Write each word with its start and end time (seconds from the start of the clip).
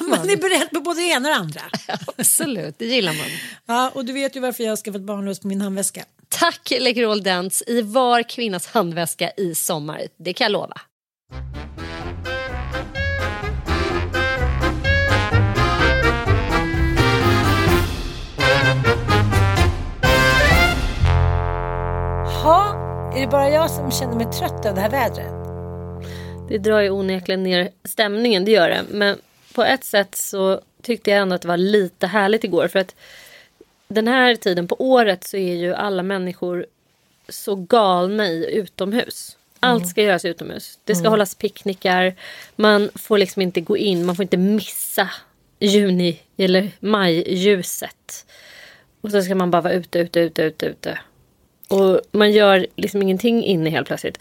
Man 0.00 0.30
är 0.30 0.36
beredd 0.36 0.70
på 0.70 0.80
både 0.80 1.00
det 1.00 1.06
ena 1.06 1.28
och 1.28 1.34
det 1.34 1.40
andra. 1.40 1.60
Absolut, 2.16 2.78
det 2.78 2.86
gillar 2.86 3.12
man. 3.12 3.26
Ja, 3.66 3.90
och 3.94 4.04
du 4.04 4.12
vet 4.12 4.36
ju 4.36 4.40
varför 4.40 4.64
jag 4.64 4.70
har 4.70 4.76
skaffat 4.76 5.02
barnlös 5.02 5.40
på 5.40 5.48
min 5.48 5.60
handväska. 5.60 6.04
Tack 6.28 6.72
Läkerol 6.80 7.22
Dents 7.22 7.62
i 7.66 7.82
var 7.82 8.22
kvinnas 8.22 8.66
handväska 8.66 9.30
i 9.36 9.54
sommar. 9.54 10.02
Det 10.16 10.32
kan 10.32 10.44
jag 10.44 10.52
lova. 10.52 10.80
Ha, 22.42 22.74
är 23.16 23.20
det 23.20 23.26
bara 23.26 23.50
jag 23.50 23.70
som 23.70 23.90
känner 23.90 24.14
mig 24.14 24.26
trött 24.32 24.66
av 24.66 24.74
det 24.74 24.80
här 24.80 24.90
vädret? 24.90 25.32
Det 26.48 26.58
drar 26.58 26.80
ju 26.80 26.90
onekligen 26.90 27.42
ner 27.42 27.70
stämningen, 27.84 28.44
det 28.44 28.50
gör 28.50 28.68
det. 28.68 28.84
Men 28.90 29.18
på 29.56 29.64
ett 29.64 29.84
sätt 29.84 30.14
så 30.14 30.60
tyckte 30.82 31.10
jag 31.10 31.20
ändå 31.20 31.34
att 31.34 31.42
det 31.42 31.48
var 31.48 31.56
lite 31.56 32.06
härligt 32.06 32.44
igår. 32.44 32.68
För 32.68 32.78
att 32.78 32.94
den 33.88 34.08
här 34.08 34.36
tiden 34.36 34.68
på 34.68 34.76
året 34.78 35.24
så 35.24 35.36
är 35.36 35.54
ju 35.54 35.74
alla 35.74 36.02
människor 36.02 36.66
så 37.28 37.54
galna 37.54 38.26
i 38.26 38.54
utomhus. 38.54 39.36
Allt 39.60 39.88
ska 39.88 40.02
göras 40.02 40.24
utomhus. 40.24 40.78
Det 40.84 40.94
ska 40.94 41.08
hållas 41.08 41.34
picknickar. 41.34 42.14
Man 42.56 42.90
får 42.94 43.18
liksom 43.18 43.42
inte 43.42 43.60
gå 43.60 43.76
in, 43.76 44.06
man 44.06 44.16
får 44.16 44.22
inte 44.22 44.36
missa 44.36 45.10
juni 45.58 46.20
eller 46.36 46.70
majljuset. 46.80 48.26
Och 49.00 49.10
så 49.10 49.22
ska 49.22 49.34
man 49.34 49.50
bara 49.50 49.62
vara 49.62 49.72
ute, 49.72 49.98
ute, 49.98 50.20
ute, 50.20 50.42
ute, 50.42 50.66
ute. 50.66 50.98
Och 51.68 52.00
man 52.10 52.32
gör 52.32 52.66
liksom 52.76 53.02
ingenting 53.02 53.44
inne 53.44 53.70
helt 53.70 53.86
plötsligt. 53.86 54.18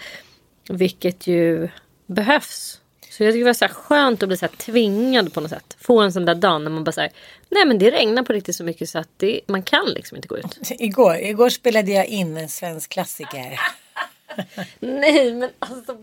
Vilket 0.69 1.27
ju 1.27 1.69
behövs. 2.05 2.81
Så 3.17 3.23
jag 3.23 3.33
tycker 3.33 3.45
det 3.45 3.49
var 3.49 3.67
så 3.67 3.67
skönt 3.67 4.23
att 4.23 4.29
bli 4.29 4.37
så 4.37 4.47
tvingad 4.47 5.33
på 5.33 5.41
något 5.41 5.49
sätt. 5.49 5.77
Få 5.79 5.99
en 5.99 6.13
sån 6.13 6.25
där 6.25 6.35
dag 6.35 6.61
när 6.61 6.71
man 6.71 6.83
bara 6.83 6.91
säger 6.91 7.11
nej 7.49 7.65
men 7.65 7.79
det 7.79 7.91
regnar 7.91 8.23
på 8.23 8.33
riktigt 8.33 8.55
så 8.55 8.63
mycket 8.63 8.89
så 8.89 8.99
att 8.99 9.09
det, 9.17 9.41
man 9.47 9.63
kan 9.63 9.85
liksom 9.85 10.15
inte 10.15 10.27
gå 10.27 10.37
ut. 10.37 10.59
Igår, 10.79 11.15
igår 11.15 11.49
spelade 11.49 11.91
jag 11.91 12.05
in 12.05 12.37
en 12.37 12.49
svensk 12.49 12.91
klassiker. 12.91 13.59
nej 14.79 15.33
men 15.33 15.49
alltså 15.59 15.97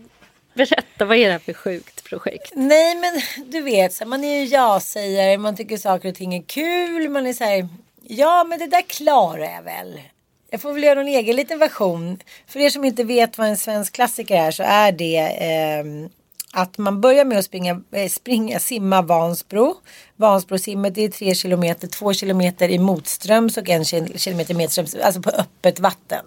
berätta 0.53 1.05
vad 1.05 1.17
är 1.17 1.25
det 1.25 1.31
här 1.31 1.39
för 1.39 1.53
sjukt 1.53 2.03
projekt? 2.03 2.51
Nej 2.55 2.95
men 2.95 3.21
du 3.51 3.61
vet, 3.61 3.93
så 3.93 4.05
man 4.05 4.23
är 4.23 4.39
ju 4.39 4.45
ja-sägare, 4.45 5.37
man 5.37 5.55
tycker 5.55 5.77
saker 5.77 6.09
och 6.09 6.15
ting 6.15 6.35
är 6.35 6.43
kul, 6.43 7.09
man 7.09 7.27
är 7.27 7.33
så 7.33 7.43
här, 7.43 7.67
ja 8.01 8.43
men 8.43 8.59
det 8.59 8.67
där 8.67 8.81
klarar 8.81 9.53
jag 9.55 9.63
väl. 9.63 10.01
Jag 10.49 10.61
får 10.61 10.73
väl 10.73 10.83
göra 10.83 11.01
en 11.01 11.07
egen 11.07 11.35
liten 11.35 11.59
version. 11.59 12.19
För 12.47 12.59
er 12.59 12.69
som 12.69 12.85
inte 12.85 13.03
vet 13.03 13.37
vad 13.37 13.47
en 13.47 13.57
svensk 13.57 13.93
klassiker 13.93 14.35
är 14.35 14.51
så 14.51 14.63
är 14.63 14.91
det 14.91 15.17
eh, 15.17 16.09
att 16.53 16.77
man 16.77 17.01
börjar 17.01 17.25
med 17.25 17.37
att 17.37 17.45
springa, 17.45 17.81
eh, 17.91 18.09
springa 18.09 18.59
simma 18.59 19.01
Vansbro. 19.01 19.75
Vansbrosimmet 20.15 20.97
är 20.97 21.07
tre 21.07 21.35
kilometer, 21.35 21.87
två 21.87 22.13
kilometer 22.13 22.69
i 22.69 22.79
motströms 22.79 23.57
och 23.57 23.69
en 23.69 23.85
kilometer 23.85 24.53
medströms, 24.53 24.95
alltså 24.95 25.21
på 25.21 25.29
öppet 25.29 25.79
vatten. 25.79 26.25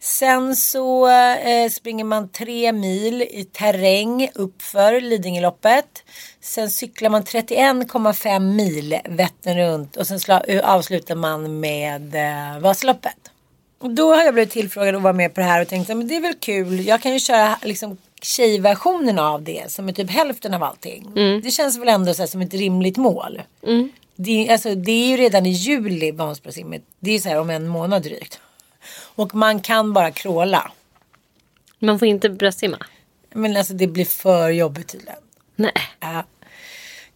Sen 0.00 0.56
så 0.56 1.08
eh, 1.08 1.70
springer 1.70 2.04
man 2.04 2.28
tre 2.28 2.72
mil 2.72 3.22
i 3.22 3.44
terräng 3.52 4.28
uppför 4.34 5.00
Lidingöloppet. 5.00 6.04
Sen 6.40 6.70
cyklar 6.70 7.10
man 7.10 7.22
31,5 7.22 8.40
mil 8.40 8.98
Vättern 9.04 9.58
runt 9.58 9.96
och 9.96 10.06
sen 10.06 10.40
eh, 10.48 10.70
avslutar 10.70 11.14
man 11.14 11.60
med 11.60 12.14
eh, 12.14 12.60
Vasaloppet. 12.60 13.16
Och 13.78 13.90
då 13.90 14.14
har 14.14 14.22
jag 14.22 14.34
blivit 14.34 14.52
tillfrågad 14.52 14.94
att 14.94 15.02
vara 15.02 15.12
med 15.12 15.34
på 15.34 15.40
det 15.40 15.46
här 15.46 15.62
och 15.62 15.68
tänkt 15.68 15.90
att 15.90 16.08
det 16.08 16.16
är 16.16 16.20
väl 16.20 16.34
kul. 16.34 16.86
Jag 16.86 17.02
kan 17.02 17.12
ju 17.12 17.20
köra 17.20 17.58
liksom 17.62 17.96
tjejversionen 18.22 19.18
av 19.18 19.42
det 19.42 19.72
som 19.72 19.88
är 19.88 19.92
typ 19.92 20.10
hälften 20.10 20.54
av 20.54 20.62
allting. 20.62 21.10
Det 21.42 21.50
känns 21.50 21.78
väl 21.78 21.88
ändå 21.88 22.14
så 22.14 22.26
som 22.26 22.40
ett 22.40 22.54
rimligt 22.54 22.96
mål. 22.96 23.42
Det, 24.16 24.48
alltså, 24.48 24.74
det 24.74 24.92
är 24.92 25.08
ju 25.08 25.16
redan 25.16 25.46
i 25.46 25.50
juli 25.50 26.10
Vansbrosimmet. 26.10 26.82
Det 27.00 27.10
är 27.10 27.18
så 27.18 27.28
här 27.28 27.40
om 27.40 27.50
en 27.50 27.68
månad 27.68 28.02
drygt. 28.02 28.40
Och 29.14 29.34
man 29.34 29.60
kan 29.60 29.92
bara 29.92 30.10
kråla. 30.10 30.72
Man 31.78 31.98
får 31.98 32.08
inte 32.08 32.28
bröstsimma. 32.30 32.78
Men 33.34 33.56
alltså 33.56 33.74
det 33.74 33.86
blir 33.86 34.04
för 34.04 34.50
jobbigt 34.50 34.88
tydligen. 34.88 35.18
Nej. 35.56 35.72
Ja. 36.00 36.24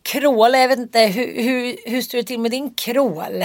Kråla, 0.02 0.58
jag 0.58 0.68
vet 0.68 0.78
inte 0.78 1.00
hur, 1.00 1.42
hur, 1.42 1.76
hur 1.90 2.02
står 2.02 2.18
det 2.18 2.24
till 2.24 2.40
med 2.40 2.50
din 2.50 2.74
krål? 2.74 3.44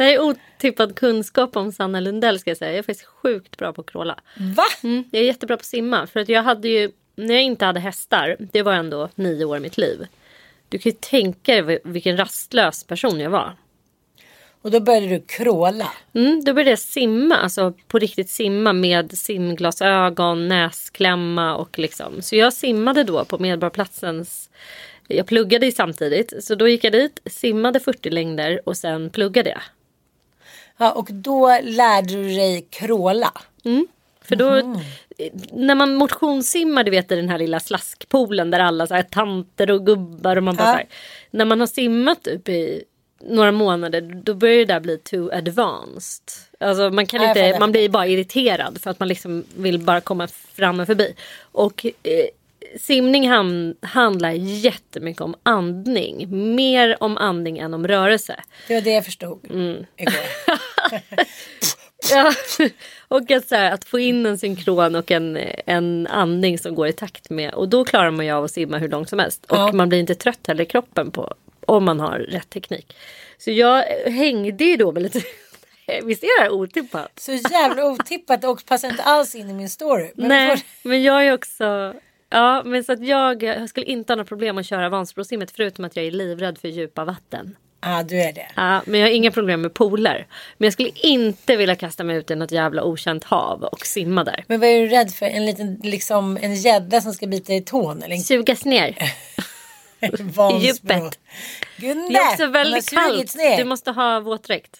Det 0.00 0.04
här 0.04 0.12
är 0.12 0.20
otippad 0.20 0.94
kunskap 0.94 1.56
om 1.56 1.72
Sanna 1.72 2.00
Lundell 2.00 2.38
ska 2.38 2.50
jag 2.50 2.56
säga. 2.56 2.70
Jag 2.70 2.78
är 2.78 2.82
faktiskt 2.82 3.08
sjukt 3.08 3.56
bra 3.56 3.72
på 3.72 3.80
att 3.80 3.90
kråla. 3.90 4.20
Va? 4.56 4.62
Mm, 4.82 5.04
jag 5.10 5.22
är 5.22 5.26
jättebra 5.26 5.56
på 5.56 5.60
att 5.60 5.66
simma. 5.66 6.06
För 6.06 6.20
att 6.20 6.28
jag 6.28 6.42
hade 6.42 6.68
ju, 6.68 6.90
när 7.16 7.34
jag 7.34 7.42
inte 7.42 7.64
hade 7.64 7.80
hästar, 7.80 8.36
det 8.38 8.62
var 8.62 8.72
ändå 8.72 9.08
nio 9.14 9.44
år 9.44 9.56
i 9.56 9.60
mitt 9.60 9.78
liv. 9.78 10.06
Du 10.68 10.78
kan 10.78 10.92
ju 10.92 10.98
tänka 11.00 11.62
dig 11.62 11.78
vilken 11.84 12.16
rastlös 12.16 12.84
person 12.84 13.20
jag 13.20 13.30
var. 13.30 13.56
Och 14.62 14.70
då 14.70 14.80
började 14.80 15.08
du 15.08 15.20
kråla. 15.20 15.92
Mm, 16.14 16.44
då 16.44 16.54
började 16.54 16.70
jag 16.70 16.78
simma, 16.78 17.36
alltså 17.36 17.72
på 17.88 17.98
riktigt 17.98 18.30
simma 18.30 18.72
med 18.72 19.18
simglasögon, 19.18 20.48
näsklämma 20.48 21.56
och 21.56 21.78
liksom. 21.78 22.22
Så 22.22 22.36
jag 22.36 22.52
simmade 22.52 23.04
då 23.04 23.24
på 23.24 23.38
Medborgarplatsens 23.38 24.50
jag 25.08 25.26
pluggade 25.26 25.72
samtidigt, 25.72 26.44
så 26.44 26.54
då 26.54 26.68
gick 26.68 26.84
jag 26.84 26.92
dit, 26.92 27.20
simmade 27.26 27.80
40 27.80 28.10
längder 28.10 28.68
och 28.68 28.76
sen 28.76 29.10
pluggade 29.10 29.50
jag. 29.50 29.60
Ja, 30.80 30.92
och 30.92 31.08
då 31.12 31.58
lärde 31.62 32.08
du 32.14 32.22
dig 32.28 32.66
kråla. 32.70 33.32
För 34.24 34.36
då, 34.36 34.76
när 35.52 35.74
man 35.74 35.94
motionssimmar, 35.94 36.84
du 36.84 36.90
vet 36.90 37.12
i 37.12 37.16
den 37.16 37.28
här 37.28 37.38
lilla 37.38 37.60
slaskpoolen 37.60 38.50
där 38.50 38.60
alla 38.60 38.86
så 38.86 38.94
här, 38.94 39.02
tanter 39.02 39.70
och 39.70 39.86
gubbar 39.86 40.36
och 40.36 40.42
man 40.42 40.56
bara 40.56 40.66
Ja. 40.66 40.72
så 40.72 40.76
här, 40.76 40.86
När 41.30 41.44
man 41.44 41.60
har 41.60 41.66
simmat 41.66 42.22
typ 42.22 42.48
i 42.48 42.84
några 43.24 43.52
månader 43.52 44.00
då 44.24 44.34
börjar 44.34 44.56
det 44.58 44.64
där 44.64 44.80
bli 44.80 44.98
too 44.98 45.30
advanced. 45.32 46.24
Alltså 46.60 46.90
man 46.90 47.06
kan 47.06 47.22
Ja, 47.22 47.28
inte, 47.28 47.56
man 47.60 47.72
blir 47.72 47.88
bara 47.88 48.06
irriterad 48.06 48.78
för 48.80 48.90
att 48.90 48.98
man 49.00 49.08
liksom 49.08 49.44
vill 49.56 49.78
bara 49.78 50.00
komma 50.00 50.28
fram 50.28 50.80
och 50.80 50.86
förbi. 50.86 51.14
Och 51.52 51.86
eh, 52.02 52.26
simning 52.80 53.28
ham, 53.28 53.74
handlar 53.82 54.30
jättemycket 54.30 55.22
om 55.22 55.34
andning. 55.42 56.26
Mer 56.54 56.96
om 57.02 57.16
andning 57.16 57.58
än 57.58 57.74
om 57.74 57.88
rörelse. 57.88 58.40
Det 58.68 58.74
var 58.74 58.80
det 58.80 58.90
jag 58.90 59.04
förstod 59.04 59.44
igår. 59.96 60.14
Ja, 62.12 62.32
och 63.08 63.30
att, 63.30 63.48
så 63.48 63.54
här, 63.54 63.72
att 63.72 63.84
få 63.84 63.98
in 63.98 64.26
en 64.26 64.38
synkron 64.38 64.94
och 64.94 65.10
en, 65.10 65.38
en 65.66 66.06
andning 66.06 66.58
som 66.58 66.74
går 66.74 66.88
i 66.88 66.92
takt 66.92 67.30
med. 67.30 67.54
Och 67.54 67.68
då 67.68 67.84
klarar 67.84 68.10
man 68.10 68.26
ju 68.26 68.32
av 68.32 68.44
att 68.44 68.50
simma 68.50 68.78
hur 68.78 68.88
långt 68.88 69.08
som 69.08 69.18
helst. 69.18 69.44
Och 69.48 69.56
Ja. 69.56 69.72
man 69.72 69.88
blir 69.88 69.98
inte 69.98 70.14
trött 70.14 70.46
heller 70.46 70.62
i 70.64 70.66
kroppen 70.66 71.10
på, 71.10 71.34
om 71.66 71.84
man 71.84 72.00
har 72.00 72.18
rätt 72.18 72.50
teknik. 72.50 72.96
Så 73.38 73.50
jag 73.50 73.82
hängde 74.06 74.64
ju 74.64 74.76
då 74.76 74.92
med 74.92 75.02
lite... 75.02 75.22
Visst 76.02 76.22
är 76.22 76.38
det 76.38 76.42
här 76.42 76.50
otippat? 76.52 77.12
Så 77.20 77.32
jävla 77.32 77.84
otippat 77.84 78.44
och 78.44 78.66
passar 78.66 78.88
inte 78.88 79.02
alls 79.02 79.34
in 79.34 79.50
i 79.50 79.52
min 79.52 79.70
story. 79.70 80.10
Men 80.14 80.28
Nej, 80.28 80.56
får- 80.56 80.88
men 80.88 81.02
jag 81.02 81.26
är 81.26 81.32
också... 81.32 81.94
Ja, 82.30 82.62
men 82.64 82.84
så 82.84 82.92
att 82.92 83.06
jag, 83.06 83.42
jag 83.42 83.68
skulle 83.68 83.86
inte 83.86 84.12
ha 84.12 84.16
några 84.16 84.28
problem 84.28 84.58
att 84.58 84.66
köra 84.66 84.88
Vansbrosimmet 84.88 85.50
förutom 85.50 85.84
att 85.84 85.96
jag 85.96 86.04
är 86.06 86.10
livrädd 86.10 86.58
för 86.58 86.68
djupa 86.68 87.04
vatten. 87.04 87.56
Ja, 87.82 88.02
du 88.02 88.20
är 88.20 88.32
det. 88.32 88.46
Ja, 88.56 88.82
men 88.86 89.00
jag 89.00 89.06
har 89.06 89.12
inga 89.12 89.30
problem 89.30 89.60
med 89.60 89.74
pooler. 89.74 90.26
Men 90.58 90.66
jag 90.66 90.72
skulle 90.72 90.90
inte 90.94 91.56
vilja 91.56 91.76
kasta 91.76 92.04
mig 92.04 92.16
ut 92.16 92.30
i 92.30 92.34
något 92.34 92.52
jävla 92.52 92.84
okänt 92.84 93.24
hav 93.24 93.62
och 93.62 93.86
simma 93.86 94.24
där. 94.24 94.44
Men 94.46 94.60
vad 94.60 94.68
är 94.68 94.80
du 94.80 94.88
rädd 94.88 95.10
för? 95.10 95.26
En 95.26 95.46
liten, 95.46 95.80
liksom 95.82 96.38
en 96.40 96.54
gädda 96.54 97.00
som 97.00 97.12
ska 97.12 97.26
bita 97.26 97.52
i 97.52 97.60
tån? 97.60 98.02
Eller 98.02 98.16
Sugas 98.16 98.64
ner. 98.64 98.96
Vansbro? 100.18 100.60
djupet. 100.60 101.18
Gunde, 101.76 102.08
Det 102.08 102.16
är 102.16 102.30
också 102.32 102.46
väldigt 102.46 102.90
kallt. 102.90 103.36
Du 103.58 103.64
måste 103.64 103.90
ha 103.90 104.20
våtdräkt. 104.20 104.76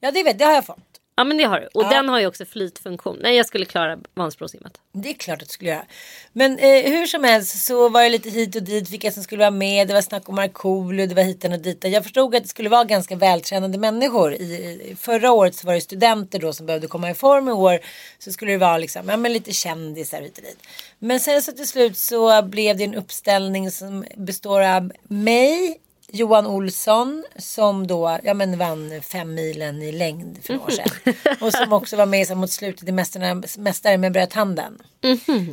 Ja, 0.00 0.10
det 0.10 0.22
vet 0.22 0.38
det 0.38 0.44
har 0.44 0.52
jag 0.52 0.66
fått. 0.66 0.85
Ja 1.18 1.24
men 1.24 1.36
det 1.36 1.44
har 1.44 1.60
du. 1.60 1.66
Och 1.66 1.82
Ja. 1.84 1.88
den 1.90 2.08
har 2.08 2.20
ju 2.20 2.26
också 2.26 2.44
flytfunktion. 2.44 3.18
Nej 3.22 3.36
jag 3.36 3.46
skulle 3.46 3.64
klara 3.64 3.98
Vansbrosimmet. 4.14 4.78
Det 4.92 5.08
är 5.08 5.14
klart 5.14 5.42
att 5.42 5.48
du 5.48 5.52
skulle 5.52 5.70
göra. 5.70 5.84
Men 6.32 6.58
eh, 6.58 6.90
hur 6.92 7.06
som 7.06 7.24
helst 7.24 7.64
så 7.66 7.88
var 7.88 8.02
det 8.02 8.08
lite 8.08 8.30
hit 8.30 8.56
och 8.56 8.62
dit 8.62 8.90
vilka 8.90 9.10
som 9.12 9.22
skulle 9.22 9.38
vara 9.38 9.50
med. 9.50 9.88
Det 9.88 9.94
var 9.94 10.00
snack 10.02 10.28
om 10.28 10.34
Markoolio, 10.34 11.06
det 11.06 11.14
var 11.14 11.22
hiten 11.22 11.52
och 11.52 11.58
dit. 11.58 11.84
Jag 11.84 12.02
förstod 12.02 12.34
att 12.34 12.42
det 12.42 12.48
skulle 12.48 12.68
vara 12.68 12.84
ganska 12.84 13.16
vältränade 13.16 13.78
människor. 13.78 14.34
I, 14.34 14.44
i- 14.44 14.96
förra 15.00 15.32
året 15.32 15.54
så 15.54 15.66
var 15.66 15.74
det 15.74 15.80
studenter 15.80 16.38
då 16.38 16.52
som 16.52 16.66
behövde 16.66 16.86
komma 16.86 17.10
i 17.10 17.14
form. 17.14 17.48
I 17.48 17.52
år 17.52 17.78
så 18.18 18.32
skulle 18.32 18.52
det 18.52 18.58
vara 18.58 18.78
liksom, 18.78 19.08
ja, 19.08 19.16
men 19.16 19.32
lite 19.32 19.52
kändisar 19.52 20.20
hit 20.20 20.38
och 20.38 20.44
dit. 20.44 20.58
Men 20.98 21.20
sen 21.20 21.42
så 21.42 21.52
till 21.52 21.68
slut 21.68 21.96
så 21.96 22.42
blev 22.42 22.76
det 22.76 22.84
en 22.84 22.94
uppställning 22.94 23.70
som 23.70 24.04
består 24.16 24.60
av 24.60 24.92
mig, 25.08 25.80
Johan 26.16 26.46
Olsson 26.46 27.24
som 27.36 27.86
då 27.86 28.18
ja, 28.22 28.34
men 28.34 28.58
vann 28.58 29.02
fem 29.02 29.34
milen 29.34 29.82
i 29.82 29.92
längd 29.92 30.38
för 30.42 30.54
några 30.54 30.66
år 30.66 30.70
sedan. 30.70 31.14
Och 31.40 31.52
som 31.52 31.72
också 31.72 31.96
var 31.96 32.06
med 32.06 32.36
mot 32.36 32.50
slutet 32.50 32.88
i 32.88 32.92
Mästarna, 32.92 33.42
Mästare 33.58 33.98
men 33.98 34.12
bröt 34.12 34.32
handen. 34.32 34.78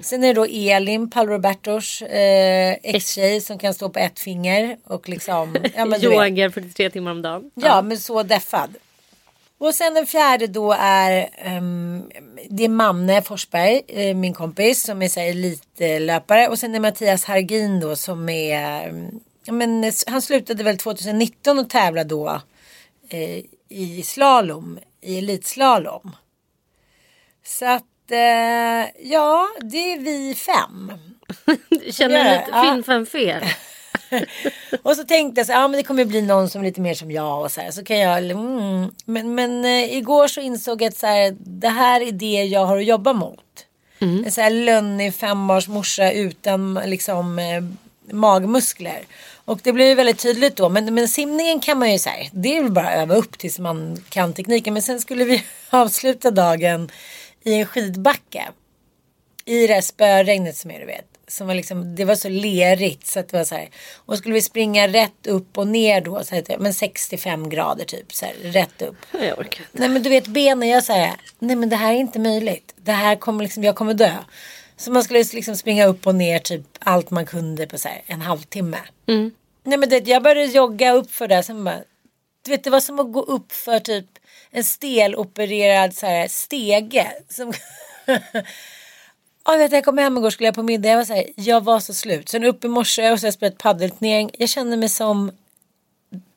Sen 0.01 0.23
är 0.23 0.27
det 0.27 0.33
då 0.33 0.45
Elin 0.45 1.09
Palrobertos 1.09 2.01
eh, 2.01 2.77
ex-tjej 2.83 3.41
som 3.41 3.59
kan 3.59 3.73
stå 3.73 3.89
på 3.89 3.99
ett 3.99 4.19
finger 4.19 4.77
och 4.83 5.09
liksom 5.09 5.57
ja, 5.75 5.85
men. 5.85 6.03
Yogar 6.03 6.49
43 6.49 6.89
timmar 6.89 7.11
om 7.11 7.21
dagen. 7.21 7.51
Ja, 7.55 7.81
men 7.81 7.97
så 7.97 8.23
deffad. 8.23 8.75
Och 9.57 9.73
sen 9.73 9.93
den 9.93 10.05
fjärde 10.05 10.47
då 10.47 10.75
är 10.79 11.29
ehm, 11.37 12.03
det 12.49 12.63
är 12.63 12.69
Manne 12.69 13.21
Forsberg, 13.21 13.81
eh, 13.87 14.15
min 14.15 14.33
kompis 14.33 14.83
som 14.83 15.01
är 15.01 15.07
så 15.07 15.19
här 15.19 15.27
elitlöpare. 15.27 16.47
Och 16.47 16.59
sen 16.59 16.75
är 16.75 16.79
Mattias 16.79 17.25
Hargin 17.25 17.79
då 17.79 17.95
som 17.95 18.29
är, 18.29 18.59
ja, 18.61 18.91
men, 19.51 19.83
eh, 19.83 19.93
han 20.07 20.21
slutade 20.21 20.63
väl 20.63 20.77
2019 20.77 21.59
och 21.59 21.69
tävlade 21.69 22.09
då 22.09 22.41
eh, 23.09 23.43
i 23.69 24.03
slalom, 24.03 24.79
i 25.01 25.17
elitslalom. 25.17 26.15
Så 27.45 27.65
att 27.65 28.11
eh, 28.11 29.07
ja, 29.11 29.47
det 29.61 29.93
är 29.93 29.99
vi 29.99 30.35
fem. 30.35 30.91
Känner 31.91 32.23
du 32.23 32.29
lite 32.29 32.51
ja. 32.51 32.63
finn 32.63 32.83
fem 32.83 33.05
fel? 33.05 33.43
Och 34.83 34.95
så 34.95 35.03
tänkte 35.03 35.39
jag 35.39 35.45
så 35.47 35.53
ja 35.53 35.67
men 35.67 35.77
det 35.77 35.83
kommer 35.83 36.05
bli 36.05 36.21
någon 36.21 36.49
som 36.49 36.61
är 36.61 36.65
lite 36.65 36.81
mer 36.81 36.93
som 36.93 37.11
jag 37.11 37.41
och 37.41 37.51
så 37.51 37.61
här. 37.61 37.71
Så 37.71 37.83
kan 37.83 37.99
jag, 37.99 38.31
mm. 38.31 38.91
Men, 39.05 39.35
men 39.35 39.65
eh, 39.65 39.97
igår 39.97 40.27
så 40.27 40.41
insåg 40.41 40.81
jag 40.81 40.89
att 40.89 40.97
så 40.97 41.07
här, 41.07 41.35
det 41.39 41.69
här 41.69 42.01
är 42.01 42.11
det 42.11 42.43
jag 42.43 42.65
har 42.65 42.77
att 42.77 42.85
jobba 42.85 43.13
mot. 43.13 43.39
En 44.25 44.31
så 44.31 44.41
här 44.41 44.49
lönnig 44.49 45.15
fembarnsmorsa 45.15 46.11
utan 46.11 46.79
liksom 46.85 47.39
eh, 47.39 47.63
magmuskler. 48.13 49.03
Och 49.45 49.59
det 49.63 49.73
blev 49.73 49.87
ju 49.87 49.95
väldigt 49.95 50.19
tydligt 50.19 50.55
då. 50.55 50.69
Men, 50.69 50.93
men 50.93 51.07
simningen 51.07 51.59
kan 51.59 51.79
man 51.79 51.91
ju 51.91 51.99
säga, 51.99 52.29
det 52.31 52.57
är 52.57 52.61
väl 52.61 52.71
bara 52.71 52.93
öva 52.93 53.15
upp 53.15 53.37
tills 53.37 53.59
man 53.59 54.03
kan 54.09 54.33
tekniken. 54.33 54.73
Men 54.73 54.81
sen 54.81 55.01
skulle 55.01 55.23
vi 55.23 55.43
avsluta 55.69 56.31
dagen 56.31 56.91
i 57.43 57.53
en 57.53 57.65
skidbacke 57.65 58.47
i 59.45 59.67
det 59.67 59.73
här 59.73 59.81
spöregnet 59.81 60.57
som 60.57 60.71
är 60.71 60.79
du 60.79 60.85
vet. 60.85 61.05
Som 61.27 61.47
var 61.47 61.55
liksom, 61.55 61.95
det 61.95 62.05
var 62.05 62.15
så 62.15 62.29
lerigt 62.29 63.07
så 63.07 63.19
att 63.19 63.29
det 63.29 63.37
var 63.37 63.43
så 63.43 63.55
här. 63.55 63.69
Och 63.95 64.17
skulle 64.17 64.33
vi 64.33 64.41
springa 64.41 64.87
rätt 64.87 65.27
upp 65.27 65.57
och 65.57 65.67
ner 65.67 66.01
då. 66.01 66.23
Så 66.23 66.35
här, 66.35 66.57
men 66.59 66.73
65 66.73 67.49
grader 67.49 67.85
typ. 67.85 68.13
Så 68.13 68.25
här, 68.25 68.33
rätt 68.41 68.81
upp. 68.81 68.95
Jag 69.11 69.39
orkar 69.39 69.43
inte. 69.43 69.63
Nej 69.71 69.89
men 69.89 70.03
du 70.03 70.09
vet 70.09 70.27
benen 70.27 70.69
jag 70.69 70.83
säger. 70.83 71.13
Nej 71.39 71.55
men 71.55 71.69
det 71.69 71.75
här 71.75 71.93
är 71.93 71.97
inte 71.97 72.19
möjligt. 72.19 72.73
Det 72.75 72.91
här 72.91 73.15
kommer 73.15 73.43
liksom, 73.43 73.63
jag 73.63 73.75
kommer 73.75 73.93
dö. 73.93 74.17
Så 74.83 74.91
man 74.91 75.03
skulle 75.03 75.23
liksom 75.23 75.55
springa 75.55 75.85
upp 75.85 76.07
och 76.07 76.15
ner 76.15 76.39
typ 76.39 76.61
allt 76.79 77.11
man 77.11 77.25
kunde 77.25 77.67
på 77.67 77.77
så 77.77 77.89
en 78.05 78.21
halvtimme. 78.21 78.77
Nej 79.63 79.77
men 79.77 79.89
det, 79.89 80.07
jag 80.07 80.23
började 80.23 80.51
jogga 80.51 80.91
upp 80.91 81.11
för 81.11 81.27
det. 81.27 81.43
Sen 81.43 81.63
bara, 81.63 81.79
du 82.41 82.51
vet 82.51 82.63
det 82.63 82.69
var 82.69 82.79
som 82.79 82.99
att 82.99 83.13
gå 83.13 83.21
upp 83.21 83.51
för 83.51 83.79
typ 83.79 84.05
en 84.51 84.63
stelopererad 84.63 85.95
så 85.95 86.05
här 86.05 86.27
stege. 86.27 87.11
Som 87.29 87.53
Ja, 89.45 89.57
vet, 89.57 89.71
jag 89.71 89.85
kom 89.85 89.97
hem 89.97 90.17
igår 90.17 90.29
skulle 90.29 90.47
jag 90.47 90.55
på 90.55 90.63
middag. 90.63 90.89
Jag 90.89 90.97
var, 90.97 91.05
så 91.05 91.13
här, 91.13 91.25
jag 91.35 91.63
var 91.63 91.79
så 91.79 91.93
slut. 91.93 92.29
Sen 92.29 92.43
upp 92.43 92.65
i 92.65 92.67
morse 92.67 93.11
och 93.11 93.19
så 93.19 93.23
har 93.23 93.27
jag 93.27 93.33
spelat 93.33 93.57
paddelturnering. 93.57 94.31
Jag 94.37 94.49
kände 94.49 94.77
mig 94.77 94.89
som 94.89 95.31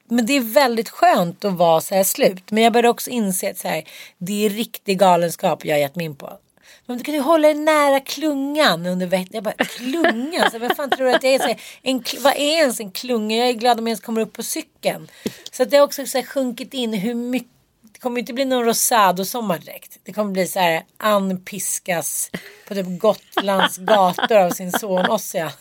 men 0.08 0.26
det 0.26 0.32
är 0.32 0.40
väldigt 0.40 0.88
skönt 0.88 1.44
att 1.44 1.54
vara 1.54 1.80
så 1.80 1.94
här 1.94 2.04
slut. 2.04 2.50
Men 2.50 2.62
jag 2.62 2.72
började 2.72 2.88
också 2.88 3.10
inse 3.10 3.50
att 3.50 3.58
så 3.58 3.68
här, 3.68 3.84
det 4.18 4.46
är 4.46 4.50
riktig 4.50 4.98
galenskap 4.98 5.64
jag 5.64 5.74
har 5.74 5.80
gett 5.80 5.96
mig 5.96 6.06
in 6.06 6.16
på. 6.16 6.38
Men 6.86 6.98
du 6.98 7.04
kan 7.04 7.14
ju 7.14 7.20
hålla 7.20 7.48
dig 7.48 7.56
nära 7.56 8.00
klungan 8.00 8.86
under 8.86 9.06
veckan. 9.06 9.28
Jag 9.30 9.44
bara, 9.44 9.54
klungan? 9.64 10.50
Så 10.50 10.58
vem 10.58 10.74
fan 10.74 10.90
tror 10.90 11.06
du 11.06 11.12
att 11.12 11.22
jag 11.22 11.34
är? 11.34 11.38
Så 11.38 11.54
en, 11.82 12.04
vad 12.18 12.32
är 12.32 12.58
ens 12.58 12.80
en 12.80 12.90
klunga? 12.90 13.36
Jag 13.36 13.48
är 13.48 13.52
glad 13.52 13.78
om 13.78 13.86
jag 13.86 13.90
ens 13.90 14.00
kommer 14.00 14.20
upp 14.20 14.32
på 14.32 14.42
cykeln. 14.42 15.10
Så 15.52 15.62
att 15.62 15.70
det 15.70 15.76
har 15.76 15.84
också 15.84 16.06
så 16.06 16.18
här, 16.18 16.24
sjunkit 16.24 16.74
in 16.74 16.92
hur 16.92 17.14
mycket 17.14 17.50
det 17.96 18.00
kommer 18.00 18.18
inte 18.20 18.32
bli 18.32 18.44
någon 18.44 18.64
rosado-sommar 18.64 19.58
direkt. 19.58 19.98
Det 20.02 20.12
kommer 20.12 20.32
bli 20.32 20.46
så 20.46 20.58
här 20.58 20.84
Ann 20.96 21.44
piskas 21.44 22.30
på 22.68 22.74
typ 22.74 22.86
Gotlands 23.00 23.78
gator 23.78 24.36
av 24.36 24.50
sin 24.50 24.72
son 24.72 25.06
Ossia. 25.06 25.52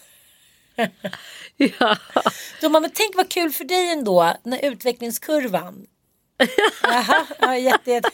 Ja. 1.57 1.97
Då 2.61 2.69
man, 2.69 2.81
men 2.81 2.91
tänk 2.93 3.15
vad 3.15 3.29
kul 3.29 3.51
för 3.51 3.63
dig 3.63 3.91
ändå, 3.91 4.33
när 4.43 4.65
utvecklingskurvan. 4.65 5.85
Jaha, 6.83 7.25
ja, 7.39 7.57
jätte, 7.57 7.91
jätte. 7.91 8.09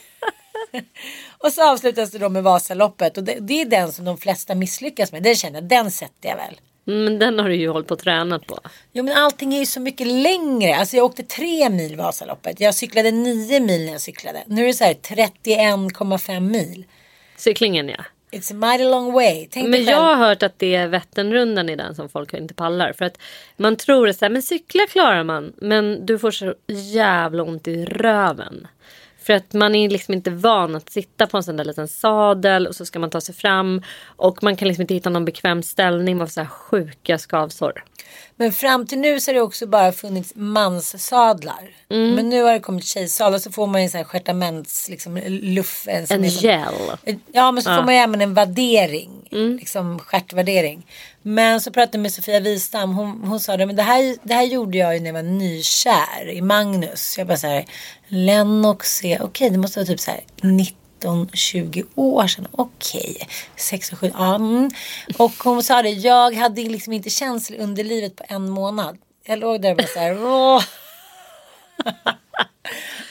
Och 1.38 1.52
så 1.52 1.72
avslutas 1.72 2.10
det 2.10 2.18
då 2.18 2.28
med 2.28 2.42
Vasaloppet 2.42 3.18
och 3.18 3.24
det, 3.24 3.36
det 3.40 3.60
är 3.60 3.64
den 3.64 3.92
som 3.92 4.04
de 4.04 4.18
flesta 4.18 4.54
misslyckas 4.54 5.12
med. 5.12 5.22
Den 5.22 5.34
känner 5.34 5.60
jag, 5.60 5.68
den 5.68 5.90
sätter 5.90 6.28
jag 6.28 6.36
väl. 6.36 6.60
Men 6.84 7.18
den 7.18 7.38
har 7.38 7.48
du 7.48 7.54
ju 7.54 7.68
hållit 7.68 7.88
på 7.88 7.94
och 7.94 8.00
tränat 8.00 8.46
på. 8.46 8.58
Jo 8.92 9.04
men 9.04 9.16
allting 9.16 9.54
är 9.54 9.58
ju 9.58 9.66
så 9.66 9.80
mycket 9.80 10.06
längre. 10.06 10.76
Alltså 10.76 10.96
jag 10.96 11.04
åkte 11.04 11.22
tre 11.22 11.70
mil 11.70 11.96
Vasaloppet. 11.96 12.60
Jag 12.60 12.74
cyklade 12.74 13.10
nio 13.10 13.60
mil 13.60 13.84
när 13.84 13.92
jag 13.92 14.00
cyklade. 14.00 14.42
Nu 14.46 14.62
är 14.62 14.66
det 14.66 14.74
så 14.74 14.84
här 14.84 14.94
31,5 14.94 16.40
mil. 16.40 16.84
Cyklingen 17.36 17.88
ja. 17.88 18.04
It's 18.32 18.52
a 18.52 18.54
mighty 18.54 18.84
long 18.84 19.12
way. 19.12 19.48
Tänk 19.50 19.68
Men 19.68 19.84
jag 19.84 20.00
har 20.00 20.14
hört 20.14 20.42
att 20.42 20.58
det 20.58 20.74
är 20.74 20.88
Vätternrundan 20.88 21.68
i 21.68 21.76
den 21.76 21.94
som 21.94 22.08
folk 22.08 22.34
inte 22.34 22.54
pallar. 22.54 22.92
För 22.92 23.04
att 23.04 23.18
man 23.56 23.76
tror 23.76 24.08
att 24.08 24.20
men 24.20 24.42
cykla 24.42 24.86
klarar 24.86 25.24
man. 25.24 25.52
Men 25.56 26.06
du 26.06 26.18
får 26.18 26.30
så 26.30 26.54
jävla 26.66 27.42
ont 27.42 27.68
i 27.68 27.84
röven. 27.84 28.66
För 29.22 29.32
att 29.32 29.52
man 29.52 29.74
är 29.74 29.88
liksom 29.88 30.14
inte 30.14 30.30
van 30.30 30.76
att 30.76 30.90
sitta 30.90 31.26
på 31.26 31.36
en 31.36 31.42
sån 31.42 31.56
där 31.56 31.64
liten 31.64 31.88
sadel 31.88 32.66
och 32.66 32.74
så 32.74 32.84
ska 32.84 32.98
man 32.98 33.10
ta 33.10 33.20
sig 33.20 33.34
fram. 33.34 33.82
Och 34.04 34.42
man 34.42 34.56
kan 34.56 34.68
liksom 34.68 34.82
inte 34.82 34.94
hitta 34.94 35.10
någon 35.10 35.24
bekväm 35.24 35.62
ställning. 35.62 36.16
Man 36.18 36.26
får 36.26 36.32
så 36.32 36.40
här 36.40 36.48
sjuka 36.48 37.18
skavsår. 37.18 37.84
Men 38.36 38.52
fram 38.52 38.86
till 38.86 38.98
nu 38.98 39.20
så 39.20 39.30
har 39.30 39.34
det 39.34 39.40
också 39.40 39.66
bara 39.66 39.92
funnits 39.92 40.32
manssadlar. 40.34 41.70
Mm. 41.90 42.14
Men 42.14 42.28
nu 42.28 42.42
har 42.42 42.52
det 42.52 42.60
kommit 42.60 42.84
tjejsadlar 42.84 43.38
så 43.38 43.50
får 43.52 43.66
man 43.66 43.80
ju 43.80 43.84
en 43.84 43.90
sån 43.90 43.98
här 43.98 44.04
stjärtaments 44.04 44.88
liksom 44.88 45.16
luff. 45.26 45.88
En, 45.88 46.06
En 46.10 46.24
gel. 46.30 47.18
Ja 47.32 47.52
men 47.52 47.62
så 47.62 47.74
får 47.74 47.82
man 47.82 47.94
ju 47.94 48.00
även 48.00 48.20
en 48.20 48.34
värdering. 48.34 49.10
Liksom 49.58 49.98
stjärtvärdering. 49.98 50.86
Men 51.22 51.60
så 51.60 51.70
pratade 51.70 51.98
jag 51.98 52.02
med 52.02 52.12
Sofia 52.12 52.40
Wistam. 52.40 52.94
Hon, 52.94 53.22
hon 53.24 53.40
sa 53.40 53.56
det, 53.56 53.66
men 53.66 53.76
det 53.76 53.82
här, 53.82 54.16
det 54.22 54.34
här 54.34 54.42
gjorde 54.42 54.78
jag 54.78 54.94
ju 54.94 55.00
när 55.00 55.06
jag 55.06 55.14
var 55.14 55.22
nykär 55.22 56.30
i 56.30 56.40
Magnus. 56.40 57.18
Jag 57.18 57.26
bara 57.26 57.36
så 57.36 57.46
här. 57.46 57.64
Lennox 58.08 59.04
är, 59.04 59.22
okej 59.22 59.50
det 59.50 59.58
måste 59.58 59.78
vara 59.78 59.86
typ 59.86 60.00
så 60.00 60.10
här 60.10 60.20
19-20 61.04 61.84
år 61.94 62.26
sedan. 62.26 62.46
Okej. 62.50 63.28
6 63.56 63.92
och 63.92 63.98
7. 63.98 64.10
Ja, 64.14 64.34
mm. 64.34 64.70
Och 65.18 65.32
hon 65.44 65.62
sa 65.62 65.82
det, 65.82 65.90
jag 65.90 66.34
hade 66.34 66.62
liksom 66.62 66.92
inte 66.92 67.10
känsla 67.10 67.56
under 67.56 67.84
livet 67.84 68.16
på 68.16 68.24
en 68.28 68.50
månad. 68.50 68.98
Jag 69.24 69.38
låg 69.38 69.62
där 69.62 69.70
och 69.70 69.76
bara 69.76 69.86
så 69.86 69.98
här. 69.98 70.24
Åh. 70.26 70.62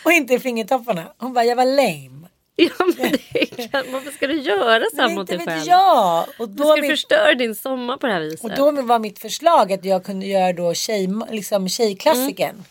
och 0.06 0.12
inte 0.12 0.34
i 0.34 0.40
fingertopparna. 0.40 1.04
Hon 1.18 1.34
bara, 1.34 1.46
jag 1.46 1.56
var 1.56 1.66
lame. 1.66 2.18
Ja 2.56 2.70
men 2.98 3.12
det 3.34 3.46
kan, 3.72 3.84
varför 3.92 4.12
ska 4.12 4.28
du 4.28 4.42
göra 4.42 4.84
så 4.96 5.02
här 5.02 5.10
mot 5.10 5.28
dig 5.28 5.40
själv? 5.46 5.64
jag. 5.68 6.26
Och 6.40 6.50
Du 6.50 6.56
då 6.56 6.64
ska 6.72 6.82
min- 6.82 6.92
förstöra 6.92 7.34
din 7.34 7.56
sommar 7.56 7.98
på 7.98 8.08
det 8.08 8.14
här 8.14 8.20
viset. 8.22 8.44
Och 8.44 8.52
då 8.52 8.72
var 8.82 9.00
mitt 9.00 9.20
förslag 9.20 9.74
att 9.74 9.86
jag 9.86 10.04
kunde 10.06 10.26
göra 10.26 10.54
då 10.54 10.74
tjej, 10.74 11.10
liksom 11.32 11.70
tjejklassikern. 11.70 12.64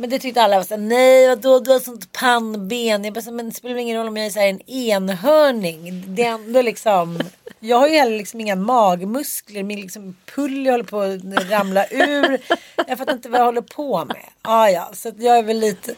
Men 0.00 0.10
det 0.10 0.18
tyckte 0.18 0.42
alla 0.42 0.56
var 0.56 0.64
såhär, 0.64 0.82
nej 0.82 1.28
vadå 1.28 1.60
du 1.60 1.70
har 1.70 1.80
sånt 1.80 2.12
pannben. 2.12 3.04
Jag 3.04 3.14
bara, 3.14 3.22
så, 3.22 3.32
men 3.32 3.48
det 3.48 3.54
spelar 3.54 3.76
ingen 3.76 3.96
roll 3.96 4.08
om 4.08 4.16
jag 4.16 4.26
är 4.26 4.30
så 4.30 4.38
här 4.40 4.48
en 4.48 4.70
enhörning. 4.70 6.04
Det 6.14 6.24
är 6.24 6.30
ändå 6.30 6.62
liksom. 6.62 7.20
Jag 7.58 7.76
har 7.76 7.88
ju 7.88 7.94
heller 7.94 8.18
liksom 8.18 8.40
inga 8.40 8.56
magmuskler. 8.56 9.62
Min 9.62 9.80
liksom 9.80 10.16
pull 10.34 10.66
håller 10.66 10.84
på 10.84 11.00
att 11.00 11.50
ramla 11.50 11.86
ur. 11.86 12.40
Jag 12.86 12.98
fattar 12.98 13.12
inte 13.12 13.28
vad 13.28 13.40
jag 13.40 13.44
håller 13.44 13.60
på 13.60 14.04
med. 14.04 14.24
Ah, 14.42 14.68
ja, 14.68 14.90
så 14.94 15.12
jag 15.18 15.38
är 15.38 15.42
väl 15.42 15.60
lite, 15.60 15.94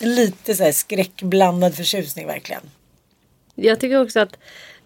lite 0.00 0.54
så 0.54 0.64
här 0.64 0.72
skräckblandad 0.72 1.74
förtjusning 1.74 2.26
verkligen. 2.26 2.62
Jag 3.54 3.80
tycker 3.80 4.02
också 4.02 4.20
att 4.20 4.36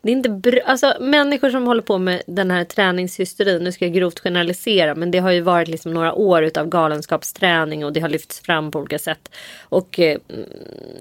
det 0.05 0.11
är 0.11 0.13
inte 0.13 0.29
bra. 0.29 0.61
Alltså 0.65 0.97
människor 1.01 1.51
som 1.51 1.67
håller 1.67 1.83
på 1.83 1.99
med 1.99 2.23
den 2.27 2.51
här 2.51 2.65
träningshysterin. 2.65 3.65
Nu 3.65 3.73
ska 3.73 3.85
jag 3.85 3.95
grovt 3.95 4.21
generalisera. 4.21 4.95
Men 4.95 5.11
det 5.11 5.19
har 5.19 5.31
ju 5.31 5.41
varit 5.41 5.69
liksom 5.69 5.95
några 5.95 6.13
år 6.13 6.43
utav 6.45 6.69
galenskapsträning. 6.69 7.85
Och 7.85 7.93
det 7.93 8.01
har 8.01 8.09
lyfts 8.09 8.41
fram 8.41 8.71
på 8.71 8.79
olika 8.79 8.99
sätt. 8.99 9.35
Och 9.63 10.01
eh, 10.01 10.19
mm, 10.29 10.49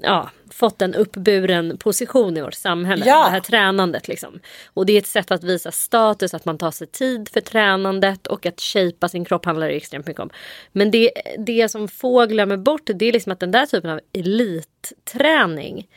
ja, 0.02 0.30
fått 0.50 0.82
en 0.82 0.94
uppburen 0.94 1.78
position 1.78 2.36
i 2.36 2.42
vårt 2.42 2.54
samhälle. 2.54 3.04
Ja. 3.06 3.24
Det 3.24 3.30
här 3.30 3.40
tränandet 3.40 4.08
liksom. 4.08 4.40
Och 4.74 4.86
det 4.86 4.92
är 4.92 4.98
ett 4.98 5.06
sätt 5.06 5.30
att 5.30 5.44
visa 5.44 5.70
status. 5.72 6.34
Att 6.34 6.44
man 6.44 6.58
tar 6.58 6.70
sig 6.70 6.86
tid 6.86 7.28
för 7.28 7.40
tränandet. 7.40 8.26
Och 8.26 8.46
att 8.46 8.60
shapea 8.60 9.08
sin 9.08 9.24
kropp 9.24 9.44
handlar 9.44 9.68
det 9.68 9.74
extremt 9.74 10.06
mycket 10.06 10.22
om. 10.22 10.30
Men 10.72 10.90
det, 10.90 11.10
det 11.38 11.68
som 11.68 11.88
få 11.88 12.26
glömmer 12.26 12.56
bort. 12.56 12.90
Det 12.94 13.06
är 13.06 13.12
liksom 13.12 13.32
att 13.32 13.40
den 13.40 13.50
där 13.50 13.66
typen 13.66 13.90
av 13.90 14.00
elitträning. 14.12 15.88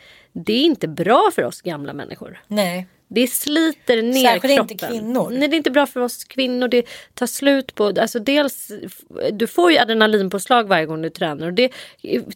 Det 0.45 0.53
är 0.53 0.63
inte 0.63 0.87
bra 0.87 1.29
för 1.35 1.43
oss 1.43 1.61
gamla 1.61 1.93
människor. 1.93 2.39
Nej. 2.47 2.87
Det 3.09 3.27
sliter 3.27 4.01
ner 4.01 4.23
Särskilt 4.23 4.55
kroppen. 4.55 4.71
inte 4.71 4.87
kvinnor. 4.87 5.29
Nej, 5.29 5.47
det 5.47 5.55
är 5.55 5.57
inte 5.57 5.71
bra 5.71 5.85
för 5.85 5.99
oss 5.99 6.23
kvinnor. 6.23 6.67
Det 6.67 6.85
tar 7.13 7.27
slut 7.27 7.75
på... 7.75 7.85
Alltså 7.85 8.19
dels, 8.19 8.71
du 9.31 9.47
får 9.47 9.71
ju 9.71 9.77
adrenalinpåslag 9.77 10.67
varje 10.67 10.85
gång 10.85 11.01
du 11.01 11.09
tränar. 11.09 11.47
Och 11.47 11.53
det 11.53 11.71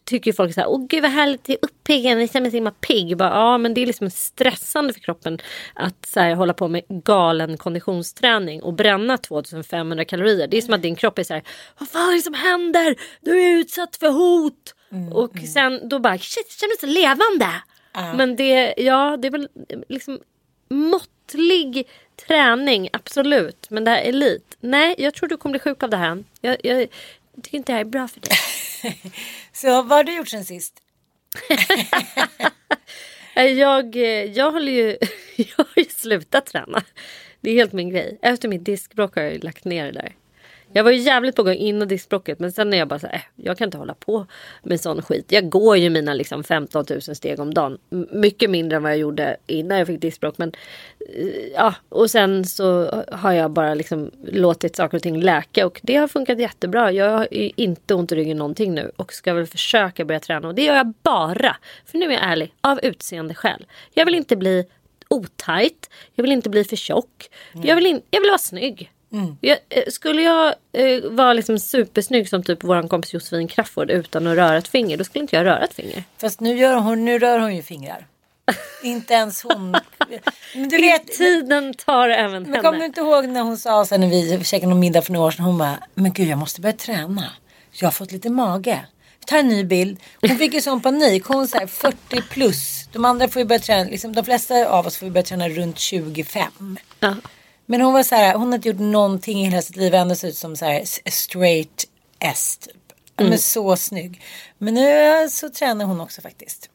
tycker 0.03 0.33
folk 0.33 0.53
så 0.53 0.59
här, 0.59 0.69
åh 0.69 0.85
gud 0.89 1.01
vad 1.01 1.11
härligt, 1.11 1.43
det 1.43 1.53
är 1.53 1.57
uppiggande, 1.61 2.23
jag 2.23 2.29
känner 2.31 2.41
mig 2.41 2.51
så 2.51 2.57
himla 2.57 2.71
pigg. 2.71 3.17
Bara, 3.17 3.29
ja, 3.29 3.57
men 3.57 3.73
det 3.73 3.81
är 3.81 3.85
liksom 3.85 4.09
stressande 4.09 4.93
för 4.93 4.99
kroppen 4.99 5.39
att 5.73 6.05
så 6.05 6.19
här, 6.19 6.35
hålla 6.35 6.53
på 6.53 6.67
med 6.67 6.83
galen 6.87 7.57
konditionsträning 7.57 8.63
och 8.63 8.73
bränna 8.73 9.17
2500 9.17 10.05
kalorier. 10.05 10.47
Det 10.47 10.57
är 10.57 10.61
som 10.61 10.73
att 10.73 10.81
din 10.81 10.95
kropp 10.95 11.19
är 11.19 11.23
så 11.23 11.33
här, 11.33 11.43
vad 11.79 11.89
fan 11.89 12.09
är 12.09 12.15
det 12.15 12.21
som 12.21 12.33
händer? 12.33 12.95
Du 13.21 13.41
är 13.41 13.57
utsatt 13.57 13.95
för 13.95 14.09
hot. 14.09 14.75
Mm, 14.91 15.13
och 15.13 15.31
sen 15.53 15.89
då 15.89 15.99
bara, 15.99 16.17
shit, 16.17 16.45
jag 16.49 16.59
känner 16.59 16.87
mig 16.87 16.95
så 16.95 17.01
levande. 17.01 17.47
Men 18.17 18.35
det, 18.35 18.73
ja, 18.77 19.17
det 19.21 19.27
är 19.27 19.31
väl 19.31 19.47
liksom 19.89 20.19
måttlig 20.71 21.87
träning, 22.27 22.89
absolut. 22.93 23.69
Men 23.69 23.83
det 23.83 23.91
här 23.91 24.01
elit, 24.01 24.57
nej, 24.59 24.95
jag 24.97 25.13
tror 25.13 25.29
du 25.29 25.37
kommer 25.37 25.53
bli 25.53 25.59
sjuk 25.59 25.83
av 25.83 25.89
det 25.89 25.97
här. 25.97 26.23
Jag, 26.41 26.57
jag 26.63 26.87
tycker 27.43 27.57
inte 27.57 27.71
det 27.71 27.75
här 27.75 27.81
är 27.81 27.85
bra 27.85 28.07
för 28.07 28.19
dig. 28.19 28.31
Så 29.53 29.67
vad 29.67 29.91
har 29.91 30.03
du 30.03 30.15
gjort 30.15 30.27
sen 30.27 30.45
sist? 30.45 30.73
Jag, 33.35 33.95
jag, 34.35 34.51
håller 34.51 34.71
ju, 34.71 34.97
jag 35.35 35.57
har 35.57 35.67
ju 35.75 35.85
slutat 35.85 36.45
träna. 36.45 36.83
Det 37.41 37.49
är 37.51 37.53
helt 37.53 37.73
min 37.73 37.89
grej. 37.89 38.17
Efter 38.21 38.47
mitt 38.47 38.65
diskbråck 38.65 39.15
har 39.15 39.23
jag 39.23 39.43
lagt 39.43 39.65
ner 39.65 39.85
det 39.85 39.91
där. 39.91 40.15
Jag 40.73 40.83
var 40.83 40.91
ju 40.91 40.97
jävligt 40.97 41.35
på 41.35 41.43
gång 41.43 41.53
innan 41.53 41.87
diskbråcket 41.87 42.39
men 42.39 42.51
sen 42.51 42.73
är 42.73 42.77
jag 42.77 42.87
bara 42.87 42.99
så 42.99 43.07
här, 43.07 43.15
äh, 43.15 43.21
jag 43.35 43.57
kan 43.57 43.67
inte 43.67 43.77
hålla 43.77 43.93
på 43.93 44.25
med 44.63 44.81
sån 44.81 45.01
skit. 45.01 45.25
Jag 45.31 45.49
går 45.49 45.77
ju 45.77 45.89
mina 45.89 46.13
liksom 46.13 46.43
15 46.43 46.85
000 46.89 47.01
steg 47.01 47.39
om 47.39 47.53
dagen. 47.53 47.77
Mycket 48.11 48.49
mindre 48.49 48.75
än 48.75 48.83
vad 48.83 48.91
jag 48.91 48.99
gjorde 48.99 49.37
innan 49.47 49.77
jag 49.77 49.87
fick 49.87 50.01
diskbråck. 50.01 50.37
Men 50.37 50.51
eh, 51.09 51.27
ja, 51.55 51.75
och 51.89 52.11
sen 52.11 52.45
så 52.45 52.85
har 53.11 53.31
jag 53.31 53.51
bara 53.51 53.73
liksom 53.73 54.11
låtit 54.23 54.75
saker 54.75 54.97
och 54.97 55.03
ting 55.03 55.21
läka 55.21 55.65
och 55.65 55.79
det 55.83 55.95
har 55.95 56.07
funkat 56.07 56.39
jättebra. 56.39 56.91
Jag 56.91 57.09
har 57.09 57.27
inte 57.31 57.93
ont 57.93 58.11
i 58.11 58.15
ryggen 58.15 58.37
någonting 58.37 58.73
nu 58.73 58.91
och 58.95 59.13
ska 59.13 59.33
väl 59.33 59.47
försöka 59.47 60.05
börja 60.05 60.19
träna 60.19 60.47
och 60.47 60.55
det 60.55 60.63
gör 60.63 60.75
jag 60.75 60.93
bara, 61.03 61.57
för 61.85 61.97
nu 61.97 62.05
är 62.05 62.11
jag 62.11 62.23
ärlig, 62.23 62.53
av 62.61 62.79
utseende 62.83 63.33
skäl. 63.33 63.65
Jag 63.93 64.05
vill 64.05 64.15
inte 64.15 64.35
bli 64.35 64.65
otajt, 65.09 65.89
jag 66.15 66.23
vill 66.23 66.31
inte 66.31 66.49
bli 66.49 66.63
för 66.63 66.75
tjock, 66.75 67.29
jag, 67.63 67.75
vill 67.75 67.85
in, 67.85 68.01
jag 68.09 68.21
vill 68.21 68.29
vara 68.29 68.37
snygg. 68.37 68.91
Jag, 69.41 69.57
eh, 69.69 69.83
skulle 69.87 70.21
jag 70.21 70.55
eh, 70.73 71.11
vara 71.11 71.33
liksom 71.33 71.59
supersnygg 71.59 72.29
som 72.29 72.43
typ 72.43 72.63
våran 72.63 72.89
kompis 72.89 73.13
Josefin 73.13 73.47
Crafoord 73.47 73.91
utan 73.91 74.27
att 74.27 74.35
röra 74.35 74.57
ett 74.57 74.67
finger, 74.67 74.97
då 74.97 75.03
skulle 75.03 75.21
inte 75.21 75.35
jag 75.35 75.45
röra 75.45 75.63
ett 75.63 75.73
finger. 75.73 76.03
Fast 76.17 76.39
nu, 76.39 76.57
gör 76.57 76.75
hon, 76.75 77.05
nu 77.05 77.19
rör 77.19 77.39
hon 77.39 77.55
ju 77.55 77.63
fingrar. 77.63 78.07
inte 78.83 79.13
ens 79.13 79.43
hon. 79.43 79.71
Men 80.55 80.69
du 80.69 80.77
vet, 80.77 81.07
Tiden 81.07 81.73
tar 81.73 82.09
även 82.09 82.31
men 82.31 82.45
henne. 82.45 82.61
kommer 82.61 82.79
du 82.79 82.85
inte 82.85 83.01
ihåg 83.01 83.27
när 83.27 83.41
hon 83.41 83.57
sa 83.57 83.85
sen 83.85 84.01
när 84.01 84.07
vi 84.07 84.43
käkade 84.43 84.69
någon 84.69 84.79
middag 84.79 85.01
för 85.01 85.13
några 85.13 85.27
år 85.27 85.31
sedan. 85.31 85.45
Hon 85.45 85.57
bara, 85.57 85.79
men 85.93 86.13
gud 86.13 86.27
jag 86.27 86.37
måste 86.37 86.61
börja 86.61 86.73
träna. 86.73 87.29
Jag 87.71 87.87
har 87.87 87.91
fått 87.91 88.11
lite 88.11 88.29
mage. 88.29 88.85
Vi 89.19 89.25
tar 89.25 89.37
en 89.37 89.47
ny 89.47 89.63
bild. 89.63 89.99
Hon 90.21 90.37
fick 90.37 90.53
ju 90.53 90.61
sån 90.61 90.81
panik. 90.81 91.25
Hon 91.25 91.47
så 91.47 91.57
här 91.57 91.67
40 91.67 92.21
plus. 92.21 92.87
De 92.93 93.05
andra 93.05 93.27
får 93.27 93.39
ju 93.41 93.45
börja 93.45 93.59
träna. 93.59 93.89
Liksom, 93.89 94.13
de 94.13 94.25
flesta 94.25 94.67
av 94.69 94.87
oss 94.87 94.97
får 94.97 95.05
ju 95.05 95.11
börja 95.11 95.23
träna 95.23 95.49
runt 95.49 95.79
25. 95.79 96.77
Ja. 96.99 97.15
Men 97.71 97.81
hon 97.81 97.93
var 97.93 98.03
så 98.03 98.15
här, 98.15 98.33
hon 98.33 98.47
har 98.47 98.55
inte 98.55 98.67
gjort 98.69 98.79
någonting 98.79 99.41
i 99.41 99.45
hela 99.49 99.61
sitt 99.61 99.75
liv. 99.75 99.93
Ändå 99.93 100.15
ser 100.15 100.27
ut 100.27 100.35
som 100.35 100.55
så 100.55 100.65
här 100.65 100.81
straight 101.09 101.87
S 102.19 102.57
typ. 102.57 102.75
Men 103.29 103.37
så 103.37 103.75
snygg. 103.75 104.21
Men 104.57 104.73
nu 104.73 105.29
så 105.29 105.49
tränar 105.49 105.85
hon 105.85 106.01
också 106.01 106.21
faktiskt. 106.21 106.69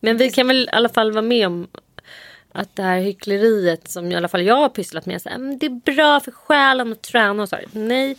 Men 0.00 0.16
vi 0.16 0.30
kan 0.30 0.46
väl 0.46 0.64
i 0.64 0.68
alla 0.72 0.88
fall 0.88 1.12
vara 1.12 1.22
med 1.22 1.46
om 1.46 1.68
att 2.52 2.76
det 2.76 2.82
här 2.82 3.00
hyckleriet 3.00 3.88
som 3.90 4.12
i 4.12 4.16
alla 4.16 4.28
fall 4.28 4.42
jag 4.42 4.56
har 4.56 4.68
pysslat 4.68 5.06
med. 5.06 5.22
Så 5.22 5.28
här, 5.28 5.38
"Men 5.38 5.58
det 5.58 5.66
är 5.66 5.94
bra 5.94 6.20
för 6.20 6.30
själen 6.32 6.92
att 6.92 7.02
träna 7.02 7.42
och 7.42 7.48
så. 7.48 7.56
här. 7.56 7.64
Nej, 7.72 8.16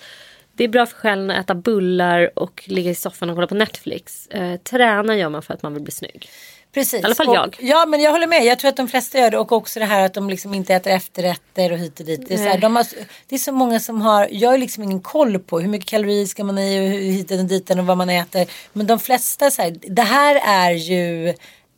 det 0.53 0.63
är 0.63 0.67
bra 0.67 0.85
för 0.85 0.95
själen 0.97 1.31
att 1.31 1.37
äta 1.45 1.55
bullar 1.55 2.39
och 2.39 2.63
ligga 2.65 2.91
i 2.91 2.95
soffan 2.95 3.29
och 3.29 3.35
kolla 3.35 3.47
på 3.47 3.55
Netflix. 3.55 4.27
Eh, 4.27 4.57
träna 4.57 5.17
gör 5.17 5.29
man 5.29 5.41
för 5.41 5.53
att 5.53 5.63
man 5.63 5.73
vill 5.73 5.83
bli 5.83 5.91
snygg. 5.91 6.29
Precis. 6.73 7.01
I 7.01 7.03
alla 7.03 7.15
fall 7.15 7.29
och, 7.29 7.35
jag. 7.35 7.57
Ja 7.59 7.85
men 7.85 8.01
jag 8.01 8.11
håller 8.11 8.27
med. 8.27 8.45
Jag 8.45 8.59
tror 8.59 8.69
att 8.69 8.77
de 8.77 8.87
flesta 8.87 9.19
gör 9.19 9.31
det. 9.31 9.37
Och 9.37 9.51
också 9.51 9.79
det 9.79 9.85
här 9.85 10.05
att 10.05 10.13
de 10.13 10.29
liksom 10.29 10.53
inte 10.53 10.73
äter 10.73 10.93
efterrätter 10.93 11.71
och 11.71 11.77
hit 11.77 11.99
och 11.99 12.05
dit. 12.05 12.27
Det 12.27 12.33
är, 12.33 12.37
så, 12.37 12.43
här, 12.43 12.57
de 12.57 12.75
har, 12.75 12.85
det 13.27 13.35
är 13.35 13.39
så 13.39 13.51
många 13.51 13.79
som 13.79 14.01
har. 14.01 14.27
Jag 14.31 14.49
har 14.49 14.57
liksom 14.57 14.83
ingen 14.83 15.01
koll 15.01 15.39
på 15.39 15.59
hur 15.59 15.67
mycket 15.67 15.89
kalorier 15.89 16.25
ska 16.25 16.43
man 16.43 16.57
i 16.57 16.79
och 16.79 16.83
hur 16.83 17.11
hit 17.11 17.31
och 17.31 17.37
dit 17.37 17.69
och 17.69 17.77
vad 17.77 17.97
man 17.97 18.09
äter. 18.09 18.47
Men 18.73 18.87
de 18.87 18.99
flesta 18.99 19.51
så 19.51 19.61
här, 19.61 19.77
det 19.81 20.01
här 20.01 20.41
är 20.45 20.71
ju 20.71 21.33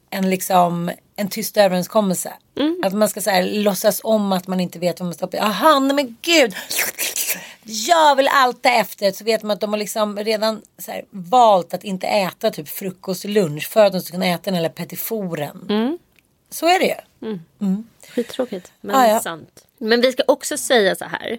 en 0.09 0.29
liksom 0.29 0.91
en 1.15 1.29
tyst 1.29 1.57
överenskommelse. 1.57 2.33
Mm. 2.59 2.81
Att 2.83 2.93
man 2.93 3.09
ska 3.09 3.21
så 3.21 3.29
här, 3.29 3.43
låtsas 3.43 4.01
om 4.03 4.31
att 4.31 4.47
man 4.47 4.59
inte 4.59 4.79
vet 4.79 4.99
vad 4.99 5.07
man 5.07 5.13
stoppar 5.13 5.37
i. 5.37 5.41
Jaha, 5.41 5.79
nej 5.79 5.95
men 5.95 6.17
gud. 6.21 6.55
Jag 7.65 8.15
vill 8.15 8.27
alltid 8.27 8.71
efter 8.71 9.11
så 9.11 9.23
vet 9.23 9.43
man 9.43 9.51
att 9.51 9.61
de 9.61 9.69
har 9.73 9.77
liksom 9.77 10.17
redan 10.17 10.61
här, 10.87 11.05
valt 11.09 11.73
att 11.73 11.83
inte 11.83 12.07
äta 12.07 12.51
typ 12.51 12.69
frukost 12.69 13.23
och 13.25 13.29
lunch 13.31 13.69
för 13.69 13.85
att 13.85 13.93
de 13.93 14.01
ska 14.01 14.11
kunna 14.11 14.25
äta 14.27 14.51
den 14.51 14.61
här 14.61 14.69
petiforen. 14.69 15.67
Mm. 15.69 15.97
Så 16.49 16.67
är 16.67 16.79
det 16.79 16.85
ju. 16.85 17.39
Skittråkigt 18.09 18.71
men 18.81 18.95
Ah, 18.95 19.07
ja. 19.07 19.19
sant. 19.19 19.65
Men 19.77 20.01
vi 20.01 20.11
ska 20.11 20.23
också 20.27 20.57
säga 20.57 20.95
så 20.95 21.05
här. 21.05 21.37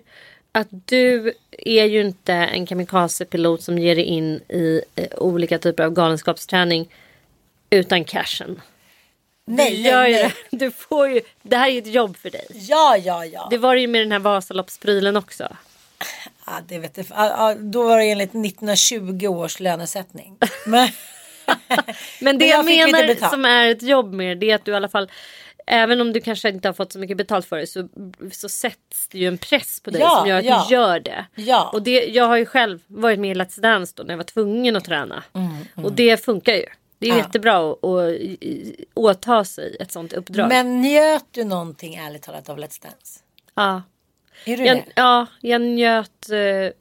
Att 0.52 0.68
du 0.70 1.32
är 1.52 1.84
ju 1.84 2.00
inte 2.00 2.32
en 2.32 2.66
kamikazepilot 2.66 3.62
som 3.62 3.78
ger 3.78 3.94
dig 3.96 4.04
in 4.04 4.34
i 4.48 4.82
eh, 4.94 5.06
olika 5.18 5.58
typer 5.58 5.84
av 5.84 5.90
galenskapsträning 5.90 6.88
utan 7.70 8.04
cashen. 8.04 8.60
Nej, 9.46 9.70
Du 9.70 9.82
gör 9.82 10.02
nej, 10.02 10.34
det. 10.50 10.56
Du 10.56 10.70
får 10.70 11.08
ju, 11.08 11.20
det 11.42 11.56
här 11.56 11.68
är 11.70 11.78
ett 11.78 11.86
jobb 11.86 12.16
för 12.16 12.30
dig. 12.30 12.46
Ja, 12.52 12.96
ja, 12.96 13.24
ja. 13.24 13.46
Det 13.50 13.58
var 13.58 13.74
det 13.74 13.80
ju 13.80 13.86
med 13.86 14.00
den 14.00 14.12
här 14.12 14.18
Vasaloppsprylen 14.18 15.16
också. 15.16 15.56
Ja 16.46 16.52
det 16.68 16.78
vet 16.78 16.96
jag. 16.96 17.06
Ja, 17.10 17.26
ja, 17.28 17.54
då 17.58 17.82
var 17.88 17.98
det 17.98 18.04
enligt 18.04 18.30
1920 18.30 19.26
års 19.26 19.60
lönesättning. 19.60 20.36
Men, 20.66 20.88
Men 22.20 22.38
det 22.38 22.46
jag, 22.46 22.70
jag 22.70 22.92
menar 22.92 23.30
som 23.30 23.44
är 23.44 23.70
ett 23.70 23.82
jobb 23.82 24.12
med 24.12 24.38
det 24.38 24.50
är 24.50 24.54
att 24.54 24.64
du 24.64 24.72
i 24.72 24.74
alla 24.74 24.88
fall 24.88 25.10
Även 25.66 26.00
om 26.00 26.12
du 26.12 26.20
kanske 26.20 26.48
inte 26.48 26.68
har 26.68 26.72
fått 26.72 26.92
så 26.92 26.98
mycket 26.98 27.16
betalt 27.16 27.46
för 27.46 27.56
det 27.58 27.66
så, 27.66 27.88
så 28.32 28.48
sätts 28.48 29.08
det 29.08 29.18
ju 29.18 29.26
en 29.28 29.38
press 29.38 29.80
på 29.80 29.90
dig 29.90 30.00
Ja, 30.00 30.16
som 30.18 30.28
gör 30.28 30.38
att 30.38 30.44
ja. 30.44 30.66
du 30.68 30.74
gör 30.74 31.00
det. 31.00 31.26
Ja. 31.34 31.70
Och 31.72 31.82
det, 31.82 32.04
jag 32.04 32.24
har 32.26 32.36
ju 32.36 32.46
själv 32.46 32.78
varit 32.86 33.18
med 33.20 33.30
i 33.36 33.40
Let's 33.40 33.60
Dance 33.60 33.92
då 33.96 34.02
när 34.02 34.10
jag 34.10 34.16
var 34.16 34.24
tvungen 34.24 34.76
att 34.76 34.84
träna. 34.84 35.24
Och 35.74 35.92
det 35.92 36.24
funkar 36.24 36.52
ju. 36.52 36.66
Det 36.98 37.06
är 37.06 37.10
Mm, 37.10 37.18
Ja. 37.18 37.24
jättebra 37.26 37.70
att, 37.72 37.84
att 37.84 38.14
åta 38.94 39.44
sig 39.44 39.76
ett 39.80 39.92
sånt 39.92 40.12
uppdrag. 40.12 40.48
men 40.48 40.80
njöt 40.82 41.24
du 41.30 41.44
någonting 41.44 41.94
ärligt 41.94 42.22
talat 42.22 42.48
av 42.48 42.58
Let's 42.58 42.82
Dance? 42.82 43.20
ja. 43.54 43.82
Är 44.44 44.56
du 44.56 44.64
Jag, 44.66 44.76
det? 44.76 44.84
ja, 44.94 45.26
jag 45.40 45.60
njöt 45.60 46.30
eh, 46.30 46.72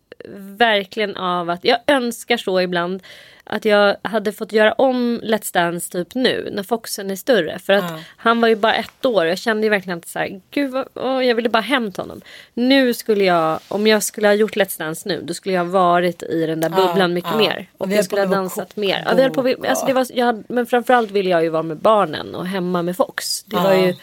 verkligen 0.58 1.18
av 1.18 1.50
att 1.50 1.64
jag 1.66 1.78
önskar 1.88 2.38
så 2.38 2.62
ibland 2.62 3.04
att 3.46 3.66
jag 3.66 3.96
hade 4.02 4.32
fått 4.32 4.52
göra 4.52 4.74
om 4.74 5.22
Let's 5.24 5.54
Dance 5.54 5.92
typ 5.92 6.16
nu 6.16 6.50
när 6.54 6.64
Foxen 6.64 7.12
är 7.12 7.16
större. 7.16 7.60
För 7.60 7.74
att 7.74 7.84
Ja. 7.92 8.00
han 8.18 8.42
var 8.42 8.48
ju 8.48 8.56
bara 8.56 8.76
ett 8.76 9.06
år 9.06 9.26
jag 9.26 9.38
kände 9.38 9.64
ju 9.64 9.70
verkligen 9.70 10.00
att 10.00 10.08
så 10.08 10.20
här, 10.20 10.42
gud 10.52 10.72
vad, 10.72 10.88
åh, 10.94 11.26
jag 11.26 11.36
ville 11.36 11.50
bara 11.50 11.62
hämta 11.62 12.02
honom. 12.02 12.22
Nu 12.54 12.94
skulle 12.94 13.24
jag, 13.24 13.60
om 13.68 13.88
jag 13.88 14.04
skulle 14.04 14.28
ha 14.28 14.34
gjort 14.34 14.56
Let's 14.56 14.80
Dance 14.80 15.10
nu 15.10 15.22
då 15.24 15.34
skulle 15.34 15.56
jag 15.56 15.64
ha 15.66 15.72
varit 15.72 16.24
i 16.24 16.46
den 16.46 16.62
där 16.62 16.70
Ja, 16.70 16.88
bubblan 16.88 17.14
mycket 17.14 17.32
ja. 17.32 17.38
mer. 17.38 17.70
Och 17.78 17.86
Och 17.88 17.92
jag 17.94 18.06
skulle 18.06 18.22
ha 18.22 18.28
dansat 18.36 18.76
mer. 18.76 19.04
Ja, 19.06 19.14
vi 19.44 19.56
på, 19.56 19.66
alltså 19.70 19.86
det 19.86 19.94
var, 19.94 20.08
jag 20.14 20.26
hade, 20.26 20.44
men 20.48 20.66
framförallt 20.66 21.12
ville 21.12 21.30
jag 21.30 21.44
ju 21.44 21.50
vara 21.50 21.64
med 21.64 21.78
barnen 21.78 22.36
och 22.36 22.48
hemma 22.48 22.82
med 22.82 22.98
Fox. 22.98 23.44
Det 23.44 23.56
var 23.56 23.74
Ja. 23.74 23.86
ju, 23.88 23.96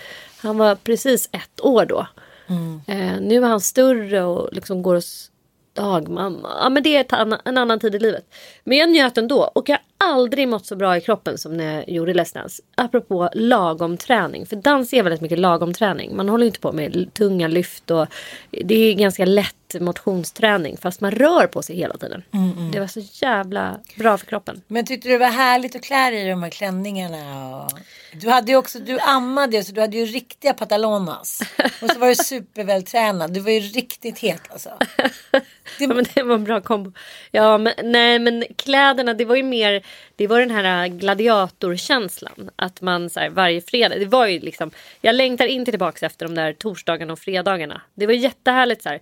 han 0.42 0.58
var 0.58 0.74
precis 0.74 1.28
ett 1.32 1.60
år 1.64 1.84
då. 1.84 2.06
Mm. 2.50 2.80
Eh, 2.86 3.20
nu 3.20 3.36
är 3.36 3.48
han 3.48 3.60
större 3.60 4.22
och 4.22 4.48
liksom 4.52 4.82
går 4.82 4.94
hos 4.94 5.30
dagmamma. 5.72 6.48
Ja 6.62 6.68
men 6.68 6.82
det 6.82 6.96
är 6.96 7.38
en 7.44 7.58
annan 7.58 7.80
tid 7.80 7.94
i 7.94 7.98
livet. 7.98 8.24
Men 8.64 8.78
jag 8.78 8.90
njöt 8.90 9.18
ändå 9.18 9.50
och 9.54 9.68
jag 9.68 9.78
har 9.98 10.08
aldrig 10.14 10.48
mått 10.48 10.66
så 10.66 10.76
bra 10.76 10.96
i 10.96 11.00
kroppen 11.00 11.38
som 11.38 11.56
när 11.56 11.74
jag 11.74 11.88
gjorde 11.88 12.12
Let's 12.12 12.34
Dance. 12.34 12.62
Apropå 12.74 13.30
lagom 13.34 13.96
träning. 13.96 14.46
För 14.46 14.56
dans 14.56 14.92
är 14.92 15.02
väldigt 15.02 15.20
mycket 15.20 15.38
lagom 15.38 15.74
träning. 15.74 16.16
Man 16.16 16.28
håller 16.28 16.46
inte 16.46 16.60
på 16.60 16.72
med 16.72 17.14
tunga 17.14 17.48
lyft 17.48 17.90
och 17.90 18.06
det 18.50 18.74
är 18.74 18.94
ganska 18.94 19.24
lätt 19.24 19.56
motionsträning 19.80 20.76
fast 20.76 21.00
man 21.00 21.10
rör 21.10 21.46
på 21.46 21.62
sig 21.62 21.76
hela 21.76 21.96
tiden. 21.96 22.22
Mm, 22.32 22.70
Det 22.70 22.80
var 22.80 22.86
så 22.86 23.00
jävla 23.26 23.80
bra 23.96 24.18
för 24.18 24.26
kroppen. 24.26 24.62
Men 24.66 24.86
tyckte 24.86 25.08
du 25.08 25.12
det 25.12 25.18
var 25.18 25.30
härligt 25.30 25.76
att 25.76 25.82
klä 25.82 26.10
dig 26.10 26.26
i 26.26 26.28
de 26.30 26.42
här 26.42 26.50
klänningarna? 26.50 27.56
Och... 27.56 27.70
Du 28.12 28.28
hade 28.28 28.52
ju 28.52 28.56
också, 28.58 28.78
du 28.78 28.98
ammade 28.98 29.64
så 29.64 29.72
du 29.72 29.80
hade 29.80 29.96
ju 29.96 30.04
riktiga 30.06 30.54
patalonas. 30.54 31.40
Och 31.82 31.90
så 31.90 31.98
var 31.98 32.08
du 32.08 32.14
supervältränad. 32.14 33.32
Du 33.34 33.40
var 33.40 33.50
ju 33.50 33.60
riktigt 33.60 34.18
het 34.18 34.42
alltså. 34.52 34.70
Ja, 35.78 35.86
men 35.88 36.04
det 36.14 36.22
var 36.22 36.34
en 36.34 36.44
bra 36.44 36.60
kombo. 36.60 36.92
Ja, 37.30 37.58
men, 37.58 37.72
nej, 37.82 38.18
men 38.18 38.44
kläderna, 38.56 39.14
det 39.14 39.24
var 39.24 39.36
ju 39.36 39.42
mer, 39.42 39.82
det 40.16 40.26
var 40.26 40.40
den 40.40 40.50
här 40.50 40.88
gladiatorkänslan. 40.88 42.50
Att 42.56 42.80
man 42.80 43.10
så 43.10 43.20
här, 43.20 43.28
varje 43.30 43.60
fredag, 43.60 43.98
det 43.98 44.04
var 44.06 44.26
ju 44.26 44.38
liksom, 44.40 44.70
jag 45.00 45.14
längtar 45.14 45.46
inte 45.46 45.72
tillbaka 45.72 46.06
efter 46.06 46.26
de 46.26 46.34
där 46.34 46.52
torsdagarna 46.52 47.12
och 47.12 47.18
fredagarna. 47.18 47.80
Det 47.94 48.06
var 48.06 48.12
jättehärligt 48.14 48.82
så 48.82 48.88
här. 48.88 49.00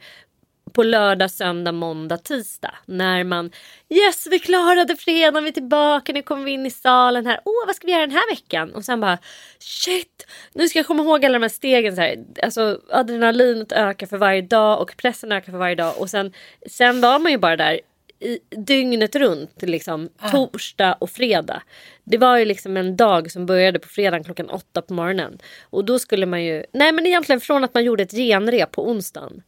På 0.78 0.82
lördag, 0.84 1.30
söndag, 1.30 1.72
måndag, 1.72 2.16
tisdag. 2.16 2.74
När 2.86 3.24
man 3.24 3.50
Yes 3.88 4.26
vi 4.30 4.38
klarade 4.38 4.96
fredagen, 4.96 5.44
vi 5.44 5.50
är 5.50 5.54
tillbaka, 5.54 6.12
nu 6.12 6.22
kommer 6.22 6.44
vi 6.44 6.50
in 6.50 6.66
i 6.66 6.70
salen 6.70 7.26
här. 7.26 7.40
Åh 7.44 7.66
vad 7.66 7.76
ska 7.76 7.86
vi 7.86 7.92
göra 7.92 8.06
den 8.06 8.16
här 8.16 8.30
veckan? 8.34 8.74
Och 8.74 8.84
sen 8.84 9.00
bara 9.00 9.18
Shit! 9.58 10.26
Nu 10.52 10.68
ska 10.68 10.78
jag 10.78 10.86
komma 10.86 11.02
ihåg 11.02 11.24
alla 11.24 11.38
de 11.38 11.42
här 11.42 11.48
stegen. 11.48 11.96
Så 11.96 12.02
här. 12.02 12.24
Alltså 12.42 12.80
adrenalinet 12.90 13.72
ökar 13.72 14.06
för 14.06 14.16
varje 14.16 14.42
dag 14.42 14.80
och 14.80 14.96
pressen 14.96 15.32
ökar 15.32 15.52
för 15.52 15.58
varje 15.58 15.74
dag. 15.74 15.98
Och 15.98 16.10
sen, 16.10 16.32
sen 16.66 17.00
var 17.00 17.18
man 17.18 17.32
ju 17.32 17.38
bara 17.38 17.56
där 17.56 17.80
i, 18.20 18.38
dygnet 18.50 19.16
runt. 19.16 19.62
Liksom, 19.62 20.08
Torsdag 20.32 20.96
och 20.98 21.10
fredag. 21.10 21.62
Det 22.04 22.18
var 22.18 22.36
ju 22.36 22.44
liksom 22.44 22.76
en 22.76 22.96
dag 22.96 23.30
som 23.30 23.46
började 23.46 23.78
på 23.78 23.88
fredagen 23.88 24.24
klockan 24.24 24.50
åtta 24.50 24.82
på 24.82 24.94
morgonen. 24.94 25.38
Och 25.70 25.84
då 25.84 25.98
skulle 25.98 26.26
man 26.26 26.44
ju, 26.44 26.64
nej 26.72 26.92
men 26.92 27.06
egentligen 27.06 27.40
från 27.40 27.64
att 27.64 27.74
man 27.74 27.84
gjorde 27.84 28.02
ett 28.02 28.12
genrep 28.12 28.72
på 28.72 28.88
onsdagen. 28.88 29.42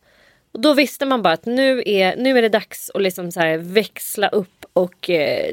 Och 0.52 0.60
då 0.60 0.74
visste 0.74 1.06
man 1.06 1.22
bara 1.22 1.34
att 1.34 1.46
nu 1.46 1.82
är, 1.86 2.16
nu 2.16 2.38
är 2.38 2.42
det 2.42 2.48
dags 2.48 2.90
att 2.94 3.02
liksom 3.02 3.32
så 3.32 3.56
växla 3.58 4.28
upp 4.28 4.66
och 4.72 5.10
eh, 5.10 5.52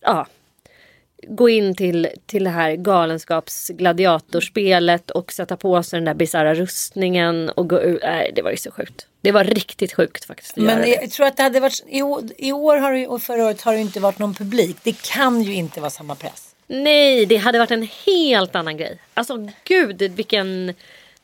ja, 0.00 0.26
gå 1.22 1.48
in 1.48 1.74
till, 1.74 2.08
till 2.26 2.44
det 2.44 2.50
här 2.50 2.76
galenskapsgladiatorspelet 2.76 5.10
och 5.10 5.32
sätta 5.32 5.56
på 5.56 5.82
sig 5.82 5.96
den 5.96 6.04
där 6.04 6.14
bisarra 6.14 6.54
rustningen 6.54 7.50
och 7.50 7.68
gå 7.68 7.80
ut. 7.80 8.02
Nej, 8.02 8.32
det 8.34 8.42
var 8.42 8.50
ju 8.50 8.56
så 8.56 8.70
sjukt. 8.70 9.06
Det 9.20 9.32
var 9.32 9.44
riktigt 9.44 9.92
sjukt 9.92 10.24
faktiskt. 10.24 10.56
Men 10.56 10.90
jag 10.90 11.10
tror 11.10 11.26
att 11.26 11.36
det 11.36 11.42
hade 11.42 11.60
varit, 11.60 11.84
i 11.88 12.02
år, 12.02 12.22
i 12.38 12.52
år 12.52 12.76
har 12.76 12.92
det, 12.92 13.06
och 13.06 13.22
förra 13.22 13.44
året 13.44 13.62
har 13.62 13.72
det 13.72 13.80
inte 13.80 14.00
varit 14.00 14.18
någon 14.18 14.34
publik. 14.34 14.76
Det 14.82 15.02
kan 15.02 15.42
ju 15.42 15.54
inte 15.54 15.80
vara 15.80 15.90
samma 15.90 16.14
press. 16.14 16.54
Nej, 16.66 17.26
det 17.26 17.36
hade 17.36 17.58
varit 17.58 17.70
en 17.70 17.88
helt 18.06 18.54
annan 18.54 18.76
grej. 18.76 18.98
Alltså 19.14 19.48
gud 19.64 20.02
vilken... 20.02 20.74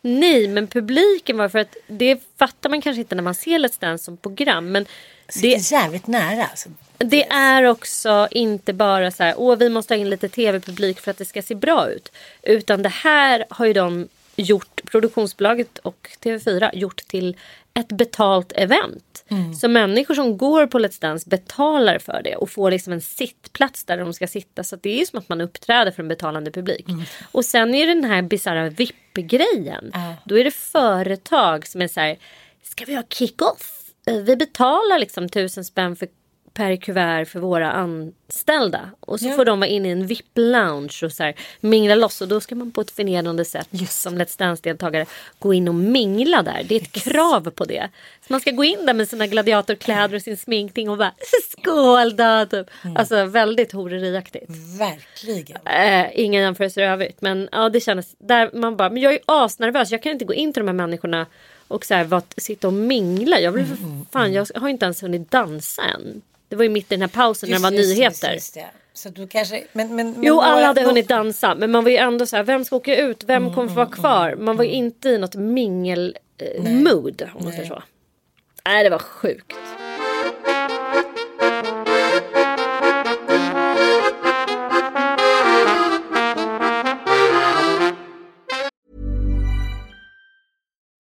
Nej, 0.07 0.49
men 0.49 0.67
publiken 0.67 1.37
var 1.37 1.49
för 1.49 1.59
att 1.59 1.77
det 1.87 2.21
fattar 2.39 2.71
man 2.71 2.83
kanske 2.83 3.01
inte 3.01 3.15
när 3.15 3.23
man 3.23 3.35
ser 3.35 3.59
Let's 3.59 3.81
Dance 3.81 4.05
som 4.05 4.17
program. 4.17 4.73
Men 4.73 4.87
Det 5.43 5.55
är 5.55 5.73
jävligt 5.73 6.07
nära 6.07 6.45
alltså. 6.47 6.69
det 6.99 7.25
är 7.25 7.65
också 7.65 8.29
inte 8.31 8.73
bara 8.73 9.11
så 9.11 9.23
här, 9.23 9.35
åh 9.37 9.57
vi 9.57 9.69
måste 9.69 9.95
ha 9.95 9.99
in 9.99 10.11
lite 10.11 10.29
tv-publik 10.29 11.01
för 11.01 11.11
att 11.11 11.19
det 11.19 11.25
ska 11.25 11.43
se 11.43 11.55
bra 11.55 11.91
ut. 11.91 12.13
Utan 12.43 12.83
det 12.83 12.89
här 12.89 13.45
har 13.51 13.67
ju 13.67 13.73
de 13.73 14.09
gjort, 14.37 14.81
produktionsbolaget 14.91 15.79
och 15.79 16.09
TV4 16.23 16.71
gjort 16.75 17.09
till 17.09 17.37
ett 17.77 17.89
betalt 17.89 18.53
event. 18.53 19.25
Så 19.61 19.69
människor 19.69 20.15
som 20.15 20.39
går 20.39 20.67
på 20.67 20.79
Let's 20.79 21.01
Dance 21.01 21.29
betalar 21.29 21.99
för 21.99 22.21
det 22.25 22.37
och 22.37 22.51
får 22.51 22.71
liksom 22.71 22.93
en 22.93 23.01
sittplats 23.01 23.85
där 23.85 23.99
de 23.99 24.13
ska 24.13 24.27
sitta. 24.27 24.65
Så 24.65 24.77
det 24.77 24.91
är 24.91 24.99
ju 24.99 25.07
som 25.07 25.19
att 25.19 25.29
man 25.29 25.41
uppträder 25.41 25.91
för 25.91 26.03
en 26.03 26.09
betalande 26.09 26.51
publik. 26.51 26.87
Och 27.33 27.45
sen 27.45 27.75
är 27.75 27.87
det 27.87 27.95
den 27.95 28.05
här 28.05 28.23
bisarra 28.23 28.69
VIP-grejen. 28.69 29.93
Då 30.25 30.39
är 30.39 30.45
det 30.45 30.51
företag 30.55 31.67
som 31.67 31.83
är 31.83 31.89
så 31.89 32.01
här, 32.01 32.17
ska 32.63 32.85
vi 32.85 32.95
ha 32.95 33.03
kick-off? 33.11 33.73
Eh, 34.07 34.15
Vi 34.17 34.37
betalar 34.37 34.99
liksom 34.99 35.29
tusen 35.29 35.65
spänn 35.65 35.97
för, 35.97 36.09
per 36.57 36.77
kuvert 36.77 37.25
för 37.25 37.41
våra 37.41 37.73
anställda. 37.73 38.91
Och 39.01 39.21
så 39.21 39.31
får 39.31 39.45
de 39.45 39.61
vara 39.61 39.71
inne 39.71 39.89
i 39.89 39.93
en 39.93 40.07
VIP-lounge 40.07 41.05
och 41.05 41.13
så 41.13 41.23
här, 41.23 41.35
mingla 41.61 41.95
loss. 41.95 42.21
Och 42.21 42.29
då 42.29 42.41
ska 42.41 42.55
man 42.55 42.71
på 42.71 42.81
ett 42.81 42.91
förnedrande 42.91 43.45
sätt 43.45 43.69
som 43.89 44.19
Let's 44.19 44.39
Dance-deltagare 44.39 45.07
gå 45.39 45.55
in 45.55 45.69
och 45.69 45.75
mingla 45.75 46.43
där. 46.43 46.63
Det 46.69 46.75
är 46.75 46.81
ett 46.81 46.93
krav 46.93 47.51
på 47.51 47.65
det. 47.65 47.89
Så 48.27 48.33
man 48.33 48.41
ska 48.41 48.51
gå 48.51 48.65
in 48.65 48.87
där 48.87 48.95
med 48.95 49.09
sina 49.09 49.27
gladiatorkläder 49.27 50.17
och 50.17 50.23
sin 50.23 50.37
sminkning 50.37 50.91
och 50.91 50.99
bara 50.99 51.13
skål 51.51 52.17
då! 52.17 52.47
Typ. 52.51 52.67
Alltså 52.97 53.25
väldigt 53.25 53.73
horeriaktigt. 53.73 54.51
Verkligen. 54.79 55.67
Eh, 55.67 56.07
ingen 56.15 56.43
jämförelse 56.43 56.81
i 56.81 56.85
övrigt. 56.85 57.21
Men 57.21 57.49
ja, 57.53 57.69
det 57.69 57.81
kändes 57.81 58.15
där 58.19 58.51
man 58.53 58.77
bara, 58.77 58.91
men 58.91 59.03
jag 59.03 59.13
är 59.13 59.21
asnervös. 59.27 59.91
Jag 59.91 60.03
kan 60.03 60.13
inte 60.13 60.25
gå 60.25 60.35
in 60.35 60.53
till 60.53 60.61
de 60.61 60.69
här 60.69 60.87
människorna 60.87 61.27
och 61.69 61.85
så 61.85 61.95
här, 61.95 62.05
vara, 62.05 62.23
sitta 62.37 62.67
och 62.67 62.73
mingla. 62.73 63.41
Jag, 63.41 63.53
vill, 63.53 63.67
för 63.67 63.77
fan, 64.13 64.33
jag 64.33 64.47
har 64.55 64.69
inte 64.69 64.85
ens 64.85 65.03
hunnit 65.03 65.31
dansa 65.31 65.83
än. 65.83 66.23
Det 66.49 66.57
var 66.57 66.63
ju 66.63 66.69
mitt 66.69 66.85
i 66.93 66.95
den 66.95 67.01
här 67.01 67.09
pausen 67.09 67.51
när 67.51 67.57
det 67.57 67.63
var 67.63 67.71
Just, 67.71 67.89
just, 67.89 67.99
nyheter. 67.99 68.35
just, 68.35 68.57
just. 68.57 68.69
Så 68.93 69.09
du 69.09 69.27
kanske, 69.27 69.65
men, 69.73 69.97
men, 69.97 70.15
Jo, 70.23 70.41
alla 70.41 70.53
några- 70.55 70.67
hade 70.67 70.83
hunnit 70.83 71.09
dansa. 71.09 71.55
Men 71.55 71.71
man 71.71 71.85
var 71.85 71.91
ju 71.91 71.97
ändå 71.97 72.27
så 72.27 72.37
här, 72.37 72.43
vem 72.43 72.65
ska 72.65 72.77
åka 72.77 72.97
ut? 72.97 73.25
Vem 73.25 73.55
kommer 73.55 73.69
få 73.69 73.75
vara 73.75 73.87
kvar? 73.87 74.35
Man 74.39 74.57
var 74.57 74.65
ju 74.65 74.71
inte 74.71 75.09
i 75.09 75.19
något 75.19 75.35
mingel-mood. 75.35 77.23
om 77.35 77.45
man 77.45 77.53
säger 77.53 77.69
så. 77.69 77.83
Nej, 78.67 78.85
det 78.85 78.91
var 78.91 78.99
sjukt. 78.99 79.57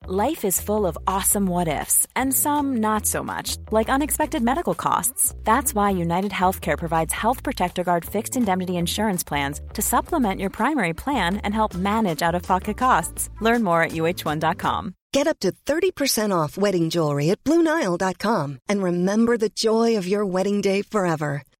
Life 0.09 0.45
is 0.45 0.61
full 0.61 0.87
of 0.87 0.97
awesome 1.09 1.47
what 1.49 1.66
ifs, 1.66 2.07
and 2.14 2.33
some 2.33 2.77
not 2.77 3.07
so 3.07 3.25
much, 3.25 3.57
like 3.73 3.88
unexpected 3.88 4.40
medical 4.40 4.73
costs. 4.73 5.35
That's 5.42 5.75
why 5.75 5.90
United 5.90 6.31
Healthcare 6.31 6.79
provides 6.79 7.12
Health 7.12 7.42
Protector 7.42 7.83
Guard 7.83 8.05
fixed 8.05 8.37
indemnity 8.37 8.77
insurance 8.77 9.25
plans 9.25 9.61
to 9.73 9.83
supplement 9.83 10.40
your 10.40 10.51
primary 10.51 10.95
plan 10.95 11.38
and 11.38 11.53
help 11.53 11.75
manage 11.75 12.23
out 12.23 12.37
of 12.37 12.45
pocket 12.45 12.77
costs. 12.79 13.31
Learn 13.40 13.64
more 13.64 13.83
at 13.83 13.92
uh1.com. 13.92 14.95
Get 15.12 15.27
up 15.27 15.40
to 15.40 15.51
30% 15.66 16.31
off 16.33 16.57
wedding 16.57 16.88
jewelry 16.88 17.31
at 17.31 17.42
Bluenile.com 17.42 18.61
and 18.69 18.85
remember 18.85 19.37
the 19.37 19.49
joy 19.49 19.97
of 19.97 20.07
your 20.07 20.25
wedding 20.25 20.61
day 20.61 20.83
forever. 20.83 21.42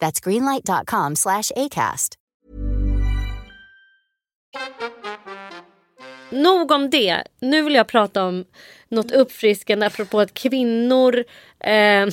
That's 0.00 0.20
greenlight.com 0.20 1.16
slash 1.16 1.52
ACAST. 1.56 2.14
Nog 6.30 6.70
om 6.70 6.90
det. 6.90 7.22
Nu 7.40 7.62
vill 7.62 7.74
jag 7.74 7.86
prata 7.86 8.24
om 8.24 8.44
något 8.88 9.12
uppfriskande 9.12 9.86
apropå 9.86 10.20
att 10.20 10.34
kvinnor 10.34 11.24
eh, 11.60 12.06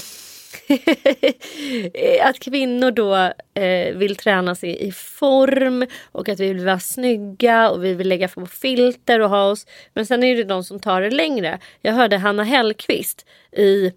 att 2.22 2.40
kvinnor 2.40 2.92
då 2.92 3.16
eh, 3.62 3.96
vill 3.96 4.16
träna 4.16 4.56
sig 4.56 4.88
i 4.88 4.92
form 4.92 5.86
och 6.12 6.30
att 6.30 6.40
vi 6.40 6.54
vill 6.54 6.66
vara 6.66 6.80
snygga 6.80 7.70
och 7.70 7.84
vi 7.84 7.94
vill 7.94 8.08
lägga 8.10 8.28
på 8.28 8.46
filter 8.46 9.20
och 9.20 9.30
ha 9.30 9.44
oss. 9.50 9.66
Men 9.94 10.06
sen 10.06 10.24
är 10.24 10.36
det 10.36 10.44
de 10.44 10.64
som 10.64 10.80
tar 10.80 11.02
det 11.02 11.10
längre. 11.10 11.60
Jag 11.82 11.94
hörde 11.94 12.18
Hanna 12.18 12.44
Hellqvist 12.44 13.26
i 13.52 13.92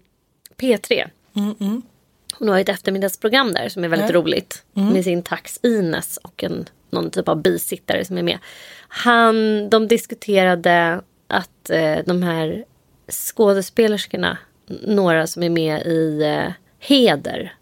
P3. 0.57 1.09
Hon 2.39 2.49
har 2.49 2.59
ett 2.59 2.69
eftermiddagsprogram 2.69 3.53
där 3.53 3.69
som 3.69 3.83
är 3.83 3.87
väldigt 3.87 4.11
roligt. 4.11 4.63
Med 4.73 5.03
sin 5.03 5.23
tax 5.23 5.59
Ines 5.63 6.17
och 6.17 6.43
en, 6.43 6.69
någon 6.89 7.11
typ 7.11 7.27
av 7.27 7.41
bisittare 7.41 8.05
som 8.05 8.17
är 8.17 8.23
med. 8.23 8.37
Han, 8.87 9.69
de 9.69 9.87
diskuterade 9.87 11.01
att 11.27 11.69
eh, 11.69 11.97
de 12.05 12.23
här 12.23 12.65
skådespelerskorna, 13.09 14.37
några 14.81 15.27
som 15.27 15.43
är 15.43 15.49
med 15.49 15.81
i 15.81 16.21
eh, 16.23 16.53
Heder. 16.79 17.55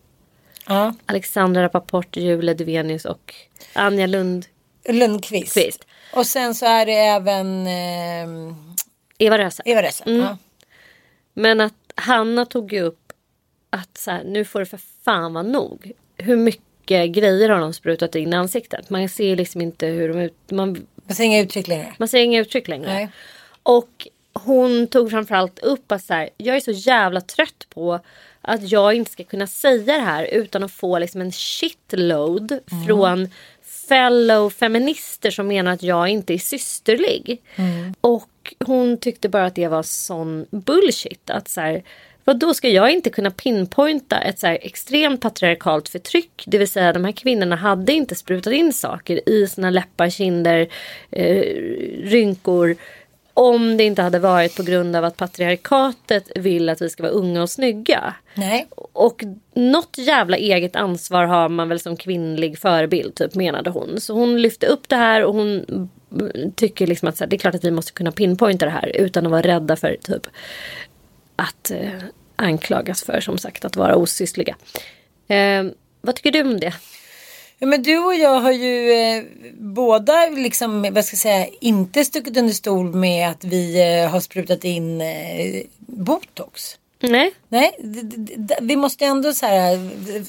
Ja. 0.67 0.93
Alexandra 1.05 1.63
Rapaport, 1.63 2.17
Julia 2.17 2.53
Duvenius 2.53 3.05
och 3.05 3.33
Anja 3.73 4.07
Lundqvist. 4.07 4.49
Lundqvist. 4.89 5.87
Och 6.13 6.25
sen 6.25 6.55
så 6.55 6.65
är 6.65 6.85
det 6.85 6.95
även 6.95 7.67
eh, 7.67 8.55
Eva 9.17 9.37
Röse. 9.37 9.63
Eva 9.65 9.83
Röse. 9.83 10.03
Ja. 10.05 10.37
Men 11.33 11.61
att 11.61 11.73
Hanna 11.95 12.45
tog 12.45 12.73
ju 12.73 12.81
upp 12.81 13.04
att 13.75 13.97
så 13.97 14.11
här, 14.11 14.23
nu 14.23 14.45
får 14.45 14.59
det 14.59 14.65
för 14.65 14.79
fan 15.05 15.33
vara 15.33 15.43
nog. 15.43 15.91
Hur 16.17 16.35
mycket 16.37 17.09
grejer 17.09 17.49
har 17.49 17.59
de 17.59 17.73
sprutat 17.73 18.15
in 18.15 18.33
i 18.33 18.35
ansiktet? 18.35 18.89
Man 18.89 19.09
ser 19.09 19.35
liksom 19.35 19.61
inte 19.61 19.87
hur 19.87 20.09
de 20.09 20.19
ut... 20.19 20.51
Man, 20.51 20.85
Jag 21.07 21.17
ser 21.17 21.23
inga 21.23 21.39
uttryck 21.41 21.67
längre. 21.67 21.93
man 21.97 22.07
ser 22.07 22.19
inga 22.19 22.39
uttryck 22.41 22.67
längre. 22.67 22.93
Nej. 22.93 23.09
Och 23.63 24.07
hon 24.33 24.87
tog 24.87 25.09
framförallt 25.11 25.59
upp 25.59 25.91
att 25.91 26.03
så 26.03 26.13
här, 26.13 26.29
jag 26.37 26.55
är 26.55 26.59
så 26.59 26.71
jävla 26.71 27.21
trött 27.21 27.67
på 27.69 27.99
att 28.41 28.71
jag 28.71 28.93
inte 28.93 29.11
ska 29.11 29.23
kunna 29.23 29.47
säga 29.47 29.95
det 29.97 30.01
här 30.03 30.23
utan 30.25 30.63
att 30.63 30.71
få 30.71 30.99
liksom 30.99 31.21
en 31.21 31.31
shitload 31.31 32.59
från 32.87 33.29
fellow 33.87 34.49
feminister 34.49 35.31
som 35.31 35.47
menar 35.47 35.71
att 35.71 35.83
jag 35.83 36.07
inte 36.09 36.33
är 36.33 36.37
systerlig. 36.37 37.41
Och 38.01 38.55
hon 38.65 38.97
tyckte 38.97 39.29
bara 39.29 39.45
att 39.45 39.55
det 39.55 39.67
var 39.67 39.83
sån 39.83 40.45
bullshit. 40.49 41.29
Att 41.29 41.47
så 41.47 41.61
här, 41.61 41.83
vad 42.25 42.39
då 42.39 42.53
ska 42.53 42.69
jag 42.69 42.91
inte 42.91 43.09
kunna 43.09 43.31
pinpointa 43.31 44.21
ett 44.21 44.39
så 44.39 44.47
här 44.47 44.57
extremt 44.61 45.21
patriarkalt 45.21 45.89
förtryck? 45.89 46.43
Det 46.47 46.57
vill 46.57 46.67
säga 46.67 46.93
de 46.93 47.05
här 47.05 47.11
kvinnorna 47.11 47.55
hade 47.55 47.93
inte 47.93 48.15
sprutat 48.15 48.53
in 48.53 48.73
saker 48.73 49.29
i 49.29 49.47
sina 49.47 49.69
läppar, 49.69 50.09
kinder, 50.09 50.67
eh, 51.11 51.39
rynkor. 52.03 52.75
Om 53.33 53.77
det 53.77 53.83
inte 53.83 54.01
hade 54.01 54.19
varit 54.19 54.55
på 54.55 54.63
grund 54.63 54.95
av 54.95 55.05
att 55.05 55.17
patriarkatet 55.17 56.31
vill 56.35 56.69
att 56.69 56.81
vi 56.81 56.89
ska 56.89 57.03
vara 57.03 57.13
unga 57.13 57.41
och 57.41 57.49
snygga. 57.49 58.13
Nej. 58.33 58.67
Och 58.93 59.23
något 59.53 59.97
jävla 59.97 60.37
eget 60.37 60.75
ansvar 60.75 61.25
har 61.25 61.49
man 61.49 61.69
väl 61.69 61.79
som 61.79 61.97
kvinnlig 61.97 62.59
förebild 62.59 63.15
typ 63.15 63.35
menade 63.35 63.69
hon. 63.69 64.01
Så 64.01 64.13
hon 64.13 64.41
lyfte 64.41 64.67
upp 64.67 64.89
det 64.89 64.95
här 64.95 65.23
och 65.23 65.33
hon 65.33 65.65
tycker 66.55 66.87
liksom 66.87 67.07
att 67.07 67.19
här, 67.19 67.27
det 67.27 67.35
är 67.35 67.37
klart 67.37 67.55
att 67.55 67.63
vi 67.63 67.71
måste 67.71 67.91
kunna 67.91 68.11
pinpointa 68.11 68.65
det 68.65 68.71
här 68.71 68.91
utan 68.95 69.25
att 69.25 69.31
vara 69.31 69.41
rädda 69.41 69.75
för 69.75 69.97
typ 70.01 70.27
att 71.35 71.71
eh, 71.71 71.91
anklagas 72.35 73.03
för 73.03 73.19
som 73.19 73.37
sagt 73.37 73.65
att 73.65 73.75
vara 73.75 73.95
osyssliga. 73.95 74.55
Eh, 75.27 75.63
vad 76.01 76.15
tycker 76.15 76.31
du 76.31 76.41
om 76.41 76.59
det? 76.59 76.73
Ja, 77.59 77.67
men 77.67 77.83
du 77.83 77.97
och 77.97 78.15
jag 78.15 78.39
har 78.39 78.51
ju 78.51 78.91
eh, 78.91 79.23
båda 79.57 80.27
liksom, 80.27 80.81
vad 80.81 81.05
ska 81.05 81.13
jag 81.13 81.19
säga, 81.19 81.47
inte 81.61 82.05
stuckit 82.05 82.37
under 82.37 82.53
stol 82.53 82.95
med 82.95 83.29
att 83.29 83.43
vi 83.43 83.81
eh, 84.01 84.09
har 84.09 84.19
sprutat 84.19 84.63
in 84.63 85.01
eh, 85.01 85.61
botox. 85.79 86.77
Nej, 86.99 87.33
Nej, 87.47 87.71
vi 88.61 88.75
måste 88.75 89.05
ändå 89.05 89.33
så 89.33 89.45
här 89.45 89.73
eh, 89.73 90.23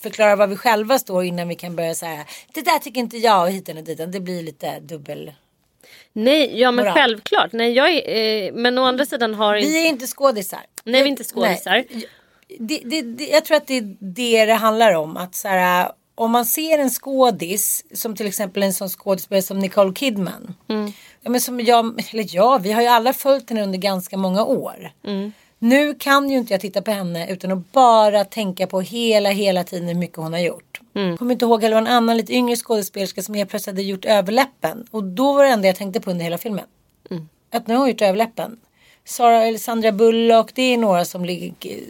förklara 0.00 0.36
vad 0.36 0.48
vi 0.48 0.56
själva 0.56 0.98
står 0.98 1.24
innan 1.24 1.48
vi 1.48 1.54
kan 1.54 1.76
börja 1.76 1.94
så 1.94 2.06
här. 2.06 2.24
Det 2.52 2.62
där 2.62 2.78
tycker 2.78 3.00
inte 3.00 3.18
jag 3.18 3.42
och 3.42 3.50
hit 3.50 3.68
och 3.68 3.74
dit. 3.74 4.12
Det 4.12 4.20
blir 4.20 4.42
lite 4.42 4.80
dubbel. 4.80 5.32
Nej, 6.16 6.60
ja 6.60 6.70
men 6.70 6.84
Moral. 6.84 6.94
självklart. 6.94 7.52
Nej, 7.52 7.72
jag 7.72 7.90
är, 7.90 8.46
eh, 8.46 8.52
men 8.52 8.78
å 8.78 8.84
andra 8.84 9.06
sidan 9.06 9.34
har 9.34 9.54
inte... 9.54 9.70
Vi 9.70 9.84
är 9.84 9.88
inte 9.88 10.06
skådisar. 10.06 10.60
Nej, 10.84 11.02
vi 11.02 11.08
är 11.08 11.10
inte 11.10 11.24
skådisar. 11.24 11.84
Det, 12.58 12.80
det, 12.84 13.02
det, 13.02 13.28
jag 13.28 13.44
tror 13.44 13.56
att 13.56 13.66
det 13.66 13.76
är 13.76 13.96
det 14.00 14.46
det 14.46 14.54
handlar 14.54 14.92
om. 14.92 15.16
Att 15.16 15.34
så 15.34 15.48
här, 15.48 15.92
om 16.14 16.30
man 16.30 16.44
ser 16.44 16.78
en 16.78 16.90
skådis 16.90 17.84
som 17.94 18.16
till 18.16 18.26
exempel 18.26 18.62
en 18.62 18.72
sån 18.72 18.88
skådespelare 18.88 19.42
som 19.42 19.58
Nicole 19.58 19.94
Kidman. 19.94 20.54
Ja, 21.22 21.30
men 21.30 21.40
som 21.40 21.60
jag, 21.60 22.04
eller 22.12 22.26
ja, 22.36 22.58
vi 22.58 22.72
har 22.72 22.82
ju 22.82 22.88
alla 22.88 23.12
följt 23.12 23.50
henne 23.50 23.62
under 23.62 23.78
ganska 23.78 24.16
många 24.16 24.44
år. 24.44 24.92
Nu 25.58 25.94
kan 25.94 26.30
ju 26.30 26.38
inte 26.38 26.54
jag 26.54 26.60
titta 26.60 26.82
på 26.82 26.90
henne 26.90 27.28
utan 27.32 27.52
att 27.52 27.72
bara 27.72 28.24
tänka 28.24 28.66
på 28.66 28.80
hela, 28.80 29.30
hela 29.30 29.64
tiden 29.64 29.88
hur 29.88 29.94
mycket 29.94 30.16
hon 30.16 30.32
har 30.32 30.40
gjort. 30.40 30.80
Kommer 31.18 31.32
inte 31.32 31.44
ihåg, 31.44 31.64
eller 31.64 31.76
en 31.76 31.86
annan 31.86 32.16
lite 32.16 32.32
yngre 32.32 32.56
skådespelerska 32.56 33.22
som 33.22 33.34
helt 33.34 33.50
plötsligt 33.50 33.76
hade 33.76 33.82
gjort 33.82 34.04
överläppen. 34.04 34.86
Och 34.90 35.04
då 35.04 35.32
var 35.32 35.44
det 35.44 35.50
enda 35.50 35.66
jag 35.66 35.76
tänkte 35.76 36.00
på 36.00 36.10
under 36.10 36.24
hela 36.24 36.38
filmen. 36.38 36.64
Att 37.52 37.66
nu 37.66 37.74
har 37.74 37.80
hon 37.80 37.88
gjort 37.88 38.02
överläppen. 38.02 38.56
Sara 39.04 39.44
eller 39.44 39.58
Sandra 39.58 39.92
Bullock, 39.92 40.50
det 40.54 40.62
är 40.62 40.78
några 40.78 41.04
som 41.04 41.26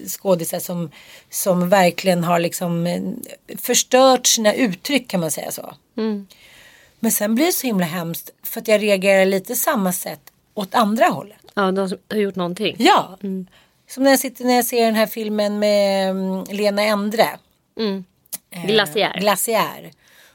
skådisar 0.06 0.58
som, 0.58 0.90
som 1.30 1.68
verkligen 1.68 2.24
har 2.24 2.38
liksom 2.38 2.86
eh, 2.86 3.02
förstört 3.58 4.26
sina 4.26 4.54
uttryck 4.54 5.08
kan 5.08 5.20
man 5.20 5.30
säga 5.30 5.50
så. 5.50 5.74
Men 7.00 7.12
sen 7.12 7.34
blir 7.34 7.46
det 7.46 7.52
så 7.52 7.66
himla 7.66 7.86
hemskt 7.86 8.30
för 8.42 8.60
att 8.60 8.68
jag 8.68 8.82
reagerar 8.82 9.24
lite 9.24 9.56
samma 9.56 9.92
sätt 9.92 10.20
åt 10.54 10.74
andra 10.74 11.06
hållet. 11.06 11.45
Ja, 11.56 11.72
de 11.72 11.88
som 11.88 11.98
har 12.10 12.16
gjort 12.16 12.36
någonting. 12.36 12.76
Ja. 12.78 13.18
Som 13.88 14.02
när 14.02 14.10
jag 14.10 14.18
sitter 14.18 14.44
när 14.44 14.54
jag 14.54 14.64
ser 14.64 14.84
den 14.84 14.94
här 14.94 15.06
filmen 15.06 15.58
med 15.58 16.10
mm, 16.10 16.44
Lena 16.50 16.82
Endre. 16.82 17.28
eh, 18.50 18.66
Glaciär. 18.66 19.20
glaciär. 19.20 19.90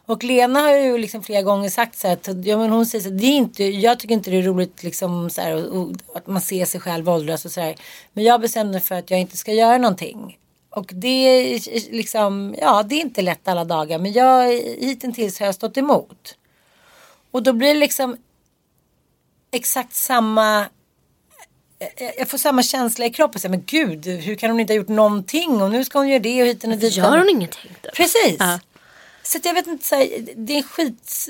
Och 0.06 0.24
Lena 0.24 0.60
har 0.60 0.76
ju 0.76 0.98
liksom 0.98 1.24
flera 1.24 1.42
gånger 1.42 1.70
sagt 1.70 1.98
så 1.98 2.08
här 2.08 2.14
att 2.14 2.46
ja, 2.46 2.58
men 2.58 2.70
hon 2.70 2.86
säger 2.86 3.04
så 3.04 3.10
här, 3.10 3.18
det 3.18 3.26
är 3.26 3.38
inte, 3.38 3.64
jag 3.64 4.00
tycker 4.00 4.14
inte 4.14 4.32
det 4.32 4.38
är 4.38 4.42
roligt 4.42 4.84
liksom 4.84 5.30
så 5.30 5.42
här, 5.42 5.56
och, 5.56 5.82
och, 5.82 5.92
att 6.16 6.28
man 6.28 6.42
ser 6.42 6.66
sig 6.66 6.82
själv 6.82 7.10
åldras 7.10 7.46
och 7.46 7.52
så 7.52 7.62
här. 7.62 7.76
Men 8.14 8.24
jag 8.24 8.42
bestämde 8.42 8.80
för 8.80 8.96
att 8.96 9.12
jag 9.12 9.20
inte 9.20 9.38
ska 9.38 9.54
göra 9.54 9.78
någonting. 9.78 10.38
Och 10.70 10.92
det 10.94 11.08
är 11.08 11.60
liksom, 11.92 12.56
ja 12.62 12.84
det 12.84 12.96
är 12.96 13.02
inte 13.02 13.22
lätt 13.22 13.48
alla 13.48 13.66
dagar 13.66 14.00
men 14.00 14.14
jag 14.14 14.52
hittills 14.80 15.40
har 15.40 15.46
jag 15.46 15.56
stått 15.56 15.78
emot. 15.78 16.38
Och 17.32 17.44
då 17.44 17.54
blir 17.54 17.74
det 17.74 17.80
liksom 17.80 18.18
exakt 19.52 19.94
samma 19.94 20.66
jag- 21.98 22.14
jag 22.18 22.28
får 22.30 22.38
samma 22.38 22.64
känsla 22.64 23.06
i 23.06 23.10
kroppen. 23.10 23.42
Så 23.42 23.50
men 23.50 23.64
gud, 23.66 24.06
hur 24.06 24.36
kan 24.36 24.50
hon 24.52 24.60
inte 24.60 24.74
ha 24.74 24.78
gjort 24.78 24.88
någonting? 24.88 25.62
Och 25.62 25.72
nu 25.72 25.86
ska 25.86 26.00
hon 26.00 26.08
göra 26.10 26.20
det 26.20 26.42
och 26.42 26.48
hit 26.48 26.64
och 26.64 26.70
dit. 26.70 26.94
Gör 26.96 27.18
hon 27.18 27.30
ingenting 27.30 27.72
då? 27.82 27.90
Precis. 27.94 28.36
Ja. 28.40 28.60
Så 29.24 29.40
jag 29.44 29.54
vet 29.54 29.68
inte, 29.68 29.88
så 29.88 29.96
här, 29.96 30.08
det 30.36 30.58
är 30.58 30.64
skit... 30.64 31.28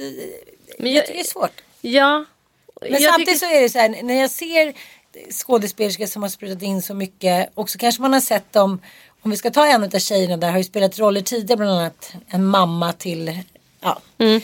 Men 0.80 0.92
jag, 0.92 0.98
jag- 0.98 1.06
tycker 1.06 1.14
det 1.18 1.24
är 1.24 1.32
svårt. 1.32 1.62
Ja. 1.82 2.26
Men 2.82 2.92
jag 2.92 3.02
samtidigt 3.02 3.28
tycker- 3.42 3.48
så 3.48 3.54
är 3.58 3.62
det 3.62 3.70
så 3.70 3.80
här, 3.80 4.04
när 4.04 4.14
jag 4.22 4.30
ser 4.32 4.74
skådespelerskor 5.32 6.06
som 6.06 6.22
har 6.22 6.30
sprutat 6.30 6.62
in 6.64 6.82
så 6.82 6.94
mycket 6.94 7.50
och 7.54 7.70
så 7.70 7.78
kanske 7.78 8.02
man 8.02 8.14
har 8.14 8.20
sett 8.20 8.54
dem, 8.54 8.82
om 9.22 9.32
vi 9.32 9.38
ska 9.38 9.52
ta 9.52 9.68
en 9.68 9.84
av 9.84 10.00
tjejerna 10.00 10.38
där, 10.38 10.52
har 10.52 10.58
ju 10.58 10.64
spelat 10.64 11.00
roller 11.00 11.22
tidigare, 11.22 11.58
bland 11.58 11.72
annat 11.80 12.14
en 12.28 12.46
mamma 12.46 12.94
till 12.94 13.40
Ja, 13.82 14.00
Mm. 14.18 14.42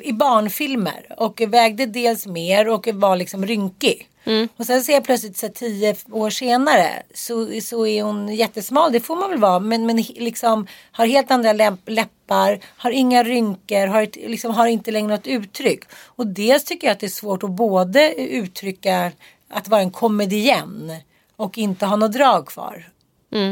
i 0.00 0.12
barnfilmer 0.12 1.06
och 1.16 1.40
vägde 1.48 1.86
dels 1.86 2.26
mer 2.26 2.68
och 2.68 2.88
var 2.92 3.16
liksom 3.16 3.46
rynkig. 3.46 4.08
Mm. 4.24 4.48
Och 4.56 4.66
sen 4.66 4.82
ser 4.84 4.92
jag 4.92 5.04
plötsligt 5.04 5.36
så 5.36 5.46
här, 5.46 5.52
tio 5.52 5.96
år 6.10 6.30
senare 6.30 7.02
så, 7.14 7.60
så 7.62 7.86
är 7.86 8.02
hon 8.02 8.34
jättesmal, 8.34 8.92
det 8.92 9.00
får 9.00 9.16
man 9.16 9.30
väl 9.30 9.38
vara, 9.40 9.58
men, 9.58 9.86
men 9.86 9.96
liksom 9.96 10.66
har 10.92 11.06
helt 11.06 11.30
andra 11.30 11.52
läpp, 11.52 11.80
läppar, 11.86 12.60
har 12.76 12.90
inga 12.90 13.22
rynkor, 13.24 13.86
har, 13.86 14.02
ett, 14.02 14.16
liksom, 14.16 14.54
har 14.54 14.66
inte 14.66 14.90
längre 14.90 15.08
något 15.08 15.26
uttryck. 15.26 15.84
Och 15.92 16.26
dels 16.26 16.64
tycker 16.64 16.86
jag 16.86 16.92
att 16.92 17.00
det 17.00 17.06
är 17.06 17.10
svårt 17.10 17.42
att 17.42 17.50
både 17.50 18.14
uttrycka 18.14 19.12
att 19.48 19.68
vara 19.68 19.80
en 19.80 19.90
komedienn 19.90 20.92
och 21.36 21.58
inte 21.58 21.86
ha 21.86 21.96
något 21.96 22.12
drag 22.12 22.46
kvar. 22.46 22.88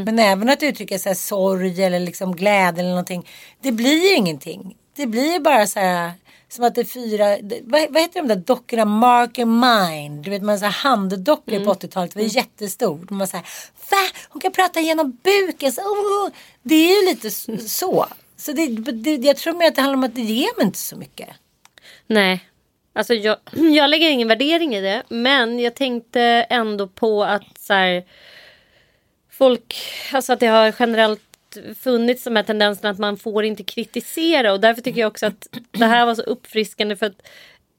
Men 0.05 0.19
även 0.19 0.49
att 0.49 0.63
uttrycka 0.63 0.99
så 0.99 1.09
här, 1.09 1.15
sorg 1.15 1.83
eller 1.83 1.99
liksom 1.99 2.35
glädje 2.35 2.79
eller 2.79 2.89
någonting. 2.89 3.27
Det 3.61 3.71
blir 3.71 4.17
ingenting. 4.17 4.75
Det 4.95 5.07
blir 5.07 5.33
ju 5.33 5.39
bara 5.39 5.67
så 5.67 5.79
här 5.79 6.11
som 6.49 6.63
att 6.65 6.75
det 6.75 6.81
är 6.81 6.85
fyra, 6.85 7.37
det, 7.37 7.59
vad, 7.63 7.91
vad 7.93 8.01
heter 8.01 8.21
de 8.21 8.27
där 8.27 8.35
dockorna? 8.35 8.85
Marker 8.85 9.45
Mind. 9.45 10.23
Du 10.23 10.29
vet 10.29 10.41
man 10.43 10.59
så 10.59 10.65
handdockor 10.65 11.65
på 11.65 11.73
80-talet. 11.73 12.13
Det 12.13 12.19
var 12.19 12.35
jättestort. 12.35 13.09
Man 13.09 13.27
så 13.27 13.37
här, 13.37 13.45
va? 13.91 13.97
Hon 14.29 14.41
kan 14.41 14.51
prata 14.51 14.79
genom 14.79 15.17
buken. 15.23 15.71
Så, 15.71 15.81
oh, 15.81 16.25
oh. 16.27 16.31
Det 16.63 16.75
är 16.75 17.01
ju 17.01 17.09
lite 17.09 17.27
s- 17.27 17.77
så. 17.77 18.05
Så 18.37 18.51
det, 18.51 18.67
det, 18.91 19.15
jag 19.15 19.37
tror 19.37 19.53
mer 19.53 19.67
att 19.67 19.75
det 19.75 19.81
handlar 19.81 19.97
om 19.97 20.03
att 20.03 20.15
det 20.15 20.21
ger 20.21 20.57
mig 20.57 20.65
inte 20.65 20.79
så 20.79 20.95
mycket. 20.97 21.29
Nej. 22.07 22.49
Alltså 22.93 23.13
jag, 23.13 23.37
jag 23.75 23.89
lägger 23.89 24.09
ingen 24.09 24.27
värdering 24.27 24.75
i 24.75 24.81
det. 24.81 25.03
Men 25.09 25.59
jag 25.59 25.75
tänkte 25.75 26.21
ändå 26.49 26.87
på 26.87 27.23
att 27.23 27.57
så 27.59 27.73
här, 27.73 28.03
folk, 29.31 29.75
alltså 30.13 30.33
att 30.33 30.39
det 30.39 30.47
har 30.47 30.73
generellt 30.79 31.21
funnits 31.79 32.23
de 32.23 32.35
här 32.35 32.43
tendenserna 32.43 32.89
att 32.89 32.99
man 32.99 33.17
får 33.17 33.45
inte 33.45 33.63
kritisera 33.63 34.53
och 34.53 34.59
därför 34.59 34.81
tycker 34.81 35.01
jag 35.01 35.07
också 35.07 35.25
att 35.25 35.47
det 35.71 35.85
här 35.85 36.05
var 36.05 36.15
så 36.15 36.21
uppfriskande 36.21 36.95
för 36.95 37.05
att 37.05 37.27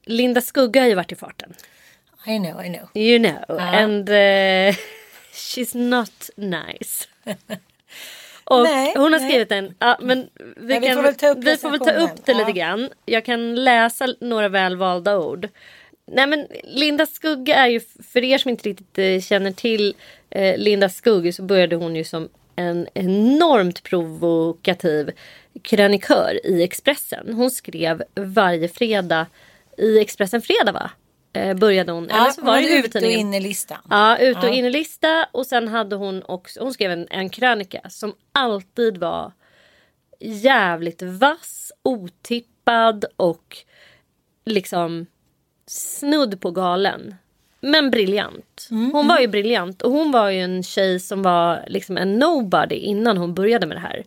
Linda 0.05 0.41
Skugga 0.41 0.81
har 0.81 0.89
ju 0.89 0.95
varit 0.95 1.13
i 1.13 1.17
farten. 1.17 1.55
I 2.27 2.39
know, 2.39 2.65
I 2.65 2.69
know. 2.69 2.89
You 2.95 3.19
know. 3.19 3.59
And 3.59 4.09
uh, 4.09 4.15
she's 5.33 5.77
not 5.77 6.31
nice. 6.37 7.09
Och 8.45 8.63
Nej, 8.63 8.93
hon 8.97 9.13
har 9.13 9.21
nej. 9.21 9.29
skrivit 9.31 9.53
en, 9.53 9.75
ja, 9.79 9.99
men 10.01 10.29
vi, 10.57 10.79
vi 10.79 10.87
kan, 10.87 10.95
får 10.97 11.03
väl 11.03 11.15
ta 11.15 11.29
upp 11.29 11.45
vi 11.45 11.57
får 11.57 11.71
väl 11.71 11.81
ta 11.81 11.93
upp 11.93 12.25
det 12.27 12.35
lite 12.35 12.51
Ja. 12.51 12.55
grann. 12.55 12.89
Jag 13.05 13.25
kan 13.25 13.55
läsa 13.65 14.07
några 14.21 14.49
välvalda 14.49 15.19
ord. 15.19 15.49
Nej 16.07 16.27
men 16.27 16.47
Linda 16.65 17.07
Skugge 17.07 17.55
är 17.55 17.67
ju, 17.67 17.81
för 18.13 18.25
er 18.25 18.39
som 18.39 18.49
inte 18.51 18.69
riktigt 18.69 18.99
eh, 18.99 19.21
känner 19.21 19.53
till 19.53 19.95
eh, 20.31 20.59
Linda 20.59 20.89
Skugge 20.89 21.33
så 21.33 21.43
började 21.43 21.77
hon 21.77 21.97
ju 21.97 22.05
som 22.05 22.29
en 22.57 22.89
enormt 22.95 23.83
provokativ 23.83 25.11
krönikör 25.63 26.47
i 26.47 26.63
Expressen. 26.63 27.35
Hon 27.35 27.51
skrev 27.51 28.03
varje 28.15 28.69
fredag 28.69 29.27
i 29.79 29.99
Expressen 29.99 30.43
Fredag 30.43 30.73
va? 30.73 30.91
Eh, 31.33 31.55
började 31.55 31.93
hon. 31.93 32.11
Eller 32.11 32.19
Ja, 32.19 32.31
så 32.31 32.41
hon 32.41 32.47
var 32.47 32.57
det 32.57 32.79
ut 32.79 32.95
och 32.95 33.03
i 33.03 33.41
listan. 33.41 33.79
Ja, 33.91 34.19
ut 34.19 34.37
och 34.37 34.49
in 34.49 34.65
i 34.65 34.71
lista 34.71 35.29
och 35.33 35.47
sen 35.47 35.69
hade 35.69 35.97
hon 35.97 36.23
också, 36.23 36.61
hon 36.61 36.73
skrev 36.73 36.91
en, 36.91 37.07
en 37.11 37.31
krönika 37.31 37.81
som 37.89 38.15
alltid 38.33 38.99
var 38.99 39.33
jävligt 40.21 41.03
vass, 41.03 41.73
otippad 41.83 43.05
och 43.17 43.57
liksom 44.45 45.07
snudd 45.67 46.41
på 46.41 46.51
galen. 46.51 47.15
Men 47.61 47.91
briljant. 47.91 48.67
Hon 48.71 49.09
var 49.09 49.19
ju 49.19 49.27
briljant 49.27 49.83
och 49.83 49.93
hon 49.93 50.13
var 50.13 50.31
ju 50.31 50.41
en 50.41 50.63
tjej 50.63 51.01
som 51.01 51.23
var 51.23 51.65
liksom 51.67 51.97
en 51.97 52.19
nobody 52.19 52.77
innan 52.77 53.17
hon 53.17 53.35
började 53.35 53.67
med 53.67 53.77
det 53.77 53.81
här. 53.81 54.05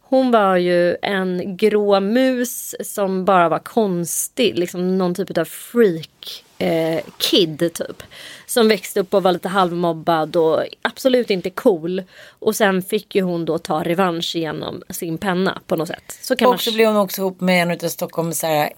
Hon 0.00 0.30
var 0.30 0.56
ju 0.56 0.96
en 1.02 1.56
grå 1.56 2.00
mus 2.00 2.74
som 2.80 3.24
bara 3.24 3.48
var 3.48 3.58
konstig, 3.58 4.58
liksom 4.58 4.98
någon 4.98 5.14
typ 5.14 5.38
av 5.38 5.44
freak 5.44 6.44
eh, 6.58 7.00
kid 7.18 7.58
typ. 7.58 8.02
Som 8.46 8.68
växte 8.68 9.00
upp 9.00 9.14
och 9.14 9.22
var 9.22 9.32
lite 9.32 9.48
halvmobbad 9.48 10.36
och 10.36 10.64
absolut 10.82 11.30
inte 11.30 11.50
cool. 11.50 12.02
Och 12.38 12.56
sen 12.56 12.82
fick 12.82 13.14
ju 13.14 13.22
hon 13.22 13.44
då 13.44 13.58
ta 13.58 13.82
revansch 13.82 14.36
genom 14.36 14.82
sin 14.90 15.18
penna 15.18 15.60
på 15.66 15.76
något 15.76 15.88
sätt. 15.88 16.18
Så 16.20 16.36
kan 16.36 16.46
Och 16.46 16.52
man... 16.52 16.58
så 16.58 16.72
blev 16.72 16.86
hon 16.86 16.96
också 16.96 17.20
ihop 17.20 17.40
med 17.40 17.62
en 17.62 17.70
av 17.70 17.88
Stockholms 17.88 18.38
så 18.38 18.46
här, 18.46 18.70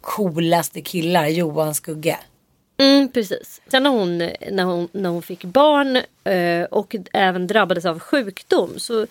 coolaste 0.00 0.80
killar, 0.80 1.26
Johan 1.26 1.74
Skugge. 1.74 2.18
Mm, 2.76 3.08
precis. 3.08 3.60
Sen 3.68 3.82
när 3.82 3.90
hon, 3.90 4.18
när 4.50 4.64
hon, 4.64 4.88
när 4.92 5.10
hon 5.10 5.22
fick 5.22 5.44
barn 5.44 5.96
eh, 6.24 6.64
och 6.70 6.96
även 7.12 7.46
drabbades 7.46 7.84
av 7.84 7.98
sjukdom 7.98 8.78
så 8.78 9.06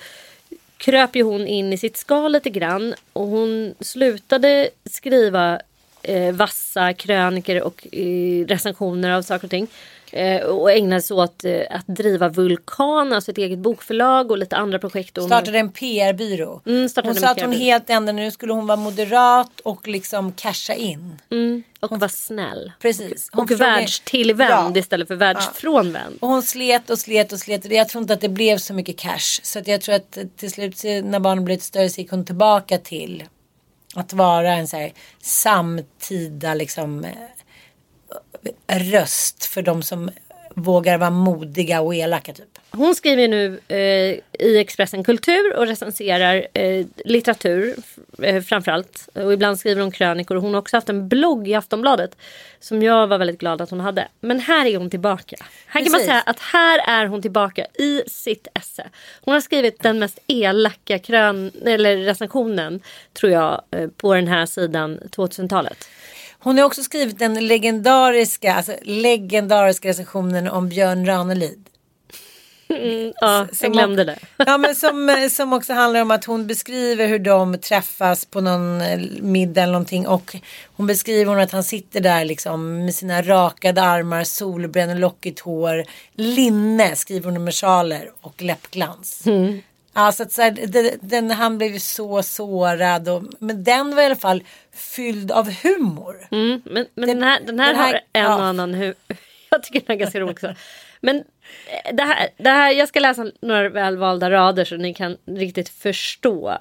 kröp 0.77 1.15
ju 1.15 1.23
hon 1.23 1.47
in 1.47 1.73
i 1.73 1.77
sitt 1.77 1.97
skal 1.97 2.31
lite 2.31 2.49
grann 2.49 2.93
och 3.13 3.27
hon 3.27 3.75
slutade 3.79 4.69
skriva 4.85 5.59
eh, 6.01 6.33
vassa 6.33 6.93
kröniker 6.93 7.61
och 7.61 7.87
eh, 7.91 8.45
recensioner 8.45 9.11
av 9.11 9.21
saker 9.21 9.47
och 9.47 9.51
ting. 9.51 9.67
Eh, 10.15 10.41
och 10.41 10.71
ägnade 10.71 11.01
sig 11.01 11.15
åt 11.17 11.45
eh, 11.45 11.61
att 11.69 11.87
driva 11.87 12.29
Vulkan, 12.29 13.13
alltså 13.13 13.31
ett 13.31 13.37
eget 13.37 13.59
bokförlag 13.59 14.31
och 14.31 14.37
lite 14.37 14.55
andra 14.55 14.79
projekt. 14.79 15.17
Hon- 15.17 15.25
Startade 15.27 15.59
en 15.59 15.71
PR-byrå. 15.71 16.61
Mm, 16.65 16.89
startade 16.89 17.09
hon 17.09 17.17
en 17.17 17.23
sa 17.23 17.29
att 17.29 17.41
hon 17.41 17.51
helt 17.51 17.89
ändrade, 17.89 18.19
nu 18.21 18.31
skulle 18.31 18.53
hon 18.53 18.67
vara 18.67 18.77
moderat 18.77 19.59
och 19.59 19.87
liksom 19.87 20.31
casha 20.31 20.73
in. 20.73 21.19
mm, 21.31 21.63
och 21.79 21.99
var 21.99 22.07
snäll. 22.07 22.71
Precis. 22.81 23.29
Hon 23.31 23.41
Och 23.43 23.49
frågade- 23.49 23.71
världstillvänd 23.71 24.75
Ja. 24.75 24.79
istället 24.79 25.07
för 25.07 25.15
världsfrånvänd. 25.15 26.17
Och 26.19 26.27
hon 26.29 26.43
slet 26.43 26.89
och 26.89 26.99
slet 26.99 27.31
och 27.31 27.39
slet. 27.39 27.71
Jag 27.71 27.89
tror 27.89 28.01
inte 28.01 28.13
att 28.13 28.21
det 28.21 28.29
blev 28.29 28.57
så 28.57 28.73
mycket 28.73 28.97
cash. 28.97 29.39
Så 29.43 29.59
att 29.59 29.67
jag 29.67 29.81
tror 29.81 29.95
att 29.95 30.17
till 30.37 30.51
slut 30.51 30.83
när 31.03 31.19
barnen 31.19 31.45
blev 31.45 31.55
lite 31.55 31.65
större 31.65 31.89
så 31.89 32.01
gick 32.01 32.11
hon 32.11 32.25
tillbaka 32.25 32.77
till 32.77 33.23
att 33.95 34.13
vara 34.13 34.51
en 34.53 34.67
så 34.67 34.77
här 34.77 34.93
samtida 35.21 36.53
liksom 36.53 37.05
eh, 37.05 37.11
röst 38.67 39.45
för 39.45 39.61
de 39.61 39.83
som 39.83 40.09
vågar 40.55 40.97
vara 40.97 41.09
modiga 41.09 41.81
och 41.81 41.95
elaka 41.95 42.33
typ. 42.33 42.59
Hon 42.71 42.95
skriver 42.95 43.27
nu 43.27 43.59
eh, 43.67 43.77
i 44.47 44.57
Expressen 44.57 45.03
Kultur 45.03 45.57
och 45.57 45.67
recenserar 45.67 46.47
eh, 46.53 46.85
litteratur 47.05 47.75
eh, 48.21 48.41
framförallt. 48.41 49.09
Och 49.13 49.33
ibland 49.33 49.59
skriver 49.59 49.81
hon 49.81 49.91
krönikor. 49.91 50.35
Hon 50.35 50.53
har 50.53 50.61
också 50.61 50.77
haft 50.77 50.89
en 50.89 51.07
blogg 51.07 51.47
i 51.47 51.53
Aftonbladet 51.53 52.17
som 52.59 52.83
jag 52.83 53.07
var 53.07 53.17
väldigt 53.17 53.39
glad 53.39 53.61
att 53.61 53.69
hon 53.69 53.79
hade. 53.79 54.07
Men 54.19 54.39
här 54.39 54.65
är 54.65 54.77
hon 54.77 54.89
tillbaka. 54.89 55.35
Här 55.67 55.81
kan 55.81 55.91
man 55.91 55.99
Precis. 55.99 56.07
säga 56.07 56.21
att 56.21 56.39
här 56.39 56.79
är 56.87 57.05
hon 57.05 57.21
tillbaka 57.21 57.65
i 57.73 58.03
sitt 58.07 58.47
esse. 58.53 58.89
Hon 59.21 59.33
har 59.33 59.41
skrivit 59.41 59.83
den 59.83 59.99
mest 59.99 60.19
elaka 60.27 60.99
krön 60.99 61.51
eller 61.65 61.97
recensionen 61.97 62.81
tror 63.13 63.31
jag 63.31 63.61
eh, 63.71 63.87
på 63.87 64.13
den 64.13 64.27
här 64.27 64.45
sidan 64.45 64.99
2000-talet. 64.99 65.87
Hon 66.43 66.57
har 66.57 66.65
också 66.65 66.83
skrivit 66.83 67.19
den 67.19 67.47
legendariska, 67.47 68.53
alltså 68.53 68.75
legendariska 68.81 69.87
recensionen 69.87 70.47
om 70.47 70.69
Björn 70.69 71.05
Ranelid. 71.05 71.69
Ja, 73.21 73.47
jag 73.61 73.73
glömde 73.73 74.03
det. 74.03 74.19
Ja 74.37 74.57
men 74.57 74.75
som, 74.75 75.27
som 75.31 75.53
också 75.53 75.73
handlar 75.73 76.01
om 76.01 76.11
att 76.11 76.25
hon 76.25 76.47
beskriver 76.47 77.07
hur 77.07 77.19
de 77.19 77.57
träffas 77.57 78.25
på 78.25 78.41
någon 78.41 78.81
eh, 78.81 78.99
middag 79.21 79.63
eller 79.63 79.73
någonting 79.73 80.07
och 80.07 80.35
hon 80.75 80.87
beskriver 80.87 81.25
hon 81.25 81.39
att 81.39 81.51
han 81.51 81.63
sitter 81.63 82.01
där 82.01 82.25
liksom 82.25 82.85
med 82.85 82.95
sina 82.95 83.21
rakade 83.21 83.81
armar, 83.81 84.23
solbränd 84.23 84.99
lockigt 84.99 85.39
hår, 85.39 85.85
linne 86.15 86.95
skriver 86.95 87.31
hon 87.31 87.43
med 87.43 87.53
sjaler 87.53 88.11
och 88.21 88.41
läppglans. 88.41 89.25
Mm. 89.25 89.61
Alltså 89.93 90.23
att 90.23 90.31
så 90.31 90.41
här, 90.41 90.51
den, 90.51 90.91
den, 91.01 91.31
han 91.31 91.57
blev 91.57 91.73
ju 91.73 91.79
så 91.79 92.23
sårad 92.23 93.09
och, 93.09 93.23
men 93.39 93.63
den 93.63 93.95
var 93.95 94.03
i 94.03 94.05
alla 94.05 94.15
fall 94.15 94.43
fylld 94.73 95.31
av 95.31 95.51
humor. 95.63 96.27
Mm, 96.31 96.61
men 96.65 96.85
men 96.95 97.07
den, 97.09 97.23
här, 97.23 97.39
den, 97.45 97.59
här 97.59 97.67
den 97.73 97.81
här- 97.81 97.85
har 97.85 97.93
en 98.13 98.23
ja. 98.23 98.35
och 98.35 98.43
annan 98.43 98.75
hu- 98.75 98.93
Jag 99.49 99.63
tycker 99.63 99.79
den 99.87 99.95
är 99.95 99.99
ganska 99.99 100.19
rolig 100.19 100.31
också. 100.31 100.55
Men 101.01 101.15
eh, 101.17 101.95
det 101.95 102.03
här, 102.03 102.29
det 102.37 102.49
här, 102.49 102.71
jag 102.71 102.87
ska 102.87 102.99
läsa 102.99 103.31
några 103.41 103.69
välvalda 103.69 104.31
rader 104.31 104.65
så 104.65 104.75
ni 104.77 104.93
kan 104.93 105.17
riktigt 105.25 105.69
förstå. 105.69 106.57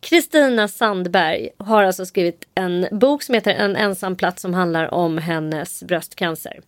Kristina 0.00 0.68
Sandberg 0.68 1.48
har 1.58 1.82
alltså 1.84 2.06
skrivit 2.06 2.48
en 2.54 2.86
bok 2.90 3.22
som 3.22 3.34
heter 3.34 3.50
En 3.54 3.76
ensam 3.76 4.16
plats 4.16 4.42
som 4.42 4.54
handlar 4.54 4.94
om 4.94 5.18
hennes 5.18 5.82
bröstcancer. 5.82 6.60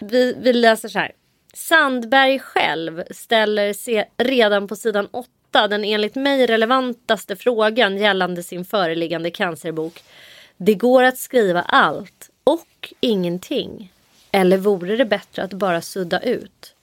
Vi, 0.00 0.36
vi 0.40 0.52
läser 0.52 0.88
så 0.88 0.98
här. 0.98 1.12
Sandberg 1.56 2.38
själv 2.38 3.02
ställer 3.10 3.74
redan 4.22 4.68
på 4.68 4.76
sidan 4.76 5.08
8 5.10 5.68
den 5.68 5.84
enligt 5.84 6.14
mig 6.14 6.46
relevantaste 6.46 7.36
frågan 7.36 7.96
gällande 7.96 8.42
sin 8.42 8.64
föreliggande 8.64 9.30
cancerbok. 9.30 10.02
Det 10.56 10.74
går 10.74 11.02
att 11.02 11.18
skriva 11.18 11.62
allt 11.62 12.30
och 12.44 12.92
ingenting. 13.00 13.92
Eller 14.30 14.58
vore 14.58 14.96
det 14.96 15.04
bättre 15.04 15.42
att 15.42 15.52
bara 15.52 15.80
sudda 15.80 16.20
ut? 16.20 16.74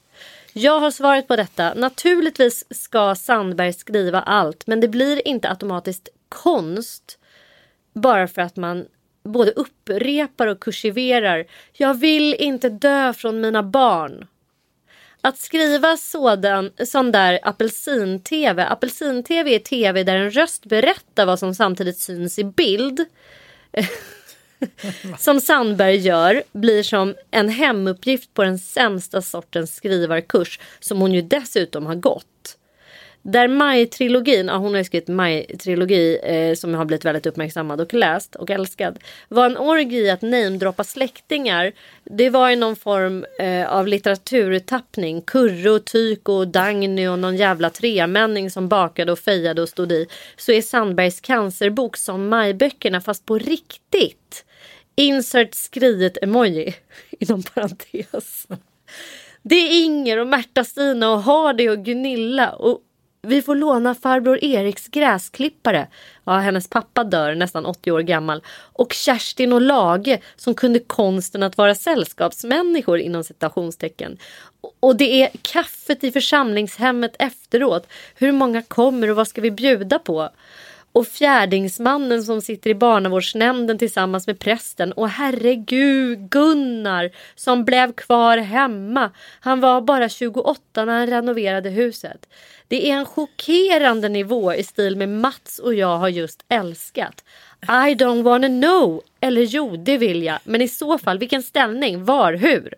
Jag 0.54 0.80
har 0.80 0.92
svaret 0.92 1.28
på 1.28 1.36
detta. 1.36 1.74
Naturligtvis 1.74 2.66
ska 2.70 3.16
Sandberg 3.16 3.74
skriva 3.74 4.22
allt 4.22 4.68
men 4.68 4.80
det 4.80 4.88
blir 4.88 5.28
inte 5.28 5.50
automatiskt 5.50 6.10
konst 6.30 7.20
bara 7.94 8.28
för 8.28 8.42
att 8.42 8.56
man 8.56 8.86
både 9.24 9.52
upprepar 9.52 10.48
och 10.48 10.60
kursiverar. 10.60 11.46
Jag 11.74 11.94
vill 11.94 12.34
inte 12.34 12.70
dö 12.70 13.14
från 13.14 13.42
mina 13.42 13.64
barn. 13.64 14.28
Att 15.26 15.38
skriva 15.38 15.98
sådan, 15.98 16.72
sån 16.86 17.12
där 17.12 17.40
apelsin-tv. 17.44 18.66
Apelsin-tv 18.66 19.56
är 19.56 19.60
tv 19.60 20.04
där 20.04 20.16
en 20.16 20.32
röst 20.32 20.66
berättar 20.66 21.26
vad 21.26 21.40
som 21.40 21.56
samtidigt 21.56 21.98
syns 21.98 22.40
i 22.40 22.44
bild. 22.44 23.06
som 25.20 25.42
Sandberg 25.42 25.96
gör 25.96 26.44
blir 26.52 26.84
som 26.84 27.16
en 27.32 27.50
hemuppgift 27.50 28.34
på 28.34 28.44
den 28.44 28.60
sämsta 28.60 29.22
sortens 29.22 29.76
skrivarkurs 29.76 30.60
som 30.80 31.02
hon 31.02 31.14
ju 31.14 31.22
dessutom 31.22 31.86
har 31.86 31.96
gått. 31.96 32.58
Där 33.26 33.48
Maj-trilogin, 33.48 34.48
ja, 34.48 34.58
hon 34.58 34.72
har 34.72 34.78
ju 34.78 34.84
skrivit 34.84 35.08
Maj-trilogi 35.08 36.20
eh, 36.24 36.56
som 36.56 36.74
har 36.74 36.86
blivit 36.86 37.06
väldigt 37.06 37.26
uppmärksammad 37.26 37.82
och 37.82 37.94
läst 37.94 38.36
och 38.36 38.50
älskad. 38.50 39.00
Var 39.28 39.46
en 39.46 39.58
orgi 39.58 40.10
att 40.10 40.22
namedroppa 40.22 40.84
släktingar. 40.84 41.72
Det 42.04 42.30
var 42.30 42.50
i 42.50 42.56
någon 42.56 42.76
form 42.76 43.26
eh, 43.40 43.74
av 43.74 43.88
litteraturtappning. 43.88 45.22
Kurre 45.22 45.70
och 45.70 45.86
Tyko 45.86 46.34
och 46.34 46.48
Dagny 46.48 47.08
och 47.08 47.20
någon 47.20 47.36
jävla 47.36 47.70
tremänning 47.70 48.52
som 48.52 48.68
bakade 48.68 49.12
och 49.12 49.20
fejade 49.20 49.62
och 49.62 49.70
stod 49.70 49.92
i. 49.92 50.08
Så 50.38 50.52
är 50.52 50.62
Sandbergs 50.62 51.22
cancerbok 51.22 51.98
som 51.98 52.30
Maj-böckerna 52.30 53.02
fast 53.02 53.26
på 53.26 53.38
riktigt. 53.38 54.46
Insert 54.96 55.56
skriet 55.56 56.18
emoji 56.22 56.76
inom 57.20 57.44
parentes. 57.44 58.48
Det 59.42 59.56
är 59.56 59.84
Inger 59.84 60.18
och 60.18 60.28
Märta-Stina 60.28 61.12
och 61.12 61.24
Hardy 61.24 61.70
och 61.70 61.86
Gunilla 61.86 62.52
och 62.52 62.80
vi 63.28 63.42
får 63.42 63.56
låna 63.56 63.96
farbror 63.96 64.44
Eriks 64.44 64.88
gräsklippare. 64.88 65.88
Ja, 66.24 66.34
hennes 66.34 66.68
pappa 66.68 67.04
dör 67.04 67.36
nästan 67.36 67.66
80 67.66 67.92
år 67.92 68.02
gammal. 68.02 68.44
Och 68.74 68.94
Kerstin 68.94 69.54
och 69.54 69.62
Lage 69.62 70.20
som 70.36 70.56
kunde 70.56 70.80
konsten 70.80 71.44
att 71.44 71.58
vara 71.58 71.76
sällskapsmänniskor 71.76 73.00
inom 73.00 73.24
citationstecken. 73.24 74.18
Och 74.80 74.96
det 74.96 75.22
är 75.24 75.30
kaffet 75.42 76.04
i 76.04 76.12
församlingshemmet 76.12 77.16
efteråt. 77.20 77.88
Hur 78.16 78.32
många 78.32 78.62
kommer 78.62 79.10
och 79.10 79.16
vad 79.16 79.28
ska 79.28 79.42
vi 79.42 79.52
bjuda 79.52 80.00
på? 80.00 80.30
Och 80.94 81.08
fjärdingsmannen 81.08 82.24
som 82.24 82.42
sitter 82.42 82.70
i 82.70 82.76
barnavårdsnämnden 82.76 83.78
tillsammans 83.78 84.28
med 84.28 84.40
prästen 84.40 84.92
och 84.92 85.10
herregud 85.10 86.30
Gunnar 86.30 87.12
som 87.36 87.66
blev 87.66 87.94
kvar 87.94 88.38
hemma. 88.38 89.12
Han 89.40 89.60
var 89.60 89.82
bara 89.82 90.10
28 90.10 90.86
när 90.86 91.00
han 91.00 91.08
renoverade 91.08 91.70
huset. 91.70 92.28
Det 92.68 92.92
är 92.92 92.96
en 92.96 93.06
chockerande 93.06 94.10
nivå 94.10 94.54
i 94.54 94.64
stil 94.64 94.96
med 94.96 95.10
Mats 95.10 95.60
och 95.60 95.74
jag 95.74 95.98
har 95.98 96.10
just 96.10 96.46
älskat. 96.50 97.24
I 97.62 97.96
don't 97.96 98.24
wanna 98.24 98.48
know. 98.48 99.02
Eller 99.20 99.42
jo, 99.42 99.76
det 99.78 99.98
vill 99.98 100.24
jag. 100.24 100.40
Men 100.44 100.62
i 100.62 100.68
så 100.68 100.98
fall, 100.98 101.20
vilken 101.20 101.44
ställning? 101.44 102.06
Var? 102.06 102.34
Hur? 102.34 102.74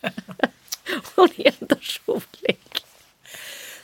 Hon 1.14 1.28
är 1.36 1.44
helt 1.44 1.72
rolig. 2.06 2.58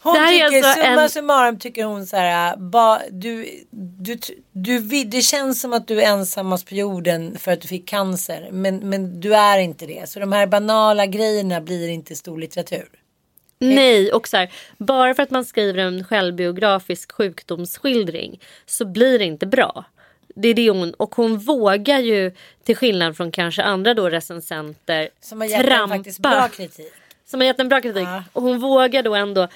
Hon 0.02 0.14
Det 0.14 0.20
här 0.20 0.32
är 0.44 0.48
tycker, 0.48 0.68
alltså 0.68 0.82
summa 0.82 1.02
en- 1.02 1.10
summarum 1.10 1.58
tycker 1.58 1.84
hon 1.84 2.06
så 2.06 2.16
här, 2.16 2.56
ba, 2.56 3.00
du, 3.10 3.46
du, 3.70 4.18
du, 4.52 4.78
vill- 4.78 5.10
det 5.10 5.22
känns 5.22 5.60
som 5.60 5.72
att 5.72 5.88
du 5.88 6.02
är 6.02 6.06
ensammast 6.06 6.68
på 6.68 6.74
jorden 6.74 7.38
för 7.38 7.52
att 7.52 7.60
du 7.60 7.68
fick 7.68 7.88
cancer. 7.88 8.48
Men, 8.52 8.76
men 8.76 9.20
du 9.20 9.34
är 9.34 9.58
inte 9.58 9.86
det. 9.86 10.08
Så 10.08 10.20
de 10.20 10.32
här 10.32 10.46
banala 10.46 11.06
grejerna 11.06 11.60
blir 11.60 11.88
inte 11.88 12.16
stor 12.16 12.38
litteratur. 12.38 12.88
Nej, 13.58 14.12
och 14.12 14.28
så 14.28 14.36
här, 14.36 14.52
bara 14.78 15.14
för 15.14 15.22
att 15.22 15.30
man 15.30 15.44
skriver 15.44 15.78
en 15.82 16.04
självbiografisk 16.04 17.12
sjukdomsskildring 17.12 18.40
så 18.66 18.84
blir 18.84 19.18
det 19.18 19.24
inte 19.24 19.46
bra. 19.46 19.84
Det 20.34 20.48
är 20.48 20.54
det 20.54 20.70
hon, 20.70 20.94
och 20.94 21.14
hon 21.14 21.38
vågar 21.38 21.98
ju 21.98 22.32
till 22.64 22.76
skillnad 22.76 23.16
från 23.16 23.32
kanske 23.32 23.62
andra 23.62 23.94
då 23.94 24.08
recensenter 24.10 25.08
Som 25.20 25.40
har 25.40 25.48
gett 25.48 25.66
en 25.70 25.88
faktiskt 25.88 26.18
bra 26.18 26.48
kritik. 26.48 26.92
Som 27.26 27.40
har 27.40 27.46
gett 27.46 27.60
en 27.60 27.68
bra 27.68 27.80
kritik. 27.80 28.02
Ja. 28.02 28.24
Och 28.32 28.42
hon 28.42 28.58
vågar 28.60 29.02
då 29.02 29.14
ändå 29.14 29.48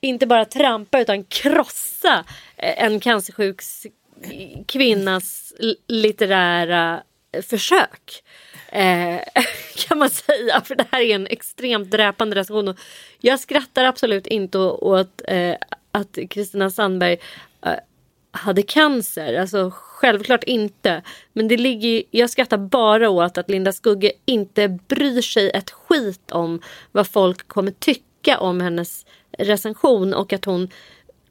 inte 0.00 0.26
bara 0.26 0.44
trampa 0.44 1.00
utan 1.00 1.24
krossa 1.24 2.24
eh, 2.56 2.84
en 2.84 3.00
cancersjuk 3.00 3.62
kvinnas 4.66 5.52
litterära 5.88 7.02
eh, 7.32 7.42
försök. 7.42 8.22
Eh, 8.68 9.20
kan 9.88 9.98
man 9.98 10.10
säga. 10.10 10.60
För 10.60 10.74
det 10.74 10.86
här 10.92 11.00
är 11.00 11.14
en 11.14 11.26
extremt 11.26 11.90
dräpande 11.90 12.36
recension. 12.36 12.68
Och 12.68 12.78
jag 13.20 13.40
skrattar 13.40 13.84
absolut 13.84 14.26
inte 14.26 14.58
åt 14.58 15.22
eh, 15.28 15.54
att 15.92 16.18
Kristina 16.30 16.70
Sandberg 16.70 17.18
eh, 17.66 17.74
hade 18.30 18.62
cancer. 18.62 19.34
Alltså 19.34 19.70
självklart 19.74 20.44
inte. 20.44 21.02
Men 21.32 21.48
det 21.48 21.56
ligger, 21.56 22.02
jag 22.10 22.30
skrattar 22.30 22.58
bara 22.58 23.10
åt 23.10 23.38
att 23.38 23.50
Linda 23.50 23.72
Skugge 23.72 24.12
inte 24.24 24.68
bryr 24.68 25.22
sig 25.22 25.50
ett 25.50 25.70
skit 25.70 26.30
om 26.30 26.60
vad 26.92 27.08
folk 27.08 27.48
kommer 27.48 27.70
tycka 27.70 28.38
om 28.38 28.60
hennes 28.60 29.06
recension 29.44 30.14
och 30.14 30.32
att 30.32 30.44
hon 30.44 30.68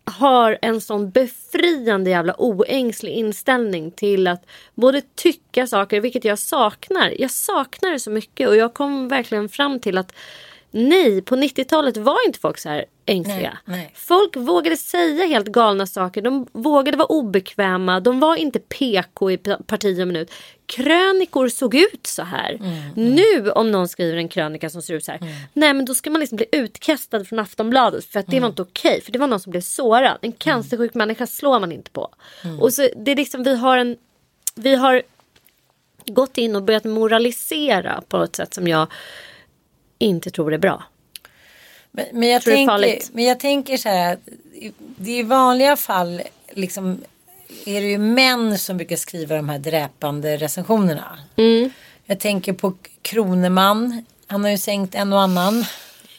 har 0.09 0.57
en 0.61 0.81
sån 0.81 1.09
befriande 1.11 2.09
jävla 2.09 2.35
oängslig 2.37 3.11
inställning 3.11 3.91
till 3.91 4.27
att 4.27 4.45
både 4.75 5.01
tycka 5.15 5.67
saker, 5.67 6.01
vilket 6.01 6.25
jag 6.25 6.39
saknar. 6.39 7.21
Jag 7.21 7.31
saknar 7.31 7.91
det 7.91 7.99
så 7.99 8.11
mycket 8.11 8.49
och 8.49 8.55
jag 8.55 8.73
kom 8.73 9.07
verkligen 9.07 9.49
fram 9.49 9.79
till 9.79 9.97
att 9.97 10.13
nej, 10.71 11.21
på 11.21 11.35
90-talet 11.35 11.97
var 11.97 12.27
inte 12.27 12.39
folk 12.39 12.57
så 12.57 12.69
här 12.69 12.85
ängsliga. 13.09 13.57
Nej, 13.65 13.77
nej. 13.77 13.91
Folk 13.95 14.35
vågade 14.35 14.77
säga 14.77 15.25
helt 15.25 15.47
galna 15.47 15.85
saker. 15.87 16.21
De 16.21 16.47
vågade 16.51 16.97
vara 16.97 17.07
obekväma. 17.07 17.99
De 17.99 18.19
var 18.19 18.35
inte 18.35 18.59
PK 18.59 19.31
i 19.31 19.37
parti 19.37 20.01
och 20.01 20.07
minut. 20.07 20.31
Krönikor 20.65 21.47
såg 21.49 21.75
ut 21.75 22.07
så 22.07 22.23
här. 22.23 22.51
Mm, 22.53 23.15
Nu 23.15 23.51
om 23.51 23.71
någon 23.71 23.87
skriver 23.87 24.17
en 24.17 24.29
krönika 24.29 24.69
som 24.69 24.81
ser 24.81 24.93
ut 24.93 25.03
så 25.03 25.11
här. 25.11 25.19
Nej 25.53 25.73
men 25.73 25.85
då 25.85 25.93
ska 25.95 26.09
man 26.09 26.19
liksom 26.19 26.35
bli 26.35 26.45
utkastad 26.51 27.25
från 27.25 27.39
Aftonbladet. 27.39 28.05
För 28.05 28.19
att 28.19 28.27
det 28.27 28.31
Mm. 28.37 28.41
var 28.41 28.49
inte 28.49 28.61
okej. 28.61 29.01
För 29.01 29.11
det 29.11 29.19
var 29.19 29.27
någon 29.27 29.39
som 29.39 29.51
blev 29.51 29.61
sårad. 29.61 30.17
En 30.21 30.31
cancersjuk 30.31 30.93
människa 30.93 31.27
slår 31.27 31.59
man 31.59 31.71
inte 31.71 31.91
på. 31.91 32.09
Mm. 32.43 32.59
Och 32.59 32.73
så 32.73 32.87
det 32.95 33.11
är 33.11 33.15
liksom 33.15 33.43
vi 33.43 33.55
har 33.55 33.77
en. 33.77 33.97
Vi 34.55 34.75
har 34.75 35.01
gått 36.05 36.37
in 36.37 36.55
och 36.55 36.63
börjat 36.63 36.83
moralisera 36.83 38.01
på 38.07 38.23
ett 38.23 38.35
sätt 38.35 38.53
som 38.53 38.67
jag 38.67 38.87
inte 39.99 40.29
tror 40.31 40.53
är 40.53 40.57
bra. 40.57 40.83
Men, 41.91 42.05
men, 42.11 42.29
jag 42.29 42.41
tänker, 42.41 43.13
men 43.15 43.23
jag 43.23 43.39
tänker 43.39 43.77
så 43.77 43.89
här. 43.89 44.17
Det 44.77 45.11
är 45.11 45.19
i 45.19 45.23
vanliga 45.23 45.75
fall 45.75 46.21
liksom 46.53 47.01
är 47.65 47.81
det 47.81 47.87
ju 47.87 47.97
män 47.97 48.57
som 48.57 48.77
brukar 48.77 48.95
skriva 48.95 49.35
de 49.35 49.49
här 49.49 49.59
dräpande 49.59 50.37
recensionerna. 50.37 51.19
Mm. 51.35 51.71
Jag 52.05 52.19
tänker 52.19 52.53
på 52.53 52.73
Kroneman. 53.01 54.05
Han 54.27 54.43
har 54.43 54.51
ju 54.51 54.57
sänkt 54.57 54.95
en 54.95 55.13
och 55.13 55.21
annan. 55.21 55.65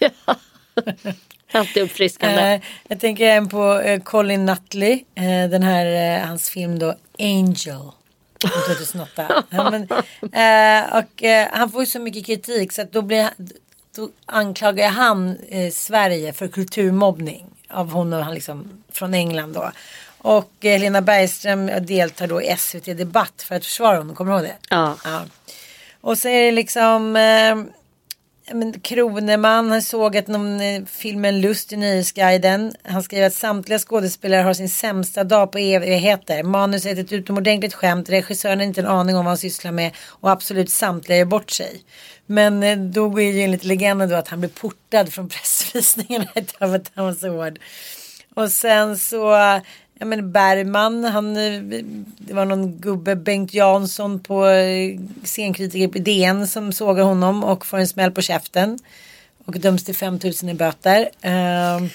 Alltid 1.53 1.83
uppfriskande. 1.83 2.43
Eh, 2.43 2.61
jag 2.89 3.01
tänker 3.01 3.25
även 3.25 3.49
på 3.49 3.81
eh, 3.81 4.01
Colin 4.01 4.47
Nutley. 4.47 5.05
Eh, 5.15 5.51
den 5.51 5.63
här, 5.63 6.19
hans 6.27 6.51
film 6.51 6.79
då 6.79 6.95
Angel. 7.19 7.91
från 8.41 8.77
2008. 8.77 9.45
ja, 9.51 9.71
men, 9.71 9.83
och 10.93 11.23
han 11.53 11.71
får 11.71 11.81
ju 11.81 11.87
så 11.87 11.99
mycket 11.99 12.27
kritik 12.27 12.73
så 12.73 12.83
att 12.83 12.93
då, 12.93 13.03
blir, 13.03 13.31
då 13.97 14.09
anklagar 14.27 14.89
han 14.89 15.37
eh, 15.49 15.71
Sverige 15.71 16.33
för 16.33 16.49
kulturmobbning. 16.49 17.47
Av 17.69 17.93
hon 17.93 18.13
och 18.13 18.25
han 18.25 18.35
liksom 18.35 18.83
från 18.93 19.15
England 19.15 19.53
då. 19.53 19.71
Och 20.19 20.65
eh, 20.65 20.81
Lena 20.81 21.03
Bergström 21.03 21.71
deltar 21.81 22.27
då 22.27 22.43
i 22.43 22.57
SVT 22.59 22.85
Debatt 22.85 23.43
för 23.43 23.55
att 23.55 23.65
försvara 23.65 23.99
honom. 23.99 24.17
Kommer 24.17 24.33
du 24.33 24.39
ihåg 24.39 24.47
det? 24.47 24.57
Ja. 24.71 24.97
Ja. 25.05 25.23
Och 26.01 26.19
så 26.19 26.29
är 26.29 26.43
det 26.43 26.53
liksom 26.53 27.17
eh, 27.17 27.57
men 28.55 28.81
Kroneman 28.81 29.71
har 29.71 29.81
sågat 29.81 30.27
någon 30.27 30.61
eh, 30.61 30.85
filmen 30.85 31.41
Lust 31.41 31.73
i 31.73 31.77
Nöjesguiden. 31.77 32.73
Han 32.83 33.03
skriver 33.03 33.27
att 33.27 33.35
samtliga 33.35 33.79
skådespelare 33.79 34.43
har 34.43 34.55
sin 34.55 34.69
sämsta 34.69 35.25
dag 35.25 35.53
på 35.53 35.59
evigheter. 35.59 36.43
Manuset 36.43 36.99
är 36.99 37.03
ett 37.03 37.13
utomordentligt 37.13 37.75
skämt. 37.75 38.11
Regissören 38.11 38.59
har 38.59 38.67
inte 38.67 38.81
en 38.81 38.87
aning 38.87 39.17
om 39.17 39.25
vad 39.25 39.31
han 39.31 39.39
sysslar 39.39 39.73
med. 39.73 39.93
Och 40.07 40.31
absolut 40.31 40.71
samtliga 40.71 41.19
gör 41.19 41.25
bort 41.25 41.51
sig. 41.51 41.83
Men 42.27 42.63
eh, 42.63 42.79
då 42.79 43.09
går 43.09 43.23
ju 43.23 43.41
enligt 43.41 43.65
legenden 43.65 44.09
då 44.09 44.17
att 44.17 44.29
han 44.29 44.41
blir 44.41 44.51
portad 44.51 45.13
från 45.13 45.29
pressvisningen. 45.29 46.27
Och 48.35 48.53
sen 48.53 48.99
så 48.99 49.35
Ja 50.01 50.07
men 50.07 50.33
Bergman, 50.33 51.05
han, 51.05 51.37
eh, 51.37 51.63
det 52.19 52.35
var 52.35 52.45
någon 52.45 52.77
gubbe, 52.77 53.17
Bengt 53.17 53.55
Jansson 53.55 54.21
på 54.21 54.47
eh, 54.47 55.01
scenkritiker 55.25 55.89
på 55.89 55.99
DN 55.99 56.47
som 56.47 56.73
sågar 56.73 57.05
honom 57.05 57.45
och 57.45 57.67
får 57.67 57.79
en 57.79 57.89
smäll 57.89 58.11
på 58.11 58.23
käften. 58.23 58.79
Och 59.45 59.61
döms 59.61 59.85
till 59.85 59.95
5000 59.95 60.49
i 60.49 60.55
böter. 60.55 61.09
Ehm, 61.21 61.89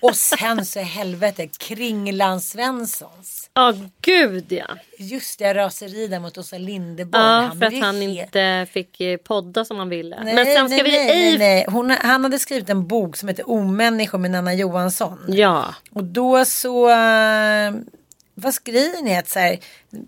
och 0.00 0.16
sen 0.16 0.66
så 0.66 0.80
helvete, 0.80 1.46
Kringlan 1.46 2.40
Svenssons. 2.40 3.43
Ja, 3.56 3.74
gud 4.02 4.52
ja. 4.52 4.66
Just 4.98 5.38
det, 5.38 5.54
raseri 5.54 6.06
där 6.06 6.20
mot 6.20 6.38
Åsa 6.38 6.58
Linderborg. 6.58 7.22
Ja, 7.22 7.28
Han 7.40 7.58
för 7.58 7.66
att 7.66 7.80
han 7.80 7.96
helt- 8.00 8.18
inte 8.20 8.66
fick 8.72 9.00
eh, 9.00 9.16
podda 9.16 9.64
som 9.64 9.78
han 9.78 9.88
ville. 9.88 10.24
Nej, 10.24 10.34
Men 10.34 10.46
sen 10.46 10.68
ska 10.68 10.76
nej, 10.76 10.84
vi 10.84 10.90
nej, 10.90 11.10
ej... 11.10 11.28
nej, 11.30 11.38
nej. 11.38 11.64
Hon, 11.68 11.90
han 11.90 12.24
hade 12.24 12.38
skrivit 12.38 12.70
en 12.70 12.86
bok 12.86 13.16
som 13.16 13.28
heter 13.28 13.50
Omänniskor 13.50 14.18
med 14.18 14.30
Nanna 14.30 14.54
Johansson. 14.54 15.18
Ja. 15.28 15.74
Och 15.90 16.04
då 16.04 16.44
så, 16.44 16.90
eh, 16.90 17.72
vad 18.34 18.54
skriver 18.54 19.02
ni? 19.02 19.16
Att 19.16 19.28
så 19.28 19.38
här, 19.38 19.58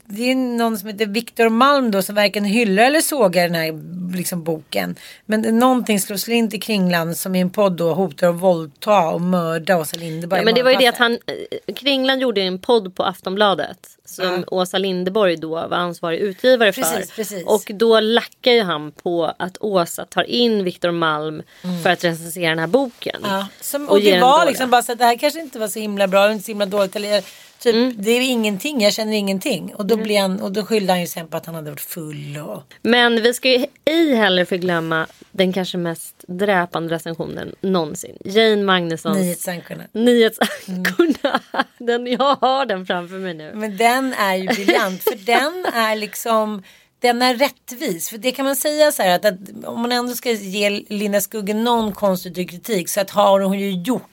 det 0.04 0.30
är 0.30 0.34
någon 0.34 0.78
som 0.78 0.88
heter 0.88 1.06
Viktor 1.06 1.48
Malm 1.48 1.90
då 1.90 2.02
som 2.02 2.14
varken 2.14 2.44
hyllar 2.44 2.82
eller 2.82 3.00
sågar 3.00 3.42
den 3.42 3.54
här 3.54 3.72
liksom, 4.16 4.44
boken. 4.44 4.96
Men 5.26 5.42
det, 5.42 5.52
någonting 5.52 6.00
slår 6.00 6.16
slint 6.16 6.54
i 6.54 6.58
Kringlan 6.58 7.14
som 7.14 7.34
i 7.34 7.40
en 7.40 7.50
podd 7.50 7.72
då 7.72 7.94
hotar 7.94 8.28
att 8.28 8.34
våldta 8.34 9.08
och 9.08 9.20
mörda 9.20 9.76
Åsa 9.76 9.96
Linderborg. 9.96 10.40
Ja, 10.40 10.44
men 10.44 10.54
det 10.54 10.62
var 10.62 10.70
ju 10.70 10.76
det 10.76 10.86
att 10.86 10.98
han, 10.98 11.12
eh, 11.12 11.74
Kringlan 11.74 12.20
gjorde 12.20 12.40
en 12.40 12.58
podd 12.58 12.94
på 12.94 13.02
Aftonbladet 13.02 13.88
som 14.04 14.44
Åsa 14.46 14.78
Linderborg 14.78 15.36
då 15.36 15.54
var 15.54 15.76
ansvarig 15.76 16.18
utgivare 16.18 16.72
för. 16.72 16.82
Precis, 16.82 17.10
precis. 17.10 17.46
Och 17.46 17.70
då 17.74 18.00
lackar 18.00 18.52
ju 18.52 18.62
han 18.62 18.92
på 18.92 19.34
att 19.38 19.58
Åsa 19.60 20.04
tar 20.04 20.30
in 20.30 20.64
Viktor 20.64 20.90
Malm 20.90 21.42
för 21.82 21.90
att 21.90 22.04
recensera 22.04 22.50
den 22.50 22.58
här 22.58 22.66
boken. 22.66 23.16
Mm. 23.24 23.30
Ja, 23.30 23.46
som, 23.60 23.88
och 23.88 23.96
och 23.96 24.02
det 24.02 24.20
var 24.20 24.46
liksom 24.46 24.70
bara 24.70 24.82
så 24.82 24.92
att 24.92 24.98
det 24.98 25.04
här 25.04 25.18
kanske 25.18 25.40
inte 25.40 25.58
var 25.58 25.68
så 25.68 25.78
himla 25.78 26.08
bra, 26.08 26.32
inte 26.32 26.44
så 26.44 26.50
himla 26.50 26.66
dåligt. 26.66 26.96
Eller, 26.96 27.24
typ, 27.72 27.74
Mm. 27.74 27.94
Det 27.98 28.10
är 28.10 28.20
ingenting, 28.20 28.80
jag 28.80 28.92
känner 28.92 29.12
ingenting. 29.12 29.74
Och 29.74 29.86
då, 29.86 29.96
blev 29.96 30.20
han, 30.22 30.40
och 30.40 30.52
då 30.52 30.64
skyllde 30.64 30.92
han 30.92 31.00
ju 31.00 31.06
sen 31.06 31.28
på 31.28 31.36
att 31.36 31.46
han 31.46 31.54
hade 31.54 31.70
varit 31.70 31.80
full. 31.80 32.38
Och... 32.38 32.62
Men 32.82 33.22
vi 33.22 33.34
ska 33.34 33.48
ju 33.48 33.66
ej 33.84 34.14
heller 34.14 34.44
förglömma 34.44 35.06
den 35.32 35.52
kanske 35.52 35.78
mest 35.78 36.24
dräpande 36.28 36.94
recensionen 36.94 37.54
någonsin. 37.60 38.16
Jane 38.24 38.62
Magnussons 38.62 39.18
Nyhetsankorna. 39.18 39.84
Nyhetsankorna. 39.92 41.40
Den, 41.78 42.06
jag 42.06 42.36
har 42.36 42.66
den 42.66 42.86
framför 42.86 43.18
mig 43.18 43.34
nu. 43.34 43.52
Men 43.54 43.76
den 43.76 44.14
är 44.14 44.34
ju 44.34 44.46
briljant 44.46 45.02
för 45.02 45.26
den 45.26 45.66
är 45.74 45.96
liksom 45.96 46.62
den 47.00 47.22
är 47.22 47.34
rättvis. 47.34 48.08
För 48.08 48.18
det 48.18 48.32
kan 48.32 48.44
man 48.44 48.56
säga 48.56 48.92
så 48.92 49.02
här 49.02 49.14
att, 49.14 49.24
att 49.24 49.64
om 49.64 49.80
man 49.80 49.92
ändå 49.92 50.14
ska 50.14 50.30
ge 50.30 50.70
Linda 50.70 51.20
Skugge 51.20 51.54
någon 51.54 51.92
konstruktiv 51.92 52.46
kritik 52.46 52.88
så 52.88 53.00
att 53.00 53.10
har 53.10 53.40
hon 53.40 53.58
ju 53.58 53.70
gjort. 53.70 54.10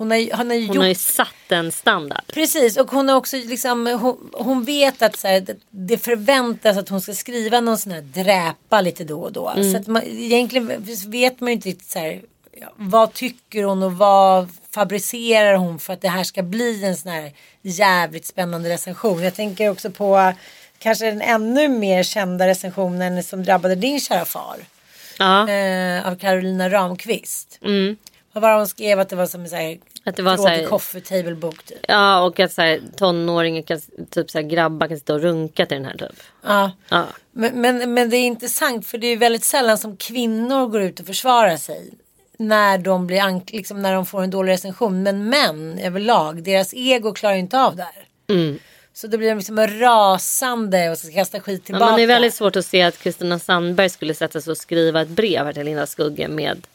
Hon 0.00 0.10
har, 0.10 0.36
han 0.36 0.50
har 0.50 0.56
Hon 0.56 0.66
gjort 0.66 0.76
har 0.76 0.86
ju 0.86 0.94
satt 0.94 1.28
en 1.52 1.72
standard. 1.72 2.22
Precis 2.34 2.76
och 2.76 2.90
hon 2.90 3.08
har 3.08 3.16
också 3.16 3.36
liksom 3.36 3.86
hon, 3.86 4.30
hon 4.32 4.64
vet 4.64 5.02
att 5.02 5.16
så 5.16 5.28
här, 5.28 5.46
det- 5.70 5.98
förväntas 5.98 6.76
att 6.76 6.88
hon 6.88 7.00
ska 7.00 7.14
skriva 7.14 7.60
någon 7.60 7.78
sån 7.78 7.92
här 7.92 8.00
dräpa 8.00 8.80
lite 8.80 9.04
då 9.04 9.20
och 9.20 9.32
då. 9.32 9.52
Så 9.72 9.76
att 9.76 9.86
man, 9.86 10.02
egentligen 10.06 10.86
vet 11.06 11.40
man 11.40 11.48
ju 11.48 11.54
inte 11.54 11.68
riktigt 11.68 11.90
så 11.90 11.98
här, 11.98 12.20
vad 12.76 13.12
tycker 13.12 13.64
hon 13.64 13.82
och 13.82 13.92
vad 13.92 14.48
fabricerar 14.74 15.54
hon 15.54 15.78
för 15.78 15.92
att 15.92 16.00
det 16.00 16.08
här 16.08 16.24
ska 16.24 16.42
bli 16.42 16.84
en 16.84 16.96
sån 16.96 17.12
här 17.12 17.32
jävligt 17.62 18.26
spännande 18.26 18.68
recension. 18.68 19.22
Jag 19.22 19.34
tänker 19.34 19.70
också 19.70 19.90
på 19.90 20.32
kanske 20.78 21.04
den 21.04 21.22
ännu 21.22 21.68
mer 21.68 22.02
kända 22.02 22.46
recensionen 22.46 23.22
som 23.22 23.44
drabbade 23.44 23.74
din 23.74 24.00
kära 24.00 24.24
far. 24.24 24.56
Ja, 25.18 25.48
Eh, 25.50 26.08
av 26.08 26.16
Carolina 26.16 26.70
Ramqvist. 26.70 27.58
mm. 27.64 27.96
Vad 28.32 28.42
var 28.42 28.56
hon 28.56 28.68
skrev 28.68 29.00
att 29.00 29.08
det 29.08 29.16
var 29.16 29.26
som 29.26 29.40
en 29.44 29.48
Att 30.04 30.16
det 30.16 30.22
var 30.22 30.36
så 30.36 30.46
här- 30.48 30.64
coffee 30.66 31.00
table 31.00 31.34
bok 31.34 31.62
typ. 31.64 31.78
ja 31.88 32.20
och 32.22 32.40
att 32.40 32.52
så 32.52 32.62
här, 32.62 32.80
tonåringar 32.96 33.62
kan, 33.62 33.80
typ 34.10 34.30
så 34.30 34.38
här, 34.38 34.42
grabbar 34.48 34.88
kan 34.88 34.96
sitta 34.98 35.14
och 35.14 35.20
runka 35.20 35.66
till 35.66 35.76
den 35.76 35.84
här 35.86 35.96
typ. 35.96 36.20
Ja. 36.42 36.70
Ja. 36.88 37.06
Men, 37.32 37.60
men, 37.60 37.94
men 37.94 38.10
det 38.10 38.16
är 38.16 38.26
intressant 38.26 38.86
för 38.86 38.98
det 38.98 39.06
är 39.06 39.16
väldigt 39.16 39.44
sällan 39.44 39.78
som 39.78 39.96
kvinnor 39.96 40.66
går 40.66 40.82
ut 40.82 41.00
och 41.00 41.06
försvarar 41.06 41.56
sig. 41.56 41.90
När 42.38 42.78
de, 42.78 43.06
blir 43.06 43.52
liksom, 43.52 43.82
när 43.82 43.94
de 43.94 44.06
får 44.06 44.22
en 44.22 44.30
dålig 44.30 44.52
recension. 44.52 45.02
Men 45.02 45.28
män 45.28 45.78
överlag, 45.78 46.42
deras 46.42 46.74
ego 46.74 47.12
klarar 47.12 47.34
ju 47.34 47.40
inte 47.40 47.60
av 47.60 47.76
det 47.76 47.82
här. 47.82 48.04
Mm. 48.28 48.58
Så 48.92 49.06
då 49.06 49.18
blir 49.18 49.28
de 49.28 49.34
liksom 49.34 49.66
rasande 49.66 50.90
och 50.90 50.98
ska 50.98 51.12
kasta 51.12 51.40
skit 51.40 51.60
Ja, 51.60 51.64
tillbaka. 51.66 51.86
men 51.86 51.96
det 51.96 52.02
är 52.02 52.06
väldigt 52.06 52.34
svårt 52.34 52.56
att 52.56 52.66
se 52.66 52.82
att 52.82 52.98
Kristina 52.98 53.38
Sandberg 53.38 53.88
skulle 53.88 54.14
sätta 54.14 54.40
sig 54.40 54.50
och 54.50 54.56
skriva 54.56 55.02
ett 55.02 55.08
brev 55.08 55.44
här 55.44 55.52
till 55.52 55.64
Linda 55.64 55.86
Skugge 55.86 56.28
med. 56.28 56.66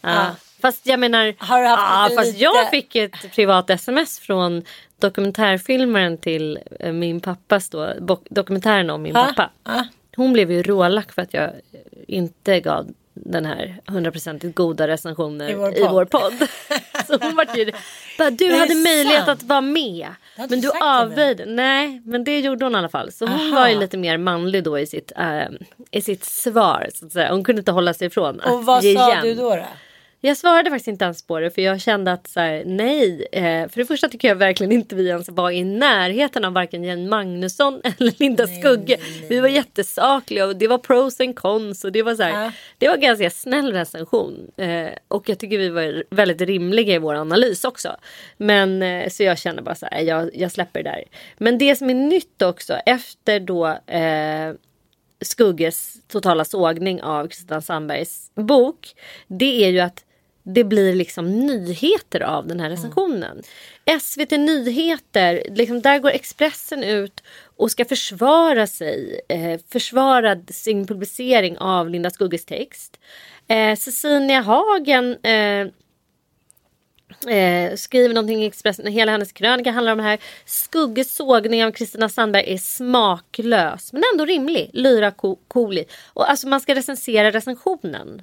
Ja. 0.00 0.14
Ja. 0.14 0.26
Fast 0.62 0.86
jag 0.86 1.00
menar. 1.00 1.34
Har 1.38 1.60
du 1.62 1.66
haft 1.68 1.82
ja, 1.82 2.04
lite 2.08 2.16
fast 2.16 2.32
lite- 2.32 2.44
jag 2.44 2.70
fick 2.70 2.96
ett 2.96 3.32
privat 3.34 3.70
sms 3.70 4.18
från 4.18 4.62
dokumentärfilmaren 5.00 6.18
till 6.18 6.58
eh, 6.80 6.92
min 6.92 7.20
pappas 7.20 7.68
då. 7.68 7.92
Dokumentären 8.30 8.90
om 8.90 9.02
min 9.02 9.14
Ja, 9.14 9.24
pappa. 9.36 9.50
ja. 9.64 9.86
Hon 10.16 10.32
blev 10.32 10.50
ju 10.52 10.62
rålack 10.62 11.12
för 11.12 11.22
att 11.22 11.34
jag 11.34 11.50
inte 12.08 12.60
gav 12.60 12.86
den 13.14 13.44
här 13.46 13.80
hundraprocentigt 13.86 14.54
goda 14.54 14.88
recensionen 14.88 15.48
I 15.48 15.52
i 15.52 15.54
vår 15.54 15.88
vår 15.92 16.04
podd. 16.04 16.38
podd. 16.38 16.48
Så 17.06 17.18
hon 17.26 17.36
var 17.36 17.46
ju 17.56 17.72
bara, 18.18 18.30
du 18.30 18.52
hade 18.58 18.74
möjlighet 18.74 19.24
sant. 19.24 19.28
att 19.28 19.42
vara 19.42 19.60
med. 19.60 20.08
Men 20.36 20.60
du 20.60 20.70
avböjde. 20.82 21.44
Nej, 21.46 22.02
men 22.04 22.24
det 22.24 22.40
gjorde 22.40 22.64
hon 22.64 22.74
i 22.74 22.78
alla 22.78 22.88
fall. 22.88 23.12
Så 23.12 23.26
hon 23.26 23.34
Aha. 23.52 23.60
var 23.60 23.68
ju 23.68 23.78
lite 23.78 23.96
mer 23.96 24.18
manlig 24.18 24.64
då 24.64 24.78
i 24.78 24.86
sitt, 24.86 25.12
eh, 25.16 25.42
i 25.90 26.00
sitt 26.02 26.24
svar. 26.24 26.88
Så 26.94 27.06
att 27.06 27.12
säga. 27.12 27.30
Hon 27.32 27.44
kunde 27.44 27.60
inte 27.60 27.72
hålla 27.72 27.94
sig 27.94 28.06
ifrån 28.06 28.40
att 28.40 28.52
Och 28.52 28.64
vad 28.64 28.82
sa 28.82 28.88
igen. 28.88 29.18
du 29.22 29.34
då? 29.34 29.50
då? 29.56 29.64
Jag 30.20 30.36
svarade 30.36 30.70
faktiskt 30.70 30.88
inte 30.88 31.04
ens 31.04 31.26
på 31.26 31.40
det 31.40 31.50
för 31.50 31.62
jag 31.62 31.80
kände 31.80 32.12
att 32.12 32.26
så 32.26 32.40
här, 32.40 32.62
nej. 32.66 33.26
Eh, 33.32 33.68
för 33.68 33.76
det 33.76 33.84
första 33.84 34.08
tycker 34.08 34.28
jag 34.28 34.34
verkligen 34.36 34.72
inte 34.72 34.94
vi 34.94 35.08
ens 35.08 35.28
var 35.28 35.50
i 35.50 35.64
närheten 35.64 36.44
av 36.44 36.52
varken 36.52 36.84
Jane 36.84 37.08
Magnusson 37.08 37.80
eller 37.98 38.12
Linda 38.18 38.46
Skugge. 38.46 38.96
Vi 39.28 39.40
var 39.40 39.48
jättesakliga 39.48 40.46
och 40.46 40.56
det 40.56 40.68
var 40.68 40.78
pros 40.78 41.20
and 41.20 41.36
cons 41.36 41.84
och 41.84 41.92
det 41.92 42.02
var 42.02 42.14
så 42.14 42.22
här, 42.22 42.44
Ja. 42.44 42.52
det 42.78 42.88
var 42.88 42.94
en 42.94 43.00
ganska 43.00 43.30
snäll 43.30 43.72
recension. 43.72 44.50
Eh, 44.56 44.88
och 45.08 45.28
jag 45.28 45.38
tycker 45.38 45.58
vi 45.58 45.68
var 45.68 46.04
väldigt 46.10 46.40
rimliga 46.40 46.94
i 46.94 46.98
vår 46.98 47.14
analys 47.14 47.64
också. 47.64 47.96
Men 48.36 48.82
eh, 48.82 49.08
så 49.08 49.22
jag 49.22 49.38
känner 49.38 49.62
bara 49.62 49.74
så 49.74 49.86
här, 49.90 50.00
jag, 50.00 50.30
jag 50.34 50.52
släpper 50.52 50.82
det 50.82 50.90
där. 50.90 51.04
Men 51.38 51.58
det 51.58 51.76
som 51.76 51.90
är 51.90 51.94
nytt 51.94 52.42
också 52.42 52.74
efter 52.74 53.40
då 53.40 53.66
eh, 53.86 54.52
Skugges 55.20 55.96
totala 56.08 56.44
sågning 56.44 57.02
av 57.02 57.28
Kristina 57.28 57.60
Sandbergs 57.60 58.30
bok. 58.34 58.94
Det 59.26 59.64
är 59.64 59.68
ju 59.68 59.80
att 59.80 60.04
det 60.42 60.64
blir 60.64 60.94
liksom 60.94 61.46
nyheter 61.46 62.20
av 62.20 62.46
den 62.46 62.60
här 62.60 62.70
recensionen. 62.70 63.42
SVT 64.00 64.30
Nyheter, 64.30 65.42
liksom 65.50 65.82
där 65.82 65.98
går 65.98 66.10
Expressen 66.10 66.82
ut 66.84 67.22
och 67.56 67.70
ska 67.70 67.84
försvara 67.84 68.66
sig. 68.66 69.20
Eh, 69.28 69.60
försvara 69.68 70.38
sin 70.48 70.86
publicering 70.86 71.58
av 71.58 71.90
Linda 71.90 72.10
Skugges 72.10 72.44
text. 72.44 73.00
Eh, 73.48 73.76
Cecilia 73.76 74.40
Hagen 74.40 75.16
eh, 75.24 75.66
Eh, 77.28 77.76
skriver 77.76 78.14
någonting 78.14 78.42
i 78.42 78.46
Expressen. 78.46 78.86
Hela 78.86 79.12
hennes 79.12 79.32
krönika 79.32 79.70
handlar 79.70 79.92
om 79.92 79.98
det 79.98 80.04
här. 80.04 80.18
Skugges 80.44 81.14
sågning 81.14 81.64
av 81.64 81.70
Kristina 81.72 82.08
Sandberg 82.08 82.52
är 82.54 82.58
smaklös. 82.58 83.92
Men 83.92 84.02
ändå 84.12 84.24
rimlig. 84.24 84.70
Lyra 84.72 85.10
Ko- 85.10 85.38
Cooley. 85.48 85.84
Och 86.06 86.30
alltså 86.30 86.48
man 86.48 86.60
ska 86.60 86.74
recensera 86.74 87.30
recensionen. 87.32 88.22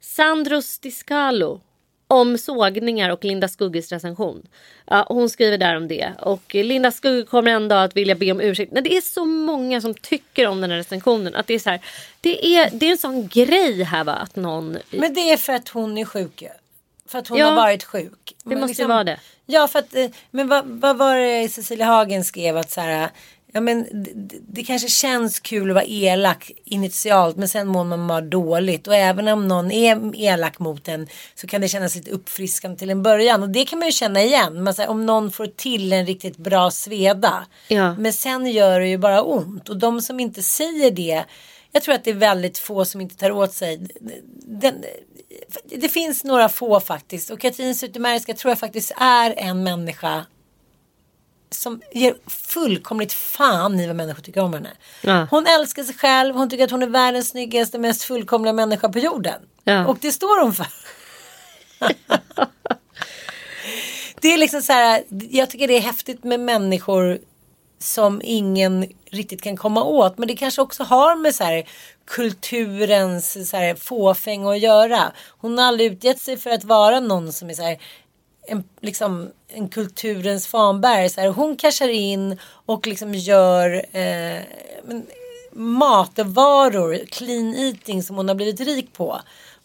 Sandro 0.00 0.62
Stiscalo. 0.62 1.60
Om 2.06 2.38
sågningar 2.38 3.10
och 3.10 3.24
Linda 3.24 3.48
Skugges 3.48 3.92
recension. 3.92 4.46
Ja, 4.86 5.06
hon 5.08 5.28
skriver 5.30 5.58
där 5.58 5.76
om 5.76 5.88
det. 5.88 6.12
Och 6.18 6.54
Linda 6.54 6.90
Skugge 6.90 7.22
kommer 7.26 7.50
en 7.50 7.68
dag 7.68 7.84
att 7.84 7.96
vilja 7.96 8.14
be 8.14 8.32
om 8.32 8.40
ursäkt. 8.40 8.72
Nej, 8.72 8.82
det 8.82 8.96
är 8.96 9.00
så 9.00 9.24
många 9.24 9.80
som 9.80 9.94
tycker 9.94 10.46
om 10.46 10.60
den 10.60 10.70
här 10.70 10.78
recensionen. 10.78 11.34
Att 11.34 11.46
det 11.46 11.54
är 11.54 11.58
så 11.58 11.70
här. 11.70 11.80
Det 12.20 12.56
är, 12.56 12.70
det 12.72 12.86
är 12.86 12.90
en 12.90 12.98
sån 12.98 13.28
grej 13.28 13.82
här 13.82 14.04
va. 14.04 14.12
Att 14.12 14.36
någon. 14.36 14.78
Men 14.90 15.14
det 15.14 15.20
är 15.32 15.36
för 15.36 15.52
att 15.52 15.68
hon 15.68 15.98
är 15.98 16.04
sjuk 16.04 16.42
ju. 16.42 16.48
För 17.10 17.18
att 17.18 17.28
hon 17.28 17.38
Ja, 17.38 17.46
har 17.46 17.56
varit 17.56 17.84
sjuk. 17.84 18.34
det 18.44 18.50
Men 18.50 18.60
måste 18.60 18.82
ju 18.82 18.88
vara 18.88 19.04
det. 19.04 19.20
Ja, 19.46 19.68
för 19.68 19.78
att, 19.78 19.94
eh, 19.94 20.06
men 20.30 20.48
vad, 20.48 20.64
vad 20.66 20.96
var 20.98 21.16
det 21.16 21.48
Cecilia 21.48 21.86
Hagen 21.86 22.24
skrev 22.24 22.56
att 22.56 22.70
så 22.70 22.80
här, 22.80 23.10
ja 23.52 23.60
men 23.60 23.86
det, 24.04 24.36
det- 24.48 24.62
kanske 24.64 24.88
känns 24.88 25.40
kul 25.40 25.70
att 25.70 25.74
vara 25.74 25.84
elak 25.84 26.50
initialt 26.64 27.36
men 27.36 27.48
sen 27.48 27.66
mår 27.68 27.84
man 27.84 28.06
bara 28.06 28.20
dåligt 28.20 28.86
och 28.86 28.94
även 28.94 29.28
om 29.28 29.48
någon 29.48 29.70
är 29.70 30.16
elak 30.16 30.58
mot 30.58 30.88
en 30.88 31.06
så 31.34 31.46
kan 31.46 31.60
det 31.60 31.68
kännas 31.68 31.94
lite 31.96 32.10
uppfriskande 32.10 32.76
till 32.78 32.90
en 32.90 33.02
början 33.02 33.42
och 33.42 33.48
det 33.50 33.64
kan 33.64 33.78
man 33.78 33.88
ju 33.88 33.92
känna 33.92 34.22
igen. 34.22 34.62
Man, 34.62 34.74
säger, 34.74 34.90
om 34.90 35.06
någon 35.06 35.30
får 35.32 35.46
till 35.46 35.92
en 35.92 36.06
riktigt 36.06 36.36
bra 36.36 36.70
sveda 36.70 37.46
Ja. 37.68 37.94
men 37.94 38.12
sen 38.12 38.46
gör 38.46 38.80
det 38.80 38.88
ju 38.88 38.98
bara 38.98 39.22
ont 39.22 39.68
och 39.68 39.76
de 39.78 40.02
som 40.02 40.20
inte 40.20 40.42
säger 40.42 40.90
det 40.90 41.24
jag 41.72 41.82
tror 41.82 41.94
att 41.94 42.04
det 42.04 42.10
är 42.10 42.14
väldigt 42.14 42.58
få 42.58 42.84
som 42.84 43.00
inte 43.00 43.16
tar 43.16 43.30
åt 43.30 43.52
sig. 43.52 43.88
Den, 44.46 44.74
det 45.64 45.88
finns 45.88 46.24
några 46.24 46.48
få 46.48 46.80
faktiskt. 46.80 47.30
Och 47.30 47.40
Katrin 47.40 47.74
Zytomierska 47.74 48.34
tror 48.34 48.50
jag 48.50 48.58
faktiskt 48.58 48.92
är 48.96 49.34
en 49.36 49.62
människa 49.62 50.26
som 51.50 51.80
ger 51.92 52.16
fullkomligt 52.26 53.12
fan 53.12 53.80
i 53.80 53.86
vad 53.86 53.96
människor 53.96 54.22
tycker 54.22 54.40
om 54.40 54.52
henne. 54.54 54.70
Ja. 55.02 55.26
Hon 55.30 55.46
älskar 55.46 55.82
sig 55.82 55.94
själv, 55.94 56.34
hon 56.34 56.50
tycker 56.50 56.64
att 56.64 56.70
hon 56.70 56.82
är 56.82 56.86
världens 56.86 57.28
snyggaste, 57.28 57.78
mest 57.78 58.02
fullkomliga 58.02 58.52
människa 58.52 58.88
på 58.88 58.98
jorden. 58.98 59.42
Ja. 59.64 59.86
Och 59.86 59.98
det 60.00 60.12
står 60.12 60.42
hon 60.42 60.54
för. 60.54 60.66
det 64.20 64.28
är 64.28 64.38
liksom 64.38 64.62
så 64.62 64.72
här, 64.72 65.04
jag 65.30 65.50
tycker 65.50 65.68
det 65.68 65.76
är 65.76 65.80
häftigt 65.80 66.24
med 66.24 66.40
människor 66.40 67.18
som 67.82 68.20
ingen 68.24 68.86
riktigt 69.10 69.42
kan 69.42 69.56
komma 69.56 69.84
åt. 69.84 70.18
Men 70.18 70.28
det 70.28 70.36
kanske 70.36 70.62
också 70.62 70.82
har 70.82 71.16
med 71.16 71.34
så 71.34 71.44
här, 71.44 71.68
kulturens 72.06 73.50
så 73.50 73.56
här, 73.56 73.74
fåfäng 73.74 74.44
att 74.44 74.58
göra. 74.58 75.12
Hon 75.38 75.58
har 75.58 75.64
aldrig 75.64 75.92
utgett 75.92 76.20
sig 76.20 76.36
för 76.36 76.50
att 76.50 76.64
vara 76.64 77.00
någon 77.00 77.32
som 77.32 77.50
är 77.50 77.54
så 77.54 77.62
här, 77.62 77.78
en, 78.46 78.64
liksom, 78.80 79.30
en 79.48 79.68
kulturens 79.68 80.46
fanbärare. 80.46 81.08
Så 81.08 81.20
här, 81.20 81.28
hon 81.28 81.56
cashar 81.56 81.88
in 81.88 82.38
och 82.42 82.86
liksom 82.86 83.14
gör 83.14 83.74
eh, 83.92 84.40
men, 84.84 85.06
matvaror, 85.52 87.00
clean 87.06 87.54
eating 87.54 88.02
som 88.02 88.16
hon 88.16 88.28
har 88.28 88.34
blivit 88.34 88.60
rik 88.60 88.92
på. 88.92 89.20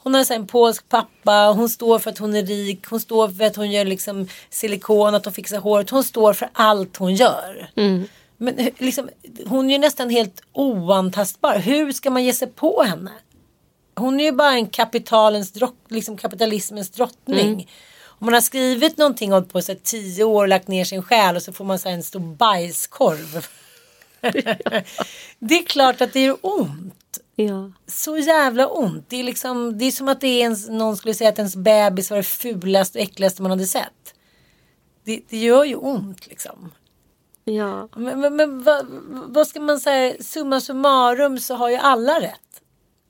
Hon 0.06 0.14
har 0.14 0.24
så 0.24 0.34
en 0.34 0.48
polsk 0.48 0.90
pappa, 0.90 1.54
hon 1.56 1.70
står 1.70 2.00
för 2.00 2.10
att 2.12 2.18
hon 2.18 2.36
är 2.36 2.44
rik, 2.44 2.86
hon 2.90 3.00
står 3.00 3.30
för 3.30 3.44
att 3.44 3.56
hon 3.56 3.72
gör 3.72 3.86
liksom 3.86 4.28
silikon, 4.50 5.16
att 5.16 5.26
hon 5.26 5.34
fixar 5.34 5.60
håret. 5.60 5.90
Hon 5.90 6.04
står 6.04 6.34
för 6.34 6.50
allt 6.54 6.98
hon 6.98 7.16
gör. 7.16 7.70
Men 8.38 8.58
eh, 8.58 8.74
liksom, 8.78 9.10
hon 9.46 9.70
är 9.70 9.74
ju 9.74 9.78
nästan 9.78 10.10
helt 10.10 10.42
oantastbar. 10.54 11.60
Hur 11.60 11.92
ska 11.92 12.10
man 12.10 12.24
ge 12.24 12.34
sig 12.34 12.48
på 12.48 12.84
henne? 12.84 13.12
Hon 13.96 14.20
är 14.20 14.24
ju 14.24 14.32
bara 14.32 14.54
en 14.54 14.68
kapitalens 14.68 15.52
drott, 15.52 15.86
liksom 15.88 16.18
kapitalismens 16.18 16.90
drottning. 16.90 17.70
Om 18.04 18.26
man 18.26 18.34
har 18.34 18.42
skrivit 18.42 18.98
någonting 18.98 19.32
hållit 19.32 19.54
på 19.54 19.62
sig 19.62 19.80
tio 19.84 20.24
år 20.24 20.44
och 20.44 20.48
lagt 20.48 20.68
ner 20.68 20.84
sin 20.84 21.04
själ 21.04 21.36
och 21.36 21.42
så 21.42 21.54
får 21.54 21.66
man 21.66 21.80
så 21.80 21.90
här 21.90 21.96
en 21.96 22.04
stor 22.04 22.36
bajskorv. 22.36 23.48
det 25.40 25.56
är 25.56 25.66
klart 25.66 26.02
att 26.02 26.14
det 26.14 26.24
gör 26.24 26.38
ont. 26.42 27.05
Ja. 27.36 27.72
Så 27.88 28.18
jävla 28.18 28.68
ont. 28.68 29.10
Det 29.10 29.20
är, 29.20 29.24
liksom, 29.24 29.78
det 29.78 29.86
är 29.86 29.92
som 29.92 30.08
att 30.08 30.22
det 30.22 30.28
är 30.28 30.40
ens, 30.40 30.70
någon 30.70 30.98
skulle 30.98 31.14
säga 31.14 31.30
att 31.30 31.38
ens 31.38 31.56
bebis 31.56 32.10
var 32.10 32.18
det 32.18 32.24
fulaste 32.24 33.00
och 33.00 33.04
äckligaste 33.04 33.42
man 33.42 33.52
hade 33.52 33.66
sett. 33.66 34.14
Det, 35.04 35.22
det 35.30 35.38
gör 35.38 35.64
ju 35.64 35.76
ont 35.76 36.28
liksom. 36.28 36.72
Ja. 37.44 37.90
Men, 37.96 38.20
men, 38.20 38.36
men 38.36 38.64
vad, 38.64 38.86
vad 39.28 39.48
ska 39.48 39.60
man 39.60 39.80
säga? 39.80 40.16
Summa 40.20 40.62
summarum 40.62 41.40
så 41.40 41.56
har 41.56 41.70
ju 41.70 41.76
alla 41.76 42.22
rätt. 42.22 42.45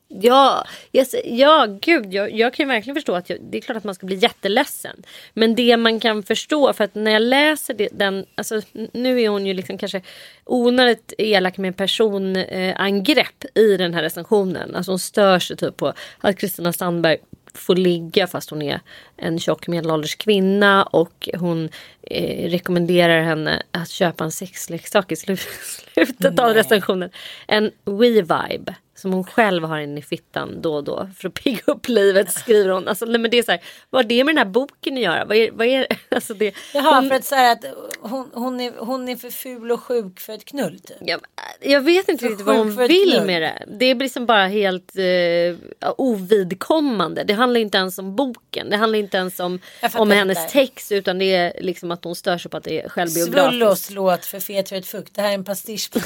Ja, 0.08 0.66
yes, 0.94 1.16
ja 1.26 1.68
gud, 1.82 2.14
jag, 2.14 2.32
jag 2.32 2.54
kan 2.54 2.64
ju 2.64 2.68
verkligen 2.68 2.96
förstå 2.96 3.16
att 3.16 3.30
jag, 3.30 3.40
det 3.42 3.58
är 3.58 3.62
klart 3.62 3.78
att 3.78 3.84
man 3.84 3.96
ska 3.96 4.06
bli 4.06 4.16
jätteledsen. 4.16 5.04
Men 5.34 5.56
det 5.56 5.78
man 5.78 6.00
kan 6.00 6.24
förstå, 6.24 6.74
för 6.74 6.84
att 6.84 6.96
när 6.96 7.12
jag 7.12 7.22
läser 7.22 7.74
det, 7.74 7.90
den, 7.92 8.26
alltså 8.36 8.62
nu 8.94 9.22
är 9.22 9.30
hon 9.30 9.46
ju 9.46 9.54
liksom 9.54 9.78
kanske 9.78 10.02
onödigt 10.44 11.14
elak 11.18 11.58
med 11.58 11.78
personangrepp 11.78 13.44
eh, 13.56 13.62
i 13.62 13.78
den 13.78 13.94
här 13.94 14.02
recensionen. 14.02 14.76
Alltså 14.76 14.92
hon 14.92 15.00
stör 15.00 15.40
sig 15.40 15.58
typ 15.58 15.78
på 15.78 15.94
att 16.20 16.38
Kristina 16.38 16.74
Sandberg 16.74 17.18
får 17.54 17.76
ligga 17.76 18.28
fast 18.28 18.50
hon 18.50 18.62
är 18.62 18.80
en 19.18 19.40
tjock 19.40 19.68
medelålders 19.68 20.16
kvinna 20.16 20.84
och 20.84 21.30
hon 21.34 21.70
eh, 22.02 22.50
rekommenderar 22.50 23.22
henne 23.22 23.64
att 23.72 23.90
köpa 23.90 24.24
en 24.24 24.32
sexleksak 24.32 25.12
i 25.12 25.16
slu- 25.16 25.48
slutet 25.94 26.40
av 26.40 26.54
recensionen. 26.54 27.10
En 27.48 27.72
We-vibe 27.86 28.74
som 28.96 29.14
hon 29.14 29.24
själv 29.24 29.64
har 29.64 29.80
in 29.80 29.98
i 29.98 30.02
fittan 30.02 30.62
då 30.62 30.76
och 30.76 30.84
då 30.84 31.10
för 31.18 31.28
att 31.28 31.34
pigga 31.34 31.62
upp 31.66 31.88
livet 31.88 32.32
skriver 32.32 32.70
hon. 32.70 32.88
Alltså, 32.88 33.06
nej, 33.06 33.20
men 33.20 33.32
det 33.32 33.38
är 33.38 33.44
så 33.44 33.52
här, 33.52 33.62
vad 33.90 34.04
har 34.04 34.10
det 34.10 34.24
med 34.24 34.36
den 34.36 34.38
här 34.38 34.54
boken 34.54 34.94
att 34.94 35.00
göra? 35.00 35.26
Vad 35.26 35.38
är, 35.38 35.52
vad 35.52 35.68
är, 35.68 35.88
alltså 36.10 36.34
det, 36.34 36.56
Jaha, 36.74 37.00
hon- 37.00 37.10
för 37.10 37.16
att 37.16 37.26
säga 37.26 37.52
att 37.52 37.66
hon, 38.00 38.32
hon, 38.34 38.62
är, 38.62 38.74
hon 38.78 39.10
är 39.10 39.16
för 39.16 39.30
ful 39.30 39.72
och 39.72 39.84
sjuk 39.84 40.20
för 40.20 40.34
ett 40.34 40.46
knull 40.46 40.80
typ. 40.80 40.98
jag, 41.02 41.22
jag 41.62 41.82
vet 41.82 42.10
inte 42.10 42.22
För 42.22 42.30
riktigt 42.30 42.46
vad 42.46 42.58
hon 42.58 42.76
vill 42.76 43.22
med 43.26 43.42
det. 43.42 43.66
Det 43.68 43.96
blir 43.96 44.06
liksom 44.06 44.26
bara 44.26 44.48
helt 44.48 44.96
eh, 44.96 45.92
ovidkommande. 45.98 47.24
Det 47.24 47.34
handlar 47.34 47.60
inte 47.60 47.78
ens 47.78 48.00
om 48.00 48.16
boken. 48.16 48.70
Det 48.70 48.78
handlar 48.78 49.00
inte 49.00 49.18
ens 49.18 49.40
om, 49.40 49.60
om 49.94 50.12
hennes 50.12 50.52
text 50.52 50.92
utan 50.92 51.20
det 51.20 51.36
är 51.36 51.54
liksom 51.62 51.92
att 51.92 52.04
hon 52.04 52.16
stör 52.16 52.38
sig 52.38 52.52
på 52.52 52.58
att 52.58 52.64
det 52.64 52.82
är 52.82 52.90
Svullos 52.90 52.94
självbiografiskt. 52.94 53.92
låt 53.92 54.26
för 54.26 54.40
fet 54.40 54.70
för 54.70 54.76
ett 54.76 54.88
fuck. 54.88 55.08
Det 55.12 55.22
här 55.22 55.30
är 55.30 55.34
en 55.34 55.44
pastisch. 55.44 55.90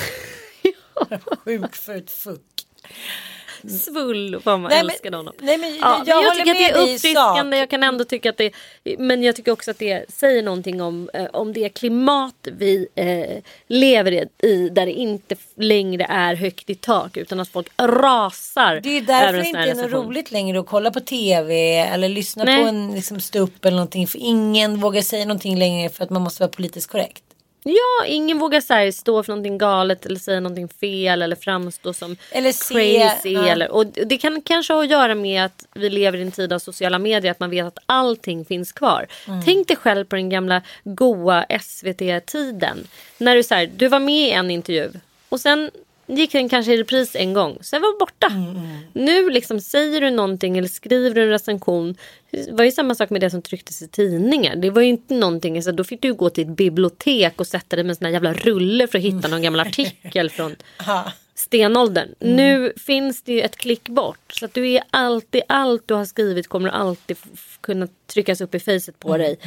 Sjuk 1.45 1.75
för 1.75 1.95
ett 1.95 2.11
fuck. 2.11 2.58
Svull, 3.67 4.41
fan 4.43 4.61
vad 4.61 4.71
Nej, 4.71 4.79
älskade 4.79 5.17
honom. 5.17 5.33
nej, 5.39 5.57
men 5.57 5.75
ja, 5.75 6.03
jag 6.05 6.15
men 6.15 6.23
jag 6.23 6.35
tycker 6.35 6.51
att 6.51 6.57
det 6.57 6.69
är 6.69 6.93
uppfriskande. 6.93 7.57
Jag 7.57 7.69
kan 7.69 7.83
ändå 7.83 8.03
tycka 8.03 8.29
att 8.29 8.37
det 8.37 8.51
Men 8.97 9.23
jag 9.23 9.35
tycker 9.35 9.51
också 9.51 9.71
att 9.71 9.79
det 9.79 10.11
säger 10.11 10.43
någonting 10.43 10.81
om, 10.81 11.09
eh, 11.13 11.25
om 11.33 11.53
det 11.53 11.69
klimat 11.69 12.47
vi 12.57 12.87
eh, 12.95 13.43
lever 13.67 14.27
i. 14.45 14.69
Där 14.69 14.85
det 14.85 14.91
inte 14.91 15.35
längre 15.55 16.05
är 16.09 16.35
högt 16.35 16.69
i 16.69 16.75
tak 16.75 17.17
utan 17.17 17.39
att 17.39 17.49
folk 17.49 17.67
rasar. 17.77 18.79
Det 18.83 18.97
är 18.97 19.01
därför 19.01 19.37
det 19.37 19.47
inte 19.47 19.59
är 19.59 19.75
något 19.75 19.91
roligt 19.91 20.31
längre 20.31 20.59
att 20.59 20.67
kolla 20.67 20.91
på 20.91 20.99
tv 20.99 21.77
eller 21.77 22.09
lyssna 22.09 22.43
Nej. 22.43 22.63
på 22.63 22.69
en 22.69 22.91
liksom, 22.95 23.19
ståupp 23.19 23.65
eller 23.65 23.77
någonting. 23.77 24.07
För 24.07 24.19
ingen 24.19 24.79
vågar 24.79 25.01
säga 25.01 25.25
någonting 25.25 25.57
längre 25.57 25.89
för 25.89 26.03
att 26.03 26.09
man 26.09 26.21
måste 26.21 26.41
vara 26.41 26.51
politiskt 26.51 26.91
korrekt. 26.91 27.23
Ja, 27.63 28.05
ingen 28.05 28.39
vågar 28.39 28.61
så 28.61 28.73
här, 28.73 28.91
stå 28.91 29.23
för 29.23 29.31
någonting 29.31 29.57
galet 29.57 30.05
eller 30.05 30.19
säga 30.19 30.39
någonting 30.39 30.67
fel 30.67 31.21
eller 31.21 31.35
framstå 31.35 31.93
som 31.93 32.17
Eller 32.31 32.51
se, 32.51 32.73
crazy. 32.73 33.29
ja. 33.29 33.47
Eller, 33.47 33.71
och 33.71 33.85
det 33.85 34.17
kan 34.17 34.41
kanske 34.41 34.73
ha 34.73 34.83
att 34.83 34.89
göra 34.89 35.15
med 35.15 35.45
att 35.45 35.65
vi 35.75 35.89
lever 35.89 36.17
i 36.17 36.21
en 36.21 36.31
tid 36.31 36.53
av 36.53 36.59
sociala 36.59 36.99
medier, 36.99 37.31
att 37.31 37.39
man 37.39 37.49
vet 37.49 37.65
att 37.65 37.77
allting 37.85 38.45
finns 38.45 38.71
kvar. 38.71 39.07
Mm. 39.27 39.41
Tänk 39.45 39.67
dig 39.67 39.77
själv 39.77 40.05
på 40.05 40.15
den 40.15 40.29
gamla 40.29 40.61
goa 40.83 41.45
SVT-tiden. 41.61 42.87
När 43.17 43.35
du, 43.35 43.43
så 43.43 43.55
här, 43.55 43.69
du 43.75 43.87
var 43.87 43.99
med 43.99 44.27
i 44.27 44.31
en 44.31 44.51
intervju 44.51 44.91
och 45.29 45.39
sen 45.39 45.71
gick 46.09 46.31
den 46.31 46.49
kanske 46.49 46.73
i 46.73 46.77
repris 46.77 47.15
en 47.15 47.33
gång, 47.33 47.57
sen 47.61 47.81
var 47.81 47.99
borta. 47.99 48.27
Mm, 48.27 48.77
Nu 48.93 49.29
liksom 49.29 49.61
säger 49.61 50.01
du 50.01 50.09
någonting 50.09 50.57
eller 50.57 50.67
skriver 50.67 51.15
du 51.15 51.21
en 51.23 51.29
recension. 51.29 51.95
Det 52.31 52.51
var 52.51 52.63
ju 52.63 52.71
samma 52.71 52.95
sak 52.95 53.09
med 53.09 53.21
det 53.21 53.29
som 53.29 53.41
trycktes 53.41 53.81
i 53.81 53.87
tidningar. 53.87 54.55
Det 54.55 54.69
var 54.69 54.81
ju 54.81 54.87
inte 54.87 55.13
någonting, 55.13 55.55
alltså, 55.55 55.71
då 55.71 55.83
fick 55.83 56.01
du 56.01 56.13
gå 56.13 56.29
till 56.29 56.43
ett 56.49 56.55
bibliotek 56.55 57.39
och 57.39 57.47
sätta 57.47 57.75
dig 57.75 57.85
med 57.85 57.89
en 57.89 57.95
sån 57.95 58.05
här 58.05 58.13
jävla 58.13 58.33
rulle 58.33 58.87
för 58.87 58.97
att 58.97 59.03
hitta 59.03 59.27
någon 59.27 59.41
gammal 59.41 59.59
artikel 59.59 60.29
från 60.29 60.55
stenåldern. 61.35 62.09
Nu 62.19 62.73
finns 62.77 63.21
det 63.23 63.33
ju 63.33 63.41
ett 63.41 63.55
klick 63.55 63.89
bort. 63.89 64.33
Så 64.33 64.45
att 64.45 64.53
du 64.53 64.69
är 64.69 64.83
alltid, 64.89 65.41
allt 65.47 65.83
du 65.87 65.93
har 65.93 66.05
skrivit 66.05 66.47
kommer 66.47 66.69
alltid 66.69 67.17
kunna 67.61 67.87
tryckas 68.07 68.41
upp 68.41 68.55
i 68.55 68.59
facet 68.59 68.99
på 68.99 69.17
dig. 69.17 69.39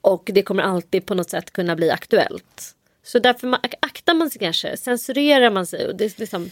Och 0.00 0.30
det 0.34 0.42
kommer 0.42 0.62
alltid 0.62 1.06
på 1.06 1.14
något 1.14 1.30
sätt 1.30 1.52
kunna 1.52 1.76
bli 1.76 1.90
aktuellt. 1.90 2.72
Så 3.06 3.18
därför 3.18 3.46
ma- 3.46 3.74
aktar 3.80 4.14
man 4.14 4.30
sig 4.30 4.38
kanske, 4.40 4.76
censurerar 4.76 5.50
man 5.50 5.66
sig. 5.66 5.86
Och 5.86 5.96
det 5.96 6.18
liksom, 6.18 6.50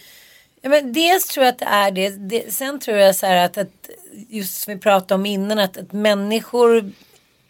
Ja, 0.62 0.70
men 0.70 0.92
dels 0.92 1.26
tror 1.26 1.44
jag 1.46 1.52
att 1.52 1.58
det 1.58 1.64
är 1.64 1.90
det. 1.90 2.08
det 2.10 2.54
sen 2.54 2.80
tror 2.80 2.96
jag 2.96 3.16
så 3.16 3.26
här 3.26 3.44
att, 3.44 3.58
att 3.58 3.90
just 4.28 4.60
som 4.62 4.74
vi 4.74 4.80
pratade 4.80 5.14
om 5.14 5.26
innan 5.26 5.58
att, 5.58 5.76
att 5.76 5.92
människor 5.92 6.92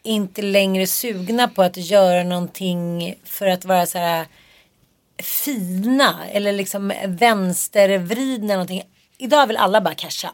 inte 0.02 0.42
längre 0.42 0.86
sugna 0.86 1.48
på 1.48 1.62
att 1.62 1.76
göra 1.76 2.22
någonting 2.24 3.14
för 3.24 3.46
att 3.46 3.64
vara 3.64 3.86
så 3.86 3.98
här 3.98 4.26
fina 5.22 6.26
eller 6.32 6.52
liksom 6.52 6.92
vänstervridna 7.06 8.54
någonting. 8.54 8.82
Idag 9.18 9.46
vill 9.46 9.56
alla 9.56 9.80
bara 9.80 9.94
casha. 9.94 10.32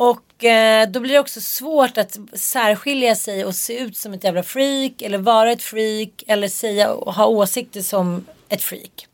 Och 0.00 0.44
eh, 0.44 0.88
då 0.88 1.00
blir 1.00 1.12
det 1.12 1.18
också 1.18 1.40
svårt 1.40 1.98
att 1.98 2.18
särskilja 2.32 3.14
sig 3.14 3.44
och 3.44 3.54
se 3.54 3.78
ut 3.78 3.96
som 3.96 4.12
ett 4.14 4.24
jävla 4.24 4.42
freak 4.42 5.02
eller 5.02 5.18
vara 5.18 5.52
ett 5.52 5.62
freak 5.62 6.24
eller 6.26 6.48
säga 6.48 6.92
och 6.92 7.14
ha 7.14 7.26
åsikter 7.26 7.80
som 7.82 8.26
ett 8.48 8.62
freak. 8.62 9.06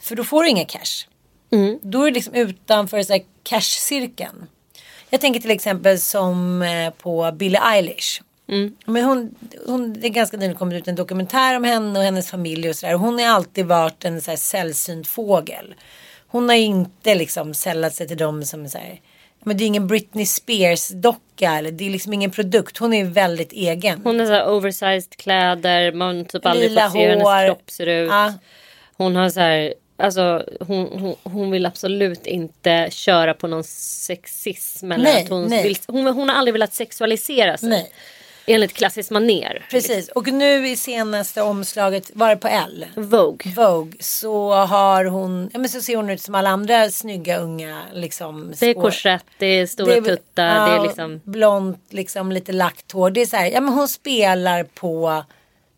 För 0.00 0.16
då 0.16 0.24
får 0.24 0.42
du 0.42 0.48
inga 0.48 0.64
cash. 0.64 1.06
Då 1.82 2.02
är 2.02 2.10
det 2.10 2.14
liksom 2.14 2.34
utanför 2.34 3.02
så 3.02 3.12
här 3.12 3.22
cash-cirkeln. 3.42 4.46
Jag 5.10 5.20
tänker 5.20 5.40
till 5.40 5.50
exempel 5.50 6.00
som 6.00 6.62
eh, 6.62 6.90
på 6.90 7.32
Billie 7.32 7.60
Eilish. 7.64 8.22
Men 8.84 9.04
hon, 9.04 9.34
hon, 9.66 9.92
det 10.00 10.06
är 10.06 10.10
ganska 10.10 10.36
nyligen 10.36 10.56
kommit 10.56 10.78
ut 10.78 10.88
en 10.88 10.94
dokumentär 10.94 11.56
om 11.56 11.64
henne 11.64 11.98
och 11.98 12.04
hennes 12.04 12.30
familj 12.30 12.68
och 12.68 12.76
sådär. 12.76 12.94
Hon 12.94 13.18
har 13.18 13.26
alltid 13.26 13.66
varit 13.66 14.04
en 14.04 14.20
så 14.20 14.30
här 14.30 14.38
sällsynt 14.38 15.06
fågel. 15.06 15.74
Hon 16.26 16.48
har 16.48 16.56
inte 16.56 17.14
liksom 17.14 17.54
sällat 17.54 17.94
sig 17.94 18.08
till 18.08 18.16
dem 18.16 18.44
som 18.44 18.68
så 18.68 18.78
här. 18.78 19.00
Men 19.44 19.56
det 19.56 19.64
är 19.64 19.66
ingen 19.66 19.86
Britney 19.86 20.26
Spears 20.26 20.88
docka 20.88 21.52
eller 21.52 21.70
det 21.70 21.86
är 21.86 21.90
liksom 21.90 22.12
ingen 22.12 22.30
produkt. 22.30 22.78
Hon 22.78 22.94
är 22.94 23.04
väldigt 23.04 23.52
egen. 23.52 24.00
hon 24.04 24.18
har 24.18 24.26
så 24.26 24.32
här 24.32 24.48
oversized 24.48 25.16
kläder, 25.16 25.92
man 25.92 26.24
typ 26.24 26.46
aldrig 26.46 26.68
Lila 26.68 26.82
fått 26.84 26.92
se 26.92 27.02
hur 27.02 27.08
hennes 27.08 27.46
kropp 27.46 27.70
ser 27.70 27.86
ut. 27.86 28.10
Ja. 28.10 28.34
Hon 28.96 29.16
har 29.16 29.28
så 29.28 29.40
här, 29.40 29.74
alltså 29.96 30.46
hon, 30.60 30.98
hon, 31.00 31.14
hon 31.22 31.50
vill 31.50 31.66
absolut 31.66 32.26
inte 32.26 32.88
köra 32.90 33.34
på 33.34 33.46
någon 33.46 33.64
sexism. 33.64 34.92
Eller 34.92 35.04
Nej, 35.04 35.22
att 35.22 35.28
hon, 35.28 35.46
nej. 35.46 35.62
Vill, 35.62 35.76
hon, 35.86 36.06
hon 36.06 36.28
har 36.28 36.36
aldrig 36.36 36.52
velat 36.52 36.74
sexualisera 36.74 37.56
sig. 37.56 37.68
Nej. 37.68 37.92
Enligt 38.46 38.72
klassiskt 38.72 39.10
maner. 39.10 39.66
Precis. 39.70 40.08
Och 40.08 40.28
nu 40.28 40.68
i 40.68 40.76
senaste 40.76 41.42
omslaget, 41.42 42.10
var 42.14 42.28
det 42.30 42.36
på 42.36 42.48
L? 42.48 42.86
Vogue. 42.96 43.52
Vogue 43.56 43.92
så 44.00 44.52
har 44.54 45.04
hon, 45.04 45.50
ja 45.52 45.58
men 45.58 45.68
så 45.68 45.82
ser 45.82 45.96
hon 45.96 46.10
ut 46.10 46.20
som 46.22 46.34
alla 46.34 46.50
andra 46.50 46.90
snygga 46.90 47.38
unga 47.38 47.82
liksom. 47.92 48.54
Det 48.60 48.66
är 48.66 48.74
korsett, 48.74 49.24
det 49.38 49.46
är 49.46 49.66
stora 49.66 49.94
är- 49.94 50.00
tuttar, 50.00 50.46
ja, 50.56 50.66
det 50.66 50.72
är 50.76 50.82
liksom... 50.82 51.20
Blont, 51.24 51.86
liksom 51.90 52.32
lite 52.32 52.52
lagt 52.52 52.92
hår. 52.92 53.10
Det 53.10 53.20
är 53.20 53.26
så 53.26 53.36
här, 53.36 53.46
ja 53.50 53.60
men 53.60 53.72
hon 53.74 53.88
spelar 53.88 54.64
på, 54.64 55.24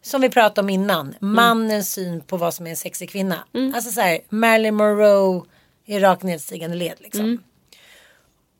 som 0.02 0.20
vi 0.20 0.28
pratade 0.30 0.60
om 0.60 0.70
innan, 0.70 1.06
Mm. 1.06 1.34
mannens 1.34 1.92
syn 1.92 2.20
på 2.20 2.36
vad 2.36 2.54
som 2.54 2.66
är 2.66 2.70
en 2.70 2.76
sexig 2.76 3.10
kvinna. 3.10 3.44
Alltså 3.74 3.90
så 3.90 4.00
här, 4.00 4.18
Marilyn 4.28 4.74
Monroe 4.74 5.42
i 5.86 5.98
rakt 5.98 6.22
nedstigande 6.22 6.76
led 6.76 6.94
liksom. 7.00 7.20
Mm. 7.24 7.42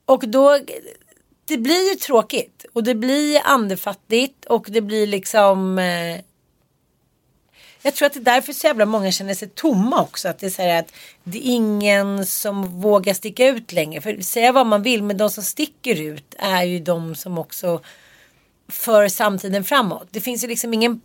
Och 0.06 0.28
då 0.28 0.58
det 1.44 1.58
blir 1.58 1.90
ju 1.90 1.94
tråkigt 1.94 2.64
och 2.72 2.84
det 2.84 2.94
blir 2.94 3.40
andefattigt 3.44 4.44
och 4.44 4.66
det 4.68 4.80
blir 4.80 5.06
liksom 5.06 5.78
eh, 5.78 6.20
jag 7.82 7.94
tror 7.94 8.06
att 8.06 8.12
det 8.12 8.20
är 8.20 8.24
därför 8.24 8.52
så 8.52 8.66
jävla 8.66 8.86
många 8.86 9.12
känner 9.12 9.34
sig 9.34 9.48
tomma 9.48 10.02
också. 10.02 10.28
Att 10.28 10.38
det 10.38 10.46
är 10.46 10.50
så 10.50 10.62
här 10.62 10.80
att 10.80 10.92
det 11.24 11.38
är 11.38 11.42
ingen 11.42 12.26
som 12.26 12.80
vågar 12.80 13.14
sticka 13.14 13.48
ut 13.48 13.72
längre. 13.72 14.00
För 14.00 14.20
säga 14.20 14.52
vad 14.52 14.66
man 14.66 14.82
vill, 14.82 15.02
men 15.02 15.16
de 15.16 15.30
som 15.30 15.42
sticker 15.42 16.00
ut 16.00 16.34
är 16.38 16.62
ju 16.62 16.78
de 16.78 17.14
som 17.14 17.38
också 17.38 17.80
för 18.68 19.08
samtiden 19.08 19.64
framåt. 19.64 20.08
Det 20.10 20.20
finns 20.20 20.44
ju 20.44 20.48
liksom 20.48 20.74
ingen 20.74 21.00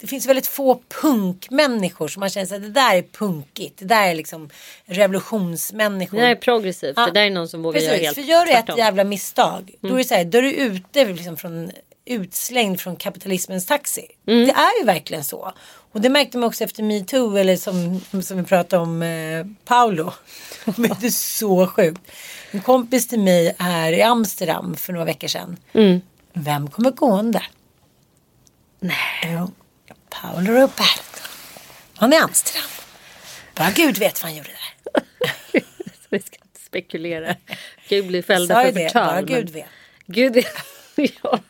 det 0.00 0.06
finns 0.06 0.26
väldigt 0.26 0.46
få 0.46 0.80
punkmänniskor 1.02 2.08
som 2.08 2.20
man 2.20 2.30
känner 2.30 2.54
att 2.54 2.62
det 2.62 2.68
där 2.68 2.96
är 2.96 3.02
punkigt. 3.02 3.78
Det 3.78 3.84
där 3.84 4.08
är 4.08 4.14
liksom 4.14 4.50
revolutionsmänniskor. 4.84 6.16
Det 6.16 6.24
där 6.24 6.30
är 6.30 6.34
progressivt. 6.34 6.94
Ja. 6.96 7.06
Det 7.06 7.12
där 7.12 7.22
är 7.22 7.30
någon 7.30 7.48
som 7.48 7.62
vågar 7.62 7.80
Precis, 7.80 7.88
göra 7.88 8.00
helt 8.00 8.14
för 8.14 8.22
gör 8.22 8.46
du 8.46 8.52
ett 8.52 8.78
jävla 8.78 9.04
misstag. 9.04 9.74
Då 9.80 9.94
är 9.94 9.98
det 9.98 10.04
så 10.04 10.14
här, 10.14 10.24
då 10.24 10.38
är 10.38 10.42
du 10.42 10.52
ute 10.52 11.04
liksom 11.04 11.36
från 11.36 11.70
utslängd 12.04 12.80
från 12.80 12.96
kapitalismens 12.96 13.66
taxi. 13.66 14.06
Mm. 14.26 14.46
Det 14.46 14.52
är 14.52 14.80
ju 14.80 14.86
verkligen 14.86 15.24
så. 15.24 15.52
Och 15.92 16.00
det 16.00 16.08
märkte 16.08 16.38
man 16.38 16.46
också 16.46 16.64
efter 16.64 16.82
metoo 16.82 17.36
eller 17.36 17.56
som, 17.56 18.00
som 18.22 18.36
vi 18.38 18.44
pratade 18.44 18.82
om 18.82 19.02
eh, 19.02 19.46
Paolo. 19.64 20.12
Men 20.64 20.90
det 21.00 21.06
är 21.06 21.10
så 21.10 21.66
sjukt. 21.66 22.00
En 22.50 22.60
kompis 22.60 23.08
till 23.08 23.20
mig 23.20 23.54
är 23.58 23.92
i 23.92 24.02
Amsterdam 24.02 24.76
för 24.76 24.92
några 24.92 25.04
veckor 25.04 25.28
sedan. 25.28 25.56
Mm. 25.72 26.00
Vem 26.32 26.70
kommer 26.70 26.90
gående? 26.90 27.42
Nej. 28.80 28.94
Jo, 29.24 29.50
Paolo 30.20 30.52
Roberto. 30.52 31.20
Han 31.96 32.12
är 32.12 32.16
i 32.16 32.20
Amsterdam. 32.20 32.68
Bara 33.54 33.70
Gud 33.70 33.98
vet 33.98 34.22
vad 34.22 34.30
han 34.30 34.36
gjorde 34.38 34.48
där. 34.50 35.02
Vi 36.10 36.20
ska 36.20 36.36
inte 36.36 36.60
spekulera. 36.60 37.36
Gud 37.88 38.06
blir 38.06 38.22
fällda 38.22 38.62
för 38.62 38.72
förtal. 38.72 39.06
bara 39.06 39.22
Gud 39.22 39.50
vet. 39.50 39.66
Gud 40.06 40.36
ja. 41.22 41.40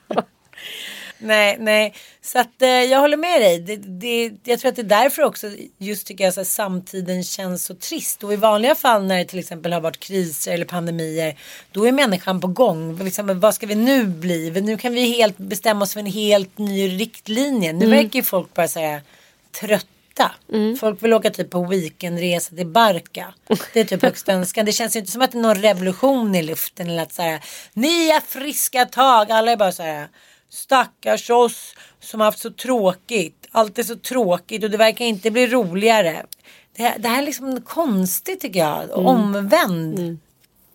Nej, 1.18 1.56
nej. 1.60 1.94
Så 2.22 2.38
att 2.38 2.62
eh, 2.62 2.68
jag 2.68 3.00
håller 3.00 3.16
med 3.16 3.40
dig. 3.40 3.58
Det, 3.58 3.76
det, 3.76 4.32
jag 4.44 4.60
tror 4.60 4.68
att 4.68 4.76
det 4.76 4.82
är 4.82 5.02
därför 5.02 5.22
också 5.22 5.50
just 5.78 6.06
tycker 6.06 6.24
jag 6.24 6.34
så 6.34 6.40
här, 6.40 6.44
samtiden 6.44 7.24
känns 7.24 7.64
så 7.64 7.74
trist. 7.74 8.24
Och 8.24 8.32
i 8.32 8.36
vanliga 8.36 8.74
fall 8.74 9.04
när 9.04 9.18
det 9.18 9.24
till 9.24 9.38
exempel 9.38 9.72
har 9.72 9.80
varit 9.80 10.00
kriser 10.00 10.52
eller 10.52 10.64
pandemier. 10.64 11.36
Då 11.72 11.86
är 11.88 11.92
människan 11.92 12.40
på 12.40 12.46
gång. 12.46 13.04
Liksom, 13.04 13.40
vad 13.40 13.54
ska 13.54 13.66
vi 13.66 13.74
nu 13.74 14.04
bli? 14.04 14.60
Nu 14.60 14.76
kan 14.76 14.94
vi 14.94 15.16
helt 15.16 15.38
bestämma 15.38 15.82
oss 15.82 15.92
för 15.92 16.00
en 16.00 16.06
helt 16.06 16.58
ny 16.58 17.00
riktlinje. 17.00 17.72
Nu 17.72 17.86
verkar 17.90 18.16
ju 18.18 18.22
folk 18.22 18.54
bara 18.54 18.68
säga 18.68 19.00
trötta. 19.60 19.86
Folk 20.80 21.02
vill 21.02 21.12
åka 21.12 21.30
typ 21.30 21.50
på 21.50 21.64
weekendresa 21.64 22.56
till 22.56 22.66
Barca. 22.66 23.34
Det 23.72 23.80
är 23.80 23.84
typ 23.84 24.02
högst 24.02 24.28
önskan. 24.28 24.64
Det 24.66 24.72
känns 24.72 24.96
inte 24.96 25.10
som 25.10 25.22
att 25.22 25.32
det 25.32 25.38
är 25.38 25.42
någon 25.42 25.62
revolution 25.62 26.34
i 26.34 26.42
luften. 26.42 26.90
Eller 26.90 27.02
att 27.02 27.12
så 27.12 27.22
här, 27.22 27.40
nya 27.72 28.20
friska 28.20 28.84
tag. 28.84 29.30
Alla 29.32 29.52
är 29.52 29.56
bara 29.56 29.72
så 29.72 29.82
här. 29.82 30.08
Stackars 30.56 31.30
oss 31.30 31.74
som 32.00 32.20
haft 32.20 32.38
så 32.38 32.50
tråkigt. 32.50 33.46
Allt 33.50 33.78
är 33.78 33.82
så 33.82 33.96
tråkigt 33.96 34.64
och 34.64 34.70
det 34.70 34.76
verkar 34.76 35.04
inte 35.04 35.30
bli 35.30 35.46
roligare. 35.46 36.26
Det, 36.76 36.94
det 36.98 37.08
här 37.08 37.22
är 37.22 37.26
liksom 37.26 37.60
konstigt 37.60 38.40
tycker 38.40 38.60
jag. 38.60 38.90
Omvänd 38.90 40.18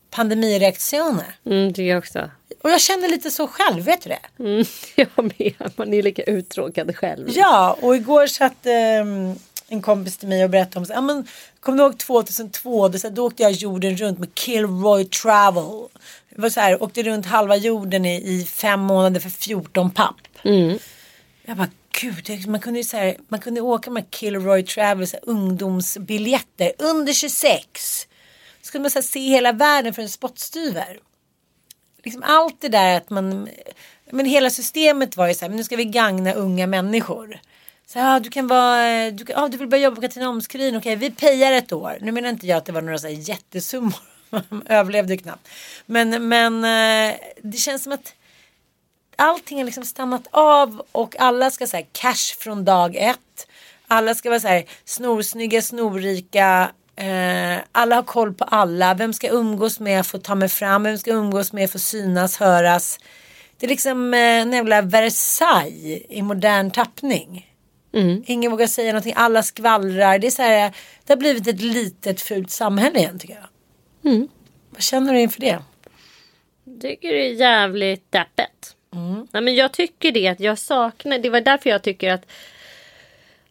pandemireaktioner. 0.09 1.35
Mm, 1.45 1.73
tycker 1.73 1.89
jag 1.89 1.97
också. 1.97 2.29
Och 2.61 2.69
jag 2.69 2.81
känner 2.81 3.09
lite 3.09 3.31
så 3.31 3.47
själv, 3.47 3.83
vet 3.83 4.01
du 4.01 4.09
det? 4.09 4.43
Mm, 4.43 4.65
jag 4.95 5.07
med. 5.17 5.71
Man 5.75 5.93
är 5.93 6.03
lika 6.03 6.23
uttråkad 6.23 6.95
själv. 6.95 7.29
Ja, 7.29 7.77
och 7.81 7.95
igår 7.95 8.27
satt 8.27 8.65
ehm, 8.65 9.35
en 9.67 9.81
kompis 9.81 10.17
till 10.17 10.27
mig 10.27 10.43
och 10.43 10.49
berättade 10.49 10.79
om 10.79 10.85
ja, 10.89 11.01
men, 11.01 11.27
Kommer 11.61 11.77
du 11.77 11.83
ihåg 11.83 11.97
2002? 11.97 12.87
Det, 12.87 12.99
så, 12.99 13.07
här, 13.07 13.15
då 13.15 13.25
åkte 13.25 13.43
jag 13.43 13.51
jorden 13.51 13.97
runt 13.97 14.19
med 14.19 14.29
Kilroy 14.35 15.05
Travel. 15.05 15.87
Var 16.41 16.49
så 16.49 16.59
här, 16.59 16.83
åkte 16.83 17.03
runt 17.03 17.25
halva 17.25 17.55
jorden 17.55 18.05
i, 18.05 18.15
i 18.15 18.45
fem 18.45 18.79
månader 18.79 19.19
för 19.19 19.29
14 19.29 19.91
papp. 19.91 20.15
Jag 21.45 21.57
bara, 21.57 21.69
gud, 22.01 22.47
man 22.47 22.59
kunde 22.59 22.79
ju 22.79 22.83
så 22.83 22.97
här, 22.97 23.17
man 23.27 23.39
kunde 23.39 23.61
åka 23.61 23.91
med 23.91 24.05
Kilroy 24.11 24.63
Travel, 24.63 25.07
så 25.07 25.17
här, 25.17 25.29
ungdomsbiljetter, 25.29 26.71
under 26.77 27.13
26. 27.13 28.07
Så 28.61 28.71
kunde 28.71 28.83
man 28.83 28.91
så 28.91 28.99
här, 28.99 29.03
se 29.03 29.19
hela 29.19 29.51
världen 29.51 29.93
för 29.93 30.01
en 30.01 30.09
spottstyver. 30.09 30.99
Liksom 32.03 32.23
allt 32.25 32.61
det 32.61 32.69
där 32.69 32.97
att 32.97 33.09
man, 33.09 33.49
men 34.11 34.25
hela 34.25 34.49
systemet 34.49 35.17
var 35.17 35.27
ju 35.27 35.33
så 35.33 35.41
här, 35.41 35.49
men 35.49 35.57
nu 35.57 35.63
ska 35.63 35.75
vi 35.75 35.85
gagna 35.85 36.33
unga 36.33 36.67
människor. 36.67 37.39
Så 37.85 37.99
ja, 37.99 38.19
du 38.19 38.29
kan 38.29 38.47
vara, 38.47 39.11
du, 39.11 39.25
kan, 39.25 39.35
ja, 39.41 39.47
du 39.47 39.57
vill 39.57 39.67
börja 39.67 39.83
jobba 39.83 39.95
på 39.95 40.01
Katrineholmskurin, 40.01 40.75
okej 40.77 40.95
vi 40.95 41.11
pejar 41.11 41.51
ett 41.51 41.71
år. 41.73 41.97
Nu 42.01 42.11
menar 42.11 42.29
inte 42.29 42.47
jag 42.47 42.57
att 42.57 42.65
det 42.65 42.71
var 42.71 42.81
några 42.81 42.97
så 42.97 43.07
här 43.07 43.29
jättesummor, 43.29 43.93
överlevde 44.65 45.17
knappt. 45.17 45.49
Men, 45.85 46.27
men 46.27 46.63
eh, 46.63 47.15
det 47.41 47.57
känns 47.57 47.83
som 47.83 47.91
att 47.91 48.13
allting 49.15 49.57
har 49.57 49.65
liksom 49.65 49.85
stannat 49.85 50.27
av 50.31 50.81
och 50.91 51.19
alla 51.19 51.51
ska 51.51 51.67
säga 51.67 51.85
cash 51.91 52.35
från 52.39 52.65
dag 52.65 52.95
ett. 52.95 53.47
Alla 53.87 54.15
ska 54.15 54.29
vara 54.29 54.39
så 54.39 54.47
här 54.47 54.65
snorsnygga, 54.85 55.61
snorrika. 55.61 56.71
Eh, 56.95 57.57
alla 57.71 57.95
har 57.95 58.03
koll 58.03 58.33
på 58.33 58.43
alla. 58.43 58.93
Vem 58.93 59.13
ska 59.13 59.29
umgås 59.29 59.79
med 59.79 60.05
få 60.05 60.17
ta 60.17 60.35
mig 60.35 60.49
fram? 60.49 60.83
Vem 60.83 60.97
ska 60.97 61.11
umgås 61.11 61.53
med 61.53 61.71
få 61.71 61.79
synas, 61.79 62.37
höras? 62.37 62.99
Det 63.57 63.65
är 63.65 63.69
liksom 63.69 64.13
eh, 64.13 64.19
en 64.19 64.53
jävla 64.53 64.81
Versailles 64.81 66.01
i 66.09 66.21
modern 66.21 66.71
tappning. 66.71 67.47
Ingen 68.25 68.51
vågar 68.51 68.67
säga 68.67 68.91
någonting, 68.91 69.13
alla 69.15 69.43
skvallrar. 69.43 70.19
Det 70.19 70.27
är 70.27 70.31
så 70.31 70.41
här, 70.41 70.73
det 71.05 71.13
har 71.13 71.17
blivit 71.17 71.47
ett 71.47 71.61
litet 71.61 72.21
fult 72.21 72.51
samhälle 72.51 72.99
igen 72.99 73.19
tycker 73.19 73.33
jag. 73.33 73.43
Vad 74.69 74.81
känner 74.81 75.13
du 75.13 75.19
inför 75.19 75.41
det? 75.41 75.59
tycker 76.81 77.13
det 77.13 77.29
är 77.29 77.33
jävligt 77.33 78.11
deppigt. 78.11 78.75
Nej, 79.31 79.43
men 79.43 79.55
jag 79.55 79.71
tycker 79.71 80.11
det 80.11 80.27
att 80.27 80.39
jag 80.39 80.59
saknar, 80.59 81.19
det 81.19 81.29
var 81.29 81.41
därför 81.41 81.69
jag 81.69 81.81
tycker 81.81 82.11
att 82.11 82.25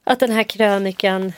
att 0.05 0.21
den 0.21 0.31
här 0.31 0.43
krönikan 0.43 1.33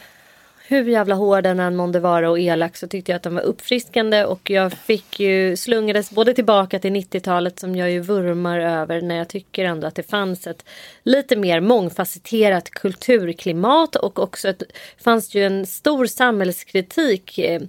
hur 0.67 0.85
jävla 0.85 1.15
hård 1.15 1.45
den 1.45 1.61
än 1.61 1.77
månde 1.77 2.01
vara 2.01 2.31
och 2.31 2.39
elak 2.39 2.77
så 2.77 2.89
tyckte 2.89 3.13
jag 3.13 3.17
att 3.17 3.23
den 3.23 3.35
var 3.35 3.43
uppfriskande 3.43 4.25
och 4.25 4.51
jag 4.51 4.73
fick 4.73 5.21
ju 5.21 5.57
slungades 5.57 6.11
både 6.11 6.35
tillbaka 6.35 6.79
till 6.79 6.93
90-talet 6.93 7.61
som 7.61 7.77
jag 7.77 7.91
ju 7.91 8.01
vurmar 8.01 8.61
över 8.61 9.01
när 9.01 9.15
jag 9.17 9.29
tycker 9.29 9.65
ändå 9.65 9.87
att 9.87 9.95
det 9.95 10.11
fanns 10.11 10.47
ett 10.47 10.65
lite 11.03 11.37
mer 11.37 11.61
mångfacetterat 11.61 12.71
kulturklimat 12.71 13.97
och 13.97 14.19
också 14.19 14.49
ett, 14.49 14.63
fanns 14.99 15.35
ju 15.35 15.47
en 15.47 15.67
stor 15.67 16.07
samhällskritik 16.07 17.39
eh, 17.39 17.63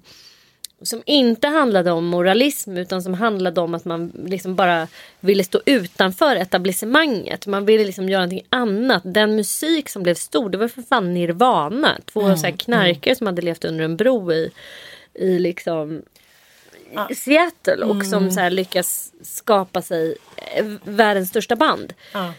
som 0.84 1.04
inte 1.06 1.48
handlade 1.48 1.92
om 1.92 2.06
moralism 2.06 2.78
utan 2.78 3.02
som 3.02 3.14
handlade 3.14 3.62
om 3.62 3.74
att 3.74 3.86
man 3.86 4.12
liksom 4.26 4.56
bara 4.56 4.88
ville 5.20 5.44
stå 5.44 5.62
utanför 5.66 6.36
etablissemanget. 6.36 7.48
Man 7.48 7.66
ville 7.66 7.86
liksom 7.86 8.10
göra 8.10 8.22
någonting 8.22 8.48
annat. 8.50 9.02
Den 9.06 9.36
musik 9.36 9.90
som 9.90 10.04
blev 10.04 10.16
stor 10.16 10.50
det 10.50 10.58
var 10.58 10.68
för 10.68 10.82
fan 10.82 11.14
Nirvana. 11.14 11.98
Två 12.06 12.36
så 12.36 12.46
här 12.46 12.58
knarkare 12.58 13.16
som 13.16 13.28
hade 13.28 13.42
levt 13.42 13.66
under 13.66 13.86
en 13.86 13.98
bro 13.98 14.32
i, 14.32 14.52
i 15.14 15.40
liksom 15.40 16.02
i 17.10 17.16
Seattle 17.16 17.86
och 17.86 18.06
som 18.06 18.32
så 18.32 18.50
lyckas 18.50 19.12
skapa 19.22 19.82
sig 19.82 20.16
världens 20.84 21.30
största 21.30 21.56
band. 21.56 21.94
Ja. 22.14 22.34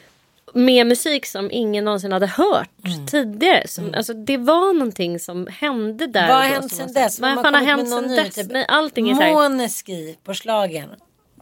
Med 0.54 0.86
musik 0.86 1.26
som 1.26 1.50
ingen 1.50 1.84
någonsin 1.84 2.12
hade 2.12 2.26
hört 2.26 2.68
tidigare. 3.10 3.68
Som, 3.68 3.94
alltså, 3.94 4.14
det 4.14 4.36
var 4.36 4.72
någonting 4.74 5.18
som 5.18 5.46
hände 5.50 6.06
där. 6.06 6.28
Vad 6.28 6.36
har 6.36 6.44
hänt 6.44 6.72
sen 6.72 6.92
dess? 6.92 7.20
Vad 7.20 7.30
har 7.30 7.42
fan 7.42 7.54
hänt 7.54 7.88
sen 7.88 8.08
dess? 8.08 8.34
typ 8.34 8.52
Nej, 8.52 8.64
allting 8.68 9.10
är 9.10 9.14
så 9.14 9.22
här, 9.22 9.32
Måneski 9.32 10.16
på 10.24 10.34
slagen. 10.34 10.88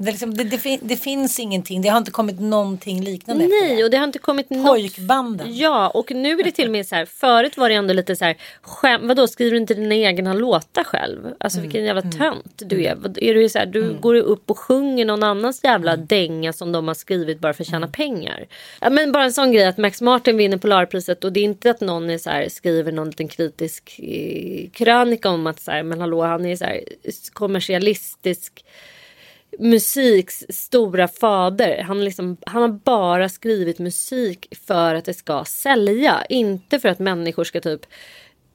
Det, 0.05 0.11
liksom, 0.11 0.34
det, 0.34 0.44
det, 0.44 0.59
fin, 0.59 0.78
det 0.82 0.96
finns 0.96 1.38
ingenting. 1.40 1.82
Det 1.82 1.88
har 1.88 1.98
inte 1.98 2.11
kommit 2.11 2.40
någonting 2.40 3.03
liknande 3.05 3.46
Nej, 3.48 3.84
och 3.84 3.90
det 3.90 3.96
har 3.96 4.05
inte 4.05 4.18
kommit 4.18 4.50
något. 4.50 4.66
Pojkbanden. 4.66 5.57
Ja, 5.57 5.88
och 5.88 6.11
nu 6.11 6.38
är 6.40 6.44
det 6.44 6.50
till 6.50 6.66
och 6.66 6.72
med 6.72 6.86
så 6.86 6.94
här. 6.94 7.07
Förut 7.07 7.57
var 7.57 7.68
det 7.68 7.74
ändå 7.74 7.94
lite 7.94 8.16
så 8.16 8.24
här. 8.24 8.36
Skäm, 8.62 9.09
vadå, 9.09 9.28
skriver 9.28 9.50
du 9.50 9.57
inte 9.57 9.74
dina 9.74 9.94
egna 9.94 10.34
låtar 10.34 10.84
själv? 10.84 11.26
Alltså 11.40 11.59
Mm. 11.59 11.68
vilken 11.68 11.84
jävla 11.84 12.03
tönt 12.03 12.62
du 12.66 12.84
är. 12.84 13.18
Är 13.24 13.34
du, 13.34 13.48
så 13.48 13.59
här, 13.59 13.66
du 13.66 13.94
går 14.00 14.14
upp 14.14 14.50
och 14.50 14.59
sjunger 14.59 15.05
någon 15.05 15.22
annans 15.22 15.61
jävla 15.64 15.92
Mm. 15.92 16.07
dänga 16.07 16.53
som 16.53 16.72
de 16.72 16.88
har 16.88 16.94
skrivit 16.94 17.38
bara 17.38 17.53
för 17.53 17.64
att 17.64 17.70
tjäna 17.70 17.88
pengar. 17.88 18.46
Ja, 18.80 18.90
men 18.90 19.12
bara 19.12 19.24
en 19.24 19.32
sån 19.32 19.53
grej 19.53 19.64
att 19.66 19.78
Max 19.78 20.00
Martin 20.00 20.36
vinner 20.36 20.57
Polarpriset 20.59 21.24
och 21.24 21.32
det 21.32 21.40
är 21.40 21.44
inte 21.44 21.70
att 21.70 21.80
någon 21.80 22.11
är 22.11 22.18
så 22.18 22.30
här, 22.30 22.48
skriver 22.48 22.92
någon 22.92 23.07
liten 23.11 23.28
kritisk 23.28 24.00
eh, 24.03 24.70
krönika 24.70 25.30
om 25.30 25.46
att 25.46 25.61
så 25.61 25.70
här, 25.70 25.82
men 25.82 26.00
hallå, 26.00 26.22
han 26.22 26.46
är 26.46 26.57
så 26.57 26.64
här 26.64 26.80
kommersialistisk 27.32 28.64
musiks 29.59 30.44
stora 30.48 31.09
fader. 31.09 31.82
Han, 31.82 32.05
liksom, 32.05 32.36
han 32.46 32.62
har 32.62 32.68
bara 32.68 33.28
skrivit 33.28 33.78
musik 33.78 34.46
för 34.66 34.94
att 34.94 35.05
det 35.05 35.14
ska 35.14 35.44
sälja. 35.44 36.24
Inte 36.28 36.80
för 36.80 36.88
att 36.88 36.98
människor 36.98 37.44
ska 37.44 37.61
typ 37.61 37.86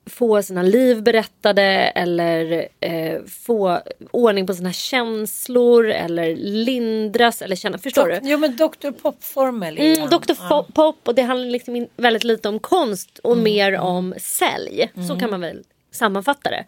få 0.09 0.41
sina 0.41 0.61
liv 0.61 1.03
berättade 1.03 1.61
eller 1.95 2.67
eh, 2.79 3.21
få 3.45 3.79
ordning 4.11 4.47
på 4.47 4.53
sina 4.53 4.73
känslor 4.73 5.89
eller 5.89 6.35
lindras 6.35 7.41
eller 7.41 7.55
känna. 7.55 7.77
Förstår 7.77 8.07
du? 8.07 8.19
Jo 8.23 8.37
men 8.37 8.55
Dr 8.55 8.91
Pop-formel. 8.91 9.77
Mm. 9.77 10.09
Dr. 10.09 10.33
Ja. 10.49 10.65
Pop 10.73 11.07
och 11.07 11.15
det 11.15 11.21
handlar 11.21 11.49
liksom 11.49 11.87
väldigt 11.97 12.23
lite 12.23 12.49
om 12.49 12.59
konst 12.59 13.19
och 13.19 13.37
mer 13.37 13.77
om 13.77 14.13
sälj. 14.17 14.91
Så 15.07 15.19
kan 15.19 15.29
man 15.29 15.41
väl 15.41 15.63
sammanfatta 15.91 16.49
det. 16.49 16.65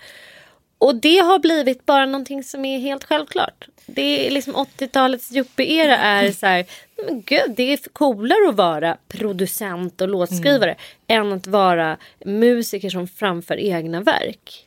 Och 0.79 0.95
det 0.95 1.17
har 1.17 1.39
blivit 1.39 1.85
bara 1.85 2.05
någonting 2.05 2.43
som 2.43 2.65
är 2.65 2.79
helt 2.79 3.03
självklart. 3.03 3.67
Det 3.85 4.27
är 4.27 4.31
liksom 4.31 4.55
80-talets 4.55 5.31
yuppie-era 5.31 5.97
är 5.97 6.31
så 6.31 6.45
här, 6.45 6.65
men 7.05 7.21
gud 7.21 7.53
det 7.57 7.73
är 7.73 7.79
coolare 7.93 8.49
att 8.49 8.55
vara 8.55 8.97
producent 9.07 10.01
och 10.01 10.09
låtskrivare 10.09 10.75
än 11.07 11.33
att 11.33 11.47
vara 11.47 11.97
musiker 12.25 12.89
som 12.89 13.07
framför 13.07 13.57
egna 13.59 14.01
verk. 14.01 14.65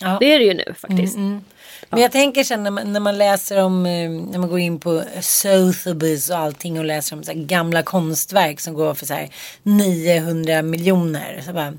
Ja. 0.00 0.16
Det 0.20 0.32
är 0.32 0.38
det 0.38 0.44
ju 0.44 0.54
nu 0.54 0.74
faktiskt. 0.76 1.16
Men 1.90 2.00
jag 2.00 2.12
tänker 2.12 2.44
sen 2.44 2.62
när 2.62 2.70
man, 2.70 2.92
när 2.92 3.00
man 3.00 3.18
läser 3.18 3.62
om, 3.64 3.86
eh, 3.86 4.10
när 4.10 4.38
man 4.38 4.48
går 4.48 4.58
in 4.58 4.80
på 4.80 5.02
Sotheby's 5.20 6.30
och 6.30 6.38
allting 6.38 6.78
och 6.78 6.84
läser 6.84 7.16
om 7.16 7.24
så 7.24 7.32
gamla 7.34 7.82
konstverk 7.82 8.60
som 8.60 8.74
går 8.74 8.94
för 8.94 9.06
så 9.06 9.14
här 9.14 9.30
900 9.62 10.62
miljoner. 10.62 11.42
Så 11.46 11.52
bara, 11.52 11.74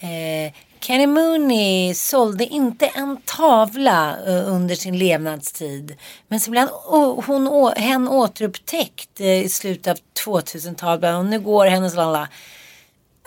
eh, 0.00 0.52
Kenny 0.84 1.06
Mooney 1.06 1.94
sålde 1.94 2.46
inte 2.46 2.86
en 2.86 3.16
tavla 3.24 4.16
eh, 4.26 4.52
under 4.52 4.74
sin 4.74 4.98
levnadstid. 4.98 5.96
Men 6.28 6.40
så 6.40 6.50
blev 6.50 6.60
han, 6.62 7.22
hon, 7.26 7.72
hen 7.76 8.08
återupptäckt 8.08 9.20
eh, 9.20 9.44
i 9.44 9.48
slutet 9.48 9.86
av 9.86 9.98
2000-talet. 10.26 11.16
Och 11.16 11.24
nu 11.24 11.40
går 11.40 11.66
hennes 11.66 11.94
lalla. 11.94 12.28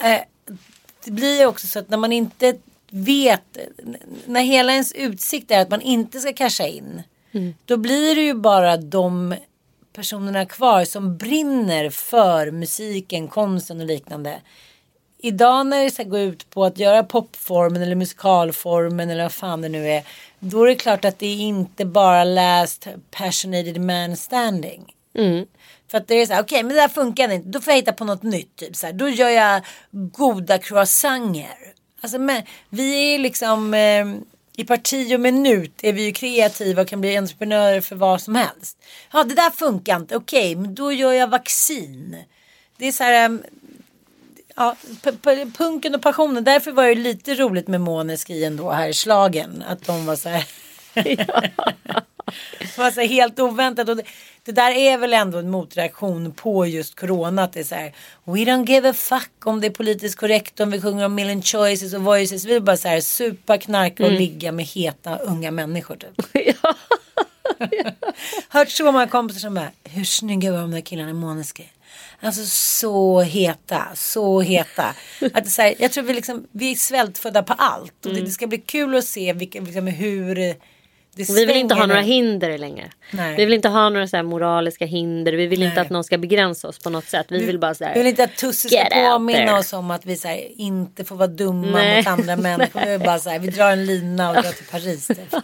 Eh, 0.03 0.19
det 1.05 1.11
blir 1.11 1.39
ju 1.39 1.45
också 1.45 1.67
så 1.67 1.79
att 1.79 1.89
när 1.89 1.97
man 1.97 2.11
inte 2.11 2.57
vet, 2.89 3.57
när 4.25 4.41
hela 4.41 4.71
ens 4.71 4.91
utsikt 4.91 5.51
är 5.51 5.61
att 5.61 5.69
man 5.69 5.81
inte 5.81 6.19
ska 6.19 6.33
casha 6.33 6.67
in. 6.67 7.03
Då 7.65 7.77
blir 7.77 8.15
det 8.15 8.21
ju 8.21 8.33
bara 8.33 8.77
de 8.77 9.35
personerna 9.93 10.45
kvar 10.45 10.85
som 10.85 11.17
brinner 11.17 11.89
för 11.89 12.51
musiken, 12.51 13.27
konsten 13.27 13.79
och 13.79 13.85
liknande. 13.85 14.39
Idag 15.20 15.68
när 15.68 15.84
det 15.84 15.91
ska 15.91 16.03
gå 16.03 16.20
ut 16.20 16.49
på 16.49 16.65
att 16.65 16.80
göra 16.80 17.03
popformen 17.03 17.82
eller 17.82 17.95
musikalformen 17.95 19.09
eller 19.09 19.24
vad 19.24 19.32
fan 19.32 19.61
det 19.61 19.70
nu 19.70 19.89
är. 19.89 20.03
Då 20.39 20.63
är 20.63 20.68
det 20.68 20.76
klart 20.76 21.05
att 21.05 21.20
det 21.20 21.26
är 21.26 21.39
inte 21.39 21.86
bara 21.86 22.24
last 22.24 22.88
passionated 23.11 23.82
man 23.82 24.18
standing. 24.18 24.93
För 25.91 25.97
att 25.97 26.07
det 26.07 26.15
är 26.15 26.26
så 26.26 26.34
här, 26.34 26.41
okej 26.41 26.63
men 26.63 26.76
det 26.76 26.82
där 26.82 26.88
funkar 26.88 27.32
inte. 27.32 27.49
Då 27.49 27.61
får 27.61 27.72
jag 27.72 27.78
hitta 27.78 27.93
på 27.93 28.05
något 28.05 28.24
nytt. 28.24 28.55
Typ 28.55 28.76
så 28.76 28.86
här. 28.86 28.93
Då 28.93 29.09
gör 29.09 29.30
jag 29.30 29.61
goda 29.91 30.57
croissanter. 30.57 31.74
Alltså 32.01 32.20
men 32.20 32.43
vi 32.70 33.15
är 33.15 33.20
liksom 33.20 33.74
eh, 33.74 34.05
i 34.57 34.65
parti 34.65 35.15
och 35.15 35.20
minut 35.20 35.80
är 35.82 35.93
vi 35.93 36.05
ju 36.05 36.11
kreativa 36.11 36.82
och 36.82 36.88
kan 36.88 37.01
bli 37.01 37.18
entreprenörer 37.18 37.82
för 37.82 37.95
vad 37.95 38.22
som 38.22 38.36
helst. 38.36 38.78
Ja 39.13 39.24
det 39.24 39.36
där 39.36 39.49
funkar 39.49 39.95
inte. 39.95 40.15
Okej 40.15 40.55
men 40.55 40.76
då 40.76 40.91
gör 40.91 41.13
jag 41.13 41.28
vaccin. 41.28 42.18
Det 42.78 42.88
är 42.88 42.91
så 42.91 43.03
här. 43.03 43.39
Ja, 44.57 44.75
punken 45.57 45.95
och 45.95 46.01
passionen. 46.01 46.43
Därför 46.43 46.71
var 46.71 46.87
det 46.87 46.95
lite 46.95 47.35
roligt 47.35 47.67
med 47.67 47.81
Måneski 47.81 48.43
ändå 48.43 48.71
här 48.71 48.89
i 48.89 48.93
slagen. 48.93 49.63
Att 49.67 49.85
de 49.85 50.05
var 50.05 50.15
så 50.15 50.29
här. 50.29 50.45
det 52.59 52.77
var 52.77 52.91
så 52.91 53.01
helt 53.01 53.39
oväntat. 53.39 53.89
Och 53.89 53.97
det, 53.97 54.03
det 54.43 54.51
där 54.51 54.71
är 54.71 54.97
väl 54.97 55.13
ändå 55.13 55.37
en 55.37 55.49
motreaktion 55.49 56.31
på 56.31 56.65
just 56.65 56.99
corona. 56.99 57.43
Att 57.43 57.53
det 57.53 57.59
är 57.59 57.63
så 57.63 57.75
här. 57.75 57.93
We 58.23 58.39
don't 58.39 58.69
give 58.69 58.89
a 58.89 58.93
fuck 58.93 59.47
om 59.47 59.61
det 59.61 59.67
är 59.67 59.71
politiskt 59.71 60.19
korrekt. 60.19 60.59
Om 60.59 60.71
vi 60.71 60.81
sjunger 60.81 61.05
om 61.05 61.15
million 61.15 61.41
choices 61.41 61.93
och 61.93 62.01
voices. 62.01 62.45
Vi 62.45 62.53
vill 62.53 62.63
bara 62.63 62.77
så 62.77 62.87
här 62.87 63.01
supa, 63.01 63.57
knarka 63.57 64.05
och 64.05 64.11
ligga 64.11 64.51
med 64.51 64.65
heta 64.65 65.17
unga 65.17 65.51
människor. 65.51 65.95
Typ. 65.95 66.57
Hört 68.49 68.69
så 68.69 68.91
många 68.91 69.07
kompisar 69.07 69.39
som 69.39 69.53
bara. 69.53 69.71
Hur 69.83 70.03
snygga 70.03 70.51
var 70.51 70.59
de 70.59 70.71
där 70.71 70.81
killarna 70.81 71.09
i 71.09 71.13
Måneski? 71.13 71.69
Alltså 72.22 72.45
så 72.45 73.22
heta, 73.22 73.88
så 73.95 74.41
heta. 74.41 74.95
Att 75.34 75.43
det 75.43 75.49
så 75.49 75.61
här, 75.61 75.76
jag 75.80 75.91
tror 75.91 76.03
vi, 76.03 76.13
liksom, 76.13 76.47
vi 76.51 76.72
är 76.72 76.76
svältfödda 76.76 77.43
på 77.43 77.53
allt. 77.53 78.05
Och 78.05 78.13
det, 78.13 78.22
det 78.22 78.32
ska 78.32 78.47
bli 78.47 78.57
kul 78.57 78.95
att 78.95 79.05
se 79.05 79.34
vilka, 79.34 79.61
liksom, 79.61 79.88
hur 79.88 80.55
Vi 81.18 81.45
vill 81.45 81.55
inte 81.55 81.76
ha 81.76 81.86
några 81.86 82.01
hinder 82.01 82.57
längre. 82.57 82.89
Nej. 83.11 83.36
Vi 83.36 83.45
vill 83.45 83.53
inte 83.53 83.70
ha 83.70 83.89
några 83.89 84.07
så 84.07 84.24
moraliska 84.24 84.86
hinder. 84.86 85.34
Vi 85.34 85.47
vill 85.47 85.63
inte 85.63 85.76
Nej. 85.76 85.82
att 85.86 85.89
någon 85.89 86.03
ska 86.03 86.18
begränsa 86.18 86.68
oss 86.68 86.80
på 86.80 86.89
något 86.89 87.05
sätt. 87.05 87.26
Vi 87.30 87.45
vill 87.45 87.59
bara 87.59 87.74
så 87.76 87.84
här. 87.84 87.93
Vi 87.93 87.99
vill 87.99 88.07
inte 88.07 88.24
att 88.24 88.36
Tusse 88.36 88.70
ska 88.70 88.86
påminna 88.91 89.57
oss 89.57 89.74
om 89.74 89.91
att 89.91 90.05
vi 90.05 90.15
så 90.15 90.28
här, 90.28 90.47
inte 90.61 91.03
får 91.03 91.15
vara 91.15 91.28
dumma 91.28 91.78
Nej. 91.78 91.97
mot 91.97 92.07
andra 92.07 92.36
människor. 92.36 92.86
Vi, 92.86 92.97
bara 92.97 93.20
så 93.20 93.30
här, 93.30 93.39
vi 93.39 93.47
drar 93.47 93.72
en 93.72 93.86
lina 93.86 94.30
och 94.30 94.36
drar 94.36 94.51
till 94.51 94.65
Paris. 94.65 95.07
Typ. 95.07 95.18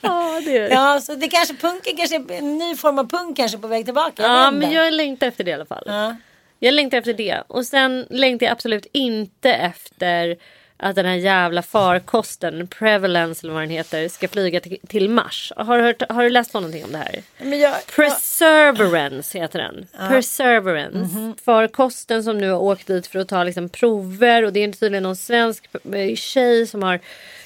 Ja, 0.00 0.40
det 0.44 0.58
är. 0.58 0.70
Ja, 0.70 1.00
så 1.00 1.14
det 1.14 1.28
kanske 1.28 1.54
punken 1.54 1.96
kanske 1.96 2.16
en 2.34 2.58
ny 2.58 2.76
form 2.76 2.98
av 2.98 3.10
punk 3.10 3.36
kanske 3.36 3.58
på 3.58 3.66
väg 3.66 3.84
tillbaka. 3.84 4.22
Jag 4.22 4.30
Ja, 4.30 4.50
men 4.50 4.62
inte. 4.62 4.74
jag 4.74 4.92
längtar 4.92 5.26
efter 5.26 5.44
det 5.44 5.50
i 5.50 5.54
alla 5.54 5.66
fall. 5.66 5.82
Ja. 5.86 6.16
Jag 6.58 6.74
längtar 6.74 6.98
efter 6.98 7.14
det. 7.14 7.42
Och 7.46 7.66
sen 7.66 8.06
längtar 8.10 8.46
jag 8.46 8.52
absolut 8.52 8.86
inte 8.92 9.52
efter 9.52 10.36
att 10.80 10.96
den 10.96 11.06
här 11.06 11.14
jävla 11.14 11.62
farkosten, 11.62 12.66
Prevalence 12.66 13.46
eller 13.46 13.54
vad 13.54 13.62
den 13.62 13.70
heter, 13.70 14.08
ska 14.08 14.28
flyga 14.28 14.60
till, 14.60 14.78
till 14.88 15.10
Mars. 15.10 15.52
Har 15.56 15.78
du, 15.78 15.84
hört, 15.84 16.02
har 16.08 16.22
du 16.22 16.30
läst 16.30 16.52
på 16.52 16.60
någonting 16.60 16.84
om 16.84 16.92
det 16.92 16.98
här? 16.98 17.22
Men 17.38 17.58
jag, 17.58 17.74
Perseverance 17.96 19.38
heter 19.38 19.58
den. 19.58 19.86
Perseverance. 20.08 20.98
Mhm. 20.98 21.34
Farkosten 21.44 22.24
som 22.24 22.38
nu 22.38 22.50
har 22.50 22.58
åkt 22.58 22.86
dit 22.86 23.06
för 23.06 23.18
att 23.18 23.28
ta 23.28 23.44
liksom, 23.44 23.68
prover. 23.68 24.44
Och 24.44 24.52
det 24.52 24.64
är 24.64 24.72
tydligen 24.72 25.02
någon 25.02 25.16
svensk 25.16 25.68
eh, 25.92 26.14
tjej 26.14 26.66
som 26.66 26.82
har 26.82 26.94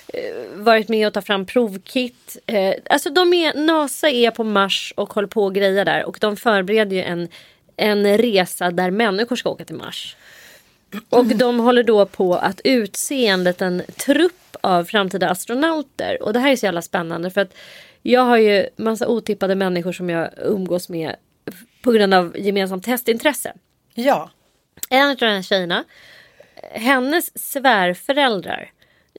eh, 0.08 0.22
varit 0.54 0.88
med 0.88 1.06
och 1.06 1.14
ta 1.14 1.22
fram 1.22 1.46
provkit. 1.46 2.36
Eh, 2.46 2.74
alltså 2.90 3.10
de 3.10 3.32
är, 3.32 3.54
NASA 3.54 4.10
är 4.10 4.30
på 4.30 4.44
Mars 4.44 4.92
och 4.96 5.12
håller 5.12 5.28
på 5.28 5.44
och 5.44 5.54
grejer 5.54 5.84
där. 5.84 6.04
Och 6.04 6.16
de 6.20 6.36
förbereder 6.36 6.96
ju 6.96 7.02
en, 7.02 7.28
en 7.76 8.18
resa 8.18 8.70
där 8.70 8.90
människor 8.90 9.36
ska 9.36 9.50
åka 9.50 9.64
till 9.64 9.76
Mars. 9.76 10.16
Och 11.08 11.26
de 11.26 11.58
håller 11.60 11.82
då 11.82 12.06
på 12.06 12.34
att 12.34 12.60
utse 12.64 13.26
en 13.26 13.44
liten 13.44 13.82
trupp 13.96 14.56
av 14.60 14.84
framtida 14.84 15.30
astronauter. 15.30 16.22
Och 16.22 16.32
det 16.32 16.38
här 16.38 16.52
är 16.52 16.56
så 16.56 16.66
jävla 16.66 16.82
spännande 16.82 17.30
för 17.30 17.40
att 17.40 17.54
jag 18.02 18.20
har 18.20 18.36
ju 18.36 18.66
massa 18.76 19.08
otippade 19.08 19.54
människor 19.54 19.92
som 19.92 20.10
jag 20.10 20.30
umgås 20.36 20.88
med 20.88 21.16
på 21.82 21.92
grund 21.92 22.14
av 22.14 22.36
gemensamt 22.38 22.84
testintresse. 22.84 23.52
ja. 23.94 24.30
En 24.88 25.10
av 25.10 25.16
de 25.16 25.26
här 25.26 25.42
tjejerna, 25.42 25.84
hennes 26.72 27.52
svärföräldrar 27.52 28.70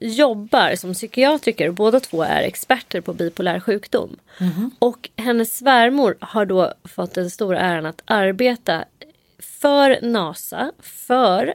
jobbar 0.01 0.76
som 0.76 0.93
psykiatriker. 0.93 1.71
Båda 1.71 1.99
två 1.99 2.24
är 2.24 2.41
experter 2.41 3.01
på 3.01 3.13
bipolär 3.13 3.59
sjukdom. 3.59 4.17
Och 4.80 5.09
hennes 5.15 5.57
svärmor 5.57 6.17
har 6.19 6.45
då 6.45 6.74
fått 6.84 7.13
den 7.13 7.30
stora 7.30 7.59
äran 7.59 7.86
att 7.86 8.01
arbeta 8.05 8.86
för 9.43 9.99
NASA 10.01 10.71
för 10.79 11.53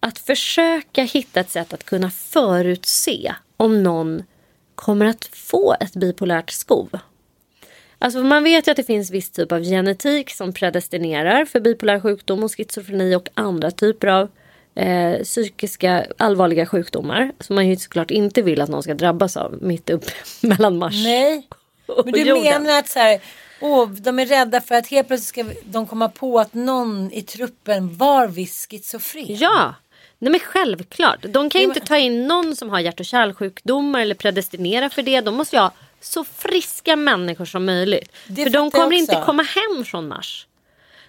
att 0.00 0.18
försöka 0.18 1.02
hitta 1.02 1.40
ett 1.40 1.50
sätt 1.50 1.72
att 1.72 1.84
kunna 1.84 2.10
förutse 2.10 3.34
om 3.56 3.82
någon 3.82 4.22
kommer 4.74 5.06
att 5.06 5.24
få 5.32 5.76
ett 5.80 5.92
bipolärt 5.92 6.50
skov. 6.50 6.98
Alltså 7.98 8.18
man 8.18 8.44
vet 8.44 8.66
ju 8.66 8.70
att 8.70 8.76
det 8.76 8.84
finns 8.84 9.10
viss 9.10 9.30
typ 9.30 9.52
av 9.52 9.62
genetik 9.62 10.30
som 10.30 10.52
predestinerar 10.52 11.44
för 11.44 11.60
bipolär 11.60 12.00
sjukdom 12.00 12.44
och 12.44 12.56
schizofreni 12.56 13.14
och 13.14 13.28
andra 13.34 13.70
typer 13.70 14.08
av 14.08 14.28
eh, 14.74 15.22
psykiska 15.22 16.06
allvarliga 16.16 16.66
sjukdomar. 16.66 17.32
Som 17.40 17.54
man 17.54 17.68
ju 17.68 17.76
såklart 17.76 18.10
inte 18.10 18.42
vill 18.42 18.60
att 18.60 18.68
någon 18.68 18.82
ska 18.82 18.94
drabbas 18.94 19.36
av 19.36 19.58
mitt 19.62 19.90
upp 19.90 20.04
mellan 20.40 20.78
Mars 20.78 21.04
Nej. 21.04 21.46
Men 22.04 22.12
du 22.12 22.20
jorden. 22.20 22.62
menar 22.62 22.78
att 22.78 22.88
så 22.88 22.98
här, 22.98 23.20
åh, 23.60 23.88
de 23.88 24.18
är 24.18 24.26
rädda 24.26 24.60
för 24.60 24.74
att 24.74 24.86
helt 24.86 25.08
plötsligt 25.08 25.28
ska 25.28 25.60
de 25.64 25.86
komma 25.86 26.08
på 26.08 26.40
att 26.40 26.54
någon 26.54 27.12
i 27.12 27.22
truppen 27.22 27.96
var 27.96 28.26
viss 28.26 28.66
schizofren? 28.70 29.26
Ja! 29.28 29.74
Nej 30.18 30.30
men 30.30 30.40
självklart. 30.40 31.18
De 31.22 31.50
kan 31.50 31.60
ju 31.60 31.66
inte 31.66 31.80
ta 31.80 31.98
in 31.98 32.26
någon 32.26 32.56
som 32.56 32.70
har 32.70 32.80
hjärt 32.80 33.00
och 33.00 33.06
kärlsjukdomar 33.06 34.00
eller 34.00 34.14
predestinera 34.14 34.90
för 34.90 35.02
det. 35.02 35.20
De 35.20 35.34
måste 35.34 35.56
ju 35.56 35.60
ha 35.62 35.72
så 36.00 36.24
friska 36.24 36.96
människor 36.96 37.44
som 37.44 37.64
möjligt. 37.64 38.12
Det 38.26 38.44
för 38.44 38.50
de 38.50 38.70
kommer 38.70 38.92
inte 38.92 39.22
komma 39.26 39.42
hem 39.42 39.84
från 39.84 40.08
Mars. 40.08 40.46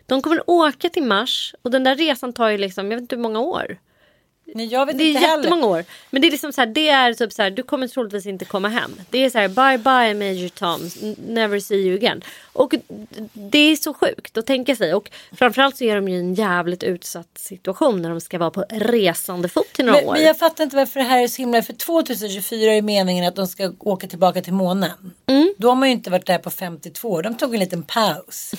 De 0.06 0.22
kommer 0.22 0.49
åka 0.49 0.89
till 0.89 1.04
Mars 1.04 1.56
och 1.62 1.72
den 1.72 1.84
där 1.84 1.95
resan 1.95 2.34
tar 2.34 2.49
ju 2.49 2.58
liksom, 2.58 2.91
jag 2.91 2.97
vet 2.97 3.02
inte 3.02 3.16
hur 3.16 3.24
många 3.24 3.39
år. 3.39 3.78
Nej, 4.56 4.66
jag 4.66 4.86
vet 4.86 4.98
Det 4.98 5.04
är 5.04 5.08
inte 5.08 5.20
heller. 5.20 5.44
jättemånga 5.44 5.66
år. 5.68 5.86
Men 6.10 6.22
det 6.22 6.28
är 6.28 6.32
liksom 6.32 6.54
så 6.54 6.62
här, 6.62 6.66
det 6.68 6.89
är 6.89 7.14
typ 7.14 7.34
så 7.34 7.42
här, 7.42 7.52
du 7.52 7.64
kommer 7.64 7.88
troligtvis 7.88 8.26
inte 8.26 8.46
komma 8.46 8.68
hem. 8.70 8.96
Det 9.10 9.26
är 9.26 9.30
så 9.30 9.38
här, 9.38 9.48
bye 9.48 9.78
bye 9.78 10.14
Major 10.34 10.50
Tom, 10.50 10.89
never 11.28 11.60
see 11.60 11.76
you 11.76 11.96
again. 11.96 12.22
Och 12.54 12.74
det 13.34 13.58
är 13.58 13.76
så 13.76 13.94
sjukt 13.94 14.38
att 14.38 14.46
tänka 14.46 14.76
sig. 14.76 14.94
Och 14.94 15.12
framförallt 15.32 15.78
så 15.78 15.84
är 15.84 15.96
de 15.96 16.08
ju 16.10 16.16
i 16.16 16.20
en 16.20 16.34
jävligt 16.34 16.84
utsatt 16.84 17.28
situation 17.36 18.02
när 18.02 18.10
de 18.10 18.22
ska 18.22 18.38
vara 18.38 18.52
på 18.52 18.66
resande 18.70 19.50
fot 19.50 19.80
i 19.80 19.84
några 19.84 20.00
Men, 20.00 20.10
år. 20.10 20.14
men 20.14 20.24
jag 20.24 20.38
fattar 20.39 20.64
inte 20.64 20.76
varför 20.76 21.00
det 21.00 21.06
här 21.06 21.24
är 21.24 21.28
så 21.28 21.42
himla. 21.42 21.62
För 21.62 21.74
2024 21.74 22.74
är 22.74 22.82
meningen 22.82 23.28
att 23.28 23.36
de 23.36 23.48
ska 23.48 23.74
åka 23.80 24.08
tillbaka 24.08 24.42
till 24.42 24.54
månen. 24.54 25.14
Mm. 25.28 25.54
Då 25.58 25.68
har 25.70 25.76
man 25.76 25.89
ju 25.89 25.94
inte 25.96 26.10
varit 26.10 26.26
där 26.28 26.38
på 26.38 26.50
52 26.50 27.10
år. 27.10 27.24
De 27.24 27.38
tog 27.38 27.54
en 27.54 27.60
liten 27.60 27.84
paus. 27.84 28.52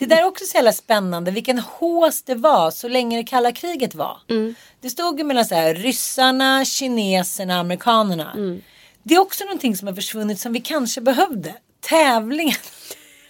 Det 0.00 0.06
där 0.06 0.16
är 0.16 0.24
också 0.24 0.44
så 0.44 0.56
jävla 0.56 0.72
spännande. 0.72 1.30
Vilken 1.30 1.58
hås 1.58 2.22
det 2.22 2.34
var 2.34 2.70
så 2.70 2.88
länge 2.88 3.16
det 3.16 3.24
kalla 3.24 3.52
kriget 3.52 3.94
var. 3.94 4.18
Mm. 4.28 4.54
Det 4.80 4.90
stod 4.90 5.18
ju 5.18 5.24
mellan 5.24 5.44
så 5.44 5.54
här, 5.54 5.74
ryssarna, 5.74 6.64
kineserna, 6.64 7.60
amerikanerna. 7.60 8.32
Mm. 8.32 8.62
Det 9.02 9.14
är 9.14 9.18
också 9.18 9.44
någonting 9.44 9.76
som 9.76 9.88
har 9.88 9.94
försvunnit 9.94 10.40
som 10.40 10.52
vi 10.52 10.60
kanske 10.60 11.00
behövde. 11.00 11.54
Tävlingen. 11.80 12.56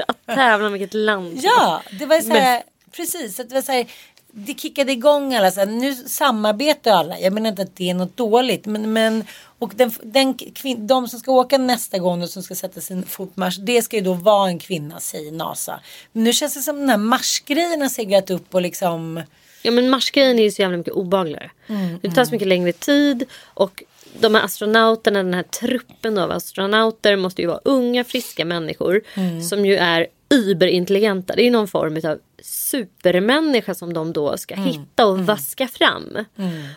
Att 0.08 0.26
tävla 0.26 0.66
om 0.66 0.72
vilket 0.72 0.94
land. 0.94 1.40
Ja, 1.42 1.82
det 1.98 2.06
var 2.06 2.20
så 2.20 2.32
här, 2.32 2.62
precis. 2.92 3.40
Att 3.40 3.48
det 3.48 3.54
var 3.54 3.62
så 3.62 3.72
här, 3.72 3.86
det 4.32 4.60
kickade 4.60 4.92
igång 4.92 5.34
alla. 5.34 5.50
Så 5.50 5.60
här, 5.60 5.66
nu 5.66 5.94
samarbetar 5.94 6.90
alla. 6.90 7.18
Jag 7.18 7.32
menar 7.32 7.50
inte 7.50 7.62
att 7.62 7.76
det 7.76 7.90
är 7.90 7.94
något 7.94 8.16
dåligt. 8.16 8.66
Men, 8.66 8.92
men 8.92 9.24
och 9.60 9.72
den, 9.76 9.92
den 10.02 10.34
kvin, 10.34 10.86
de 10.86 11.08
som 11.08 11.20
ska 11.20 11.32
åka 11.32 11.58
nästa 11.58 11.98
gång 11.98 12.22
och 12.22 12.28
som 12.28 12.42
ska 12.42 12.54
sätta 12.54 12.80
sin 12.80 13.02
fotmarsch. 13.02 13.58
Det 13.60 13.82
ska 13.82 13.96
ju 13.96 14.02
då 14.02 14.14
vara 14.14 14.48
en 14.48 14.58
kvinna 14.58 15.00
säger 15.00 15.32
NASA. 15.32 15.80
Men 16.12 16.24
nu 16.24 16.32
känns 16.32 16.54
det 16.54 16.60
som 16.60 16.78
den 16.78 16.88
här 16.88 16.96
marschgrejen 16.96 17.80
har 17.80 17.88
seglat 17.88 18.30
upp 18.30 18.54
och 18.54 18.62
liksom. 18.62 19.22
Ja 19.62 19.70
men 19.70 19.90
marsgrejen 19.90 20.38
är 20.38 20.42
ju 20.42 20.50
så 20.50 20.62
jävla 20.62 20.76
mycket 20.76 20.92
obehagligare. 20.92 21.50
det 22.02 22.10
tar 22.10 22.24
så 22.24 22.32
mycket 22.32 22.48
längre 22.48 22.72
tid 22.72 23.24
och 23.44 23.82
de 24.20 24.34
här 24.34 24.44
astronauterna, 24.44 25.22
den 25.22 25.34
här 25.34 25.42
truppen 25.42 26.18
av 26.18 26.30
astronauter 26.30 27.16
måste 27.16 27.42
ju 27.42 27.48
vara 27.48 27.60
unga 27.64 28.04
friska 28.04 28.44
människor 28.44 29.00
som 29.48 29.66
ju 29.66 29.76
är 29.76 30.06
überintelligenta. 30.28 31.36
Det 31.36 31.46
är 31.46 31.50
någon 31.50 31.68
form 31.68 31.96
av 32.04 32.18
supermänniska 32.42 33.74
som 33.74 33.92
de 33.92 34.12
då 34.12 34.36
ska 34.36 34.54
hitta 34.54 35.06
och 35.06 35.18
vaska 35.18 35.68
fram. 35.68 36.16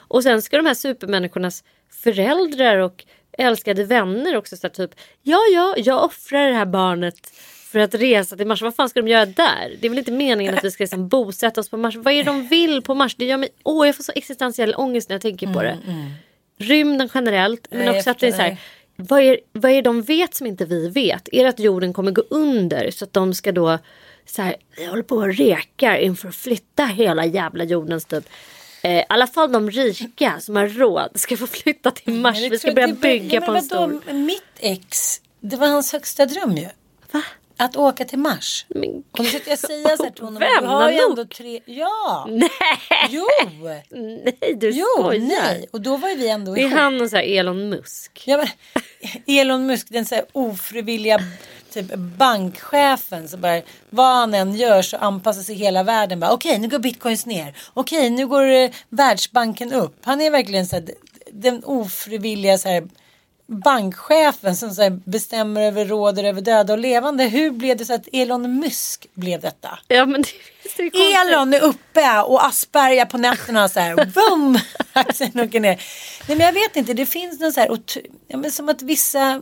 Och 0.08 0.24
sen 0.24 0.42
ska 0.42 0.58
de 0.58 0.66
här 0.66 0.74
supermänniskornas 0.74 1.64
föräldrar 2.04 2.78
och 2.78 3.06
älskade 3.38 3.84
vänner 3.84 4.38
också 4.38 4.58
säga 4.58 4.70
typ 4.72 4.92
ja 5.22 5.40
ja 5.54 5.76
jag 5.78 6.04
offrar 6.04 6.48
det 6.48 6.54
här 6.54 6.66
barnet 6.66 7.16
för 7.72 7.80
att 7.80 7.96
resa 7.96 8.36
till 8.36 8.48
Mars. 8.48 8.62
Vad 8.62 8.76
fan 8.76 8.90
ska 8.90 9.02
de 9.02 9.08
göra 9.08 9.26
där? 9.26 9.78
Det 9.80 9.88
är 9.88 9.90
väl 9.90 10.00
inte 10.00 10.12
meningen 10.12 10.58
att 10.58 10.64
vi 10.64 10.72
ska 10.72 10.84
liksom 10.84 11.08
bosätta 11.08 11.62
oss 11.62 11.70
på 11.70 11.78
Mars. 11.78 11.96
Vad 11.96 12.14
är 12.14 12.18
det 12.18 12.24
de 12.24 12.48
vill 12.48 12.82
på 12.82 12.96
Mars? 12.96 13.16
Det 13.16 13.26
gör 13.26 13.38
mig... 13.38 13.50
Åh, 13.64 13.88
jag 13.88 13.96
får 13.96 14.04
så 14.04 14.12
existentiell 14.16 14.76
ångest 14.78 15.10
när 15.10 15.14
jag 15.14 15.22
tänker 15.22 15.54
på 15.54 15.62
det. 15.64 15.78
Rymden 16.58 17.10
generellt. 17.14 17.68
Men 17.72 17.80
Nej, 17.80 17.98
också 17.98 18.10
att 18.10 18.20
det 18.20 18.28
är 18.28 18.32
så 18.32 18.42
här. 18.42 18.58
Vad 18.96 19.22
är, 19.22 19.38
vad 19.52 19.72
är 19.72 19.82
de 19.82 20.02
vet 20.02 20.36
som 20.36 20.48
inte 20.48 20.66
vi 20.66 20.90
vet? 20.90 21.30
Är 21.32 21.44
det 21.44 21.50
att 21.50 21.60
jorden 21.60 21.94
kommer 21.94 22.12
gå 22.12 22.24
under 22.30 22.92
så 22.92 23.06
att 23.06 23.14
de 23.14 23.34
ska 23.34 23.52
då 23.52 23.80
så 24.26 24.42
här, 24.42 24.56
vi 24.78 24.86
håller 24.86 25.04
på 25.04 25.16
och 25.16 25.34
rekar 25.36 25.98
inför 25.98 26.30
att 26.30 26.36
flytta 26.36 26.86
hela 26.86 27.26
jävla 27.26 27.64
jordens 27.64 28.06
typ. 28.06 28.30
Eh, 28.84 29.00
I 29.00 29.04
alla 29.10 29.28
fall 29.28 29.52
de 29.52 29.72
rika 29.72 30.40
som 30.40 30.56
har 30.56 30.68
råd 30.68 31.12
ska 31.16 31.38
få 31.38 31.48
flytta 31.48 31.92
till 31.92 32.14
Mars. 32.14 32.36
Men 32.36 32.44
det 32.44 32.50
Vi 32.50 32.60
ska 32.60 32.72
börja 32.72 32.88
bygga 32.88 33.42
på 33.42 33.52
en 33.52 33.62
stor... 33.64 34.14
Mitt 34.14 34.44
ex, 34.60 35.22
det 35.40 35.56
var 35.56 35.68
hans 35.68 35.92
högsta 35.94 36.26
dröm 36.26 36.58
ju. 36.58 36.68
Va? 37.12 37.22
Att 37.58 37.76
åka 37.76 38.06
till 38.06 38.20
Mars. 38.20 38.66
Men 38.70 38.84
Och 38.90 39.04
då 39.18 39.24
försökte 39.24 39.50
jag 39.50 39.60
säga 39.60 39.98
så 39.98 40.04
här 40.04 40.12
till 40.12 40.24
honom. 40.24 40.40
Du 40.42 40.48
Vem? 40.62 40.66
har 40.70 40.92
ju 40.92 40.98
ändå 41.00 41.26
tre. 41.26 41.62
Ja. 41.66 42.28
Nej, 42.30 42.50
Jo. 43.10 43.26
nej 43.92 44.56
du 44.56 44.70
Jo. 44.70 44.86
skojar. 44.98 45.20
Nej. 45.20 45.68
Och 45.72 45.82
då 45.82 45.98
var 45.98 46.10
ju 46.10 46.16
vi 46.16 46.30
ändå 46.30 46.54
Det 46.56 46.62
är 46.62 46.66
ihop. 46.66 46.78
han 46.80 47.02
och 47.02 47.10
så 47.10 47.16
här 47.16 47.24
Elon 47.24 47.70
Musk. 47.70 48.24
Ja, 48.26 48.38
men, 48.38 48.48
Elon 49.40 49.66
Musk, 49.66 49.88
den 49.90 50.06
så 50.06 50.16
här 50.16 50.26
ofrivilliga 50.32 51.20
typ 51.74 51.96
bankchefen 51.96 53.28
som 53.28 53.42
bara 53.42 53.62
vad 53.90 54.16
han 54.16 54.34
än 54.34 54.56
gör 54.56 54.82
så 54.82 54.98
anpassar 54.98 55.42
sig 55.42 55.56
hela 55.56 55.84
världen. 55.84 56.20
Bara, 56.20 56.32
Okej, 56.32 56.60
nu 56.60 56.68
går 56.68 56.80
bitcoins 56.80 57.26
ner. 57.26 57.58
Okej, 57.74 58.10
nu 58.10 58.28
går 58.28 58.48
eh, 58.50 58.72
Världsbanken 58.90 59.74
upp. 59.74 59.98
Han 60.04 60.22
är 60.22 60.32
verkligen 60.32 60.68
så 60.68 60.76
här, 60.76 60.86
den 61.32 61.64
ofrivilliga 61.64 62.58
så 62.58 62.70
här, 62.70 62.88
bankchefen 63.48 64.56
som 64.56 64.72
så 64.72 64.82
här, 64.82 65.00
bestämmer 65.06 65.62
över, 65.62 65.86
råder 65.86 66.24
över 66.24 66.42
döda 66.42 66.74
och 66.74 66.80
levande. 66.80 67.24
Hur 67.24 67.52
blev 67.52 67.78
det 67.78 67.86
så 67.86 67.94
att 67.94 68.08
Elon 68.14 68.60
Musk 68.60 69.08
blev 69.14 69.42
detta? 69.42 69.80
Ja 69.88 70.06
men 70.06 70.22
det 70.22 70.30
är 70.30 70.84
det 70.84 70.90
konstigt. 70.90 71.18
Elon 71.18 71.54
är 71.54 71.62
uppe 71.62 72.22
och 72.22 72.46
Asperger 72.46 73.06
på 73.06 73.18
nätterna 73.18 73.70
så 73.70 73.80
här. 73.80 73.96
Boom! 73.96 74.60
Axeln 74.94 75.40
åker 75.40 75.60
ner. 75.60 75.84
Nej 76.28 76.38
men 76.38 76.46
jag 76.46 76.54
vet 76.54 76.76
inte. 76.76 76.94
Det 76.94 77.06
finns 77.06 77.40
någon 77.40 77.54
så 77.54 77.60
här. 77.60 77.78
Ja, 78.28 78.38
men 78.38 78.52
som 78.52 78.70
att 78.70 78.82
vissa. 78.82 79.42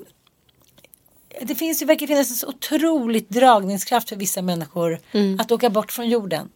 Det 1.42 1.56
finns 1.56 1.82
ju 1.82 1.86
verkar 1.86 2.08
finnas 2.08 2.30
en 2.30 2.36
så 2.36 2.48
otroligt 2.48 3.30
dragningskraft 3.30 4.10
för 4.10 4.16
vissa 4.16 4.42
människor 4.42 5.00
att 5.40 5.52
åka 5.52 5.70
bort 5.70 5.92
från 5.92 6.10
jorden. 6.10 6.50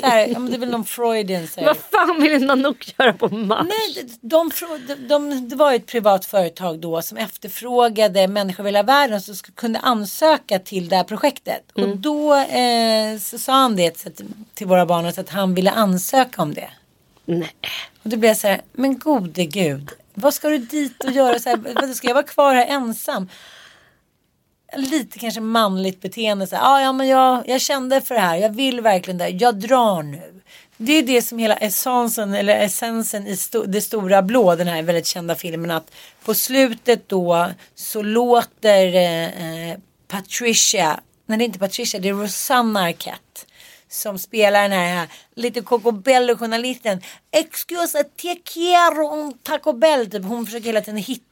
Så 0.00 0.06
här, 0.06 0.26
ja, 0.26 0.38
det 0.38 0.54
är 0.54 0.58
väl 0.58 0.70
någon 0.70 0.84
Freudian 0.84 1.46
så 1.46 1.60
här. 1.60 1.66
Vad 1.66 1.76
fan 1.76 2.22
vill 2.22 2.46
Nanook 2.46 2.94
göra 2.98 3.12
på 3.12 3.28
Mars? 3.28 3.66
Nej, 3.68 4.06
de, 4.20 4.50
de, 4.60 4.86
de, 4.86 5.08
de, 5.08 5.48
det 5.48 5.56
var 5.56 5.74
ett 5.74 5.86
privat 5.86 6.24
företag 6.24 6.78
då 6.78 7.02
som 7.02 7.18
efterfrågade 7.18 8.28
människor 8.28 8.62
över 8.62 8.68
hela 8.68 8.82
världen 8.82 9.20
som 9.20 9.34
kunde 9.34 9.78
ansöka 9.78 10.58
till 10.58 10.88
det 10.88 10.96
här 10.96 11.04
projektet. 11.04 11.62
Och 11.72 11.96
då 11.96 12.34
eh, 12.36 13.18
så 13.18 13.38
sa 13.38 13.52
han 13.52 13.76
det 13.76 13.90
till, 13.90 14.26
till 14.54 14.66
våra 14.66 14.86
barn 14.86 15.06
att 15.06 15.28
han 15.28 15.54
ville 15.54 15.70
ansöka 15.70 16.42
om 16.42 16.54
det. 16.54 16.70
Nej. 17.24 17.54
Och 18.02 18.10
då 18.10 18.16
blev 18.16 18.28
jag 18.28 18.36
så 18.36 18.46
här, 18.46 18.60
men 18.72 18.98
gode 18.98 19.44
gud, 19.44 19.90
vad 20.14 20.34
ska 20.34 20.48
du 20.48 20.58
dit 20.58 21.04
och 21.04 21.12
göra 21.12 21.38
så 21.38 21.48
här, 21.48 21.94
ska 21.94 22.06
jag 22.06 22.14
vara 22.14 22.26
kvar 22.26 22.54
här 22.54 22.66
ensam? 22.66 23.28
Lite 24.76 25.18
kanske 25.18 25.40
manligt 25.40 26.00
beteende 26.00 26.46
så 26.46 26.56
här, 26.56 26.62
ah, 26.74 26.80
ja 26.80 26.92
men 26.92 27.08
jag, 27.08 27.48
jag 27.48 27.60
kände 27.60 28.00
för 28.00 28.14
det 28.14 28.20
här, 28.20 28.36
jag 28.36 28.50
vill 28.50 28.80
verkligen 28.80 29.18
det, 29.18 29.24
här. 29.24 29.36
jag 29.40 29.54
drar 29.54 30.02
nu. 30.02 30.40
Det 30.76 30.92
är 30.92 31.02
det 31.02 31.22
som 31.22 31.38
hela 31.38 31.56
essensen 31.56 32.34
eller 32.34 32.60
essensen 32.60 33.26
i 33.26 33.34
sto- 33.34 33.66
det 33.66 33.80
stora 33.80 34.22
blå, 34.22 34.54
den 34.54 34.66
här 34.66 34.82
väldigt 34.82 35.06
kända 35.06 35.34
filmen 35.34 35.70
att 35.70 35.90
på 36.24 36.34
slutet 36.34 37.08
då 37.08 37.50
så 37.74 38.02
låter 38.02 38.94
eh, 38.94 39.70
eh 39.70 39.78
Patricia, 40.08 41.00
nej 41.26 41.38
det 41.38 41.44
är 41.44 41.46
inte 41.46 41.58
Patricia, 41.58 42.00
det 42.00 42.08
är 42.08 42.14
Rosanna 42.14 42.80
Arquette 42.80 43.40
som 43.90 44.18
spelar 44.18 44.62
den 44.62 44.72
här 44.72 45.08
lite 45.34 45.60
Cocobello-journalisten. 45.60 47.00
Excuse, 47.30 48.04
te 48.04 48.36
quiero 48.36 49.14
un 49.14 49.38
Taco 49.42 49.72
Bell. 49.72 50.10
Typ. 50.10 50.24
Hon 50.24 50.46
försöker 50.46 50.66
hela 50.66 50.80
tiden 50.80 50.96
hitta, 50.96 51.24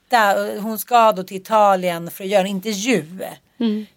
hon 0.61 0.79
ska 0.79 1.13
då 1.13 1.23
till 1.23 1.37
Italien 1.37 2.11
för 2.11 2.25
att 2.25 2.31
göra 2.31 2.41
en 2.41 2.47
intervju. 2.47 3.05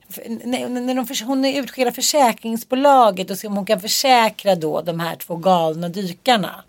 För- 0.10 0.24
När, 0.48 0.70
när 0.70 0.96
de, 0.96 1.26
hon 1.26 1.46
är 1.46 1.60
utskickad 1.64 1.88
av 1.88 1.92
försäkringsbolaget 1.92 3.30
och 3.32 3.38
ser 3.38 3.48
om 3.48 3.56
hon 3.58 3.66
kan 3.66 3.82
försäkra 3.82 4.56
då 4.56 4.82
de 4.82 5.00
här 5.00 5.16
två 5.16 5.36
galna 5.36 5.90
dykarna. 5.90 6.64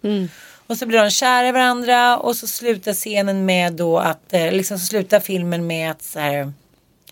Och 0.66 0.76
så 0.78 0.86
blir 0.86 0.98
de 0.98 1.10
kära 1.10 1.48
i 1.48 1.52
varandra 1.52 2.18
och 2.18 2.36
så 2.36 2.46
slutar 2.46 2.92
scenen 2.92 3.44
med 3.46 3.72
då 3.72 3.98
att, 3.98 4.32
eh, 4.32 4.52
liksom 4.52 4.78
så 4.78 4.86
slutar 4.86 5.20
filmen 5.20 5.66
med 5.66 5.90
att 5.90 6.02
så 6.02 6.18
här, 6.18 6.52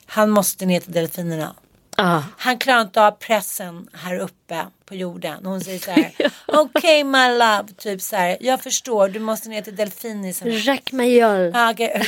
han 0.07 0.31
måste 0.31 0.67
ner 0.67 0.81
till 0.81 0.93
delfinerna. 0.93 1.55
Ah. 2.03 2.23
Han 2.39 2.59
klarar 2.59 2.81
inte 2.81 3.03
av 3.03 3.11
pressen 3.11 3.89
här 3.93 4.19
uppe 4.19 4.67
på 4.85 4.95
jorden. 4.95 5.47
Hon 5.47 5.61
säger 5.61 5.79
så 5.79 5.91
här. 5.91 6.13
Okej 6.47 7.05
my 7.05 7.29
love. 7.29 7.65
Typ 7.77 8.03
så 8.03 8.17
här. 8.17 8.37
Jag 8.41 8.63
förstår. 8.63 9.09
Du 9.09 9.19
måste 9.19 9.49
ner 9.49 9.63
till 9.63 9.77
delfinisen. 9.77 10.49
Jack 10.51 10.93
Mayol. 10.93 11.53
Ah, 11.55 11.71
okej. 11.71 12.03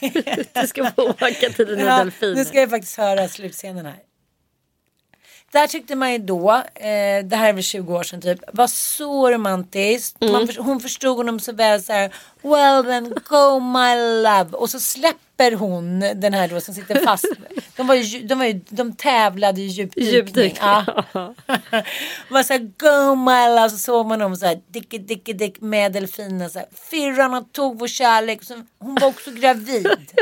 Du 0.52 0.66
ska 0.66 0.90
få 0.90 1.02
åka 1.02 1.30
till 1.56 1.66
dina 1.66 1.82
ja, 1.82 1.98
delfiner. 1.98 2.34
nu 2.34 2.44
ska 2.44 2.60
jag 2.60 2.70
faktiskt 2.70 2.96
höra 2.98 3.28
slutscenen 3.28 3.86
här. 3.86 3.96
Där 5.52 5.66
tyckte 5.66 5.94
man 5.96 6.12
ju 6.12 6.18
då, 6.18 6.50
eh, 6.74 7.24
det 7.24 7.36
här 7.36 7.48
är 7.48 7.52
väl 7.52 7.62
20 7.62 7.94
år 7.94 8.02
sedan 8.02 8.20
typ, 8.20 8.38
var 8.52 8.66
så 8.66 9.30
romantiskt. 9.30 10.22
Mm. 10.22 10.32
Man, 10.32 10.48
hon 10.58 10.80
förstod 10.80 11.16
honom 11.16 11.40
så 11.40 11.52
väl 11.52 11.82
så 11.82 11.92
här, 11.92 12.12
well 12.42 12.84
then 12.84 13.14
go 13.28 13.60
my 13.60 13.94
love. 14.22 14.50
Och 14.52 14.70
så 14.70 14.80
släpper 14.80 15.52
hon 15.56 16.00
den 16.00 16.34
här 16.34 16.48
då 16.48 16.60
som 16.60 16.74
sitter 16.74 17.04
fast. 17.04 17.24
De, 17.76 17.86
var 17.86 17.94
ju, 17.94 18.20
de, 18.26 18.38
var 18.38 18.44
ju, 18.46 18.60
de 18.68 18.92
tävlade 18.92 19.60
i 19.60 19.64
djupdykning. 19.66 20.14
Djupdykning. 20.14 20.58
Ja. 20.60 20.84
var 22.28 22.42
så 22.42 22.52
här, 22.52 22.60
go 22.60 23.14
my 23.14 23.56
love. 23.56 23.70
Så 23.70 23.78
såg 23.78 24.06
man 24.06 24.18
dem 24.18 24.36
så 24.36 24.46
här, 24.46 24.60
dicke 24.68 24.98
dicke 24.98 25.32
dick 25.32 25.60
med 25.60 25.92
delfinen. 25.92 26.50
Så 26.50 26.58
här, 26.58 26.68
Firran 26.90 27.44
tog 27.44 27.78
vår 27.78 27.86
kärlek. 27.88 28.42
Så 28.44 28.62
hon 28.78 28.94
var 28.94 29.08
också 29.08 29.30
gravid. 29.30 29.86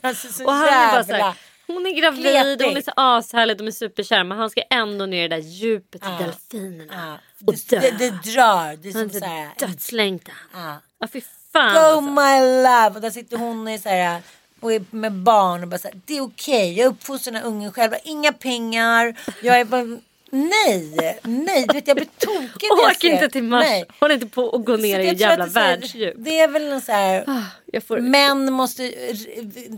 Alltså, 0.00 0.28
så 0.32 0.44
Och 0.44 0.52
han 0.52 0.68
är 0.68 0.92
bara 0.92 1.04
så 1.04 1.10
jävla- 1.10 1.24
här, 1.26 1.34
hon 1.66 1.86
är 1.86 1.90
gravid, 2.00 2.22
kletig. 2.24 2.64
hon 2.64 2.76
är 2.76 2.80
så 2.82 2.92
ashärlig, 2.96 3.58
de 3.58 3.66
är 3.66 3.70
superkära 3.70 4.24
men 4.24 4.38
han 4.38 4.50
ska 4.50 4.62
ändå 4.70 5.06
ner 5.06 5.24
i 5.24 5.28
det 5.28 5.36
där 5.36 5.42
djupet 5.42 6.02
till 6.02 6.10
delfinerna. 6.26 7.18
Ja, 7.40 7.46
Och 7.46 7.52
det, 7.54 7.68
dö. 7.68 7.80
det, 7.80 7.90
det 7.90 8.10
drar. 8.10 8.76
Det 8.76 8.88
är 8.88 8.94
Han 8.94 9.10
som 9.10 9.20
så 9.20 9.26
här. 9.26 9.50
är 9.60 9.66
dödslängtan. 9.66 10.34
Ja. 10.54 10.76
Ja 10.98 11.08
fy 11.12 11.20
fan 11.52 11.74
Go 11.74 11.78
alltså. 11.80 12.00
my 12.10 12.62
love. 12.62 12.90
Och 12.94 13.00
där 13.00 13.10
sitter 13.10 13.36
hon 13.36 13.68
i 13.68 13.78
så 13.78 13.88
här, 13.88 14.22
och 14.60 14.72
är 14.72 14.84
med 14.90 15.12
barn 15.12 15.62
och 15.62 15.68
bara 15.68 15.78
så 15.78 15.88
här, 15.88 16.00
det 16.06 16.16
är 16.16 16.20
okej. 16.20 16.72
Jag 16.78 16.86
uppfostrar 16.86 17.32
den 17.32 17.42
här 17.42 17.48
ungen 17.48 17.72
själv. 17.72 17.92
Inga 18.04 18.32
pengar. 18.32 19.14
Jag 19.42 19.60
är 19.60 19.64
bara, 19.64 19.98
nej, 20.34 21.18
nej. 21.22 21.64
Du 21.68 21.74
vet 21.74 21.88
jag 21.88 21.96
blir 21.96 22.08
tokig 22.18 22.68
när 22.70 22.82
jag 22.82 22.90
Åk 22.90 23.00
ser- 23.00 23.12
inte 23.12 23.28
till 23.28 23.42
Mars. 23.42 23.64
Nej. 23.64 23.84
Håll 24.00 24.10
inte 24.10 24.26
på 24.26 24.42
och 24.42 24.64
gå 24.66 24.76
ner 24.76 25.00
i 25.00 25.14
jävla 25.14 25.46
världsdjup. 25.46 26.14
Det 26.18 26.38
är 26.40 26.48
väl 26.48 26.72
en 26.72 26.80
så 26.80 26.92
här. 26.92 27.24
Jag 27.72 27.84
får... 27.84 28.00
Män 28.00 28.52
måste 28.52 28.92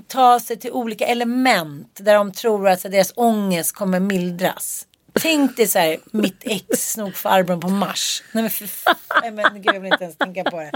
ta 0.08 0.40
sig 0.40 0.56
till 0.58 0.70
olika 0.70 1.06
element 1.06 1.98
där 2.00 2.14
de 2.14 2.32
tror 2.32 2.68
att 2.68 2.80
så, 2.80 2.88
deras 2.88 3.12
ångest 3.16 3.72
kommer 3.72 4.00
mildras. 4.00 4.86
Tänk 5.20 5.56
dig 5.56 5.66
så 5.66 5.78
här, 5.78 5.98
mitt 6.10 6.40
ex 6.40 6.92
snokfarbrorn 6.92 7.60
på 7.60 7.68
Mars. 7.68 8.22
Nej 8.32 8.42
men 8.42 8.50
för 8.50 8.66
fan, 8.66 8.94
men 9.34 9.62
gud 9.62 9.74
jag 9.74 9.80
vill 9.80 9.92
inte 9.92 10.04
ens 10.04 10.16
tänka 10.16 10.44
på 10.44 10.60
det. 10.60 10.70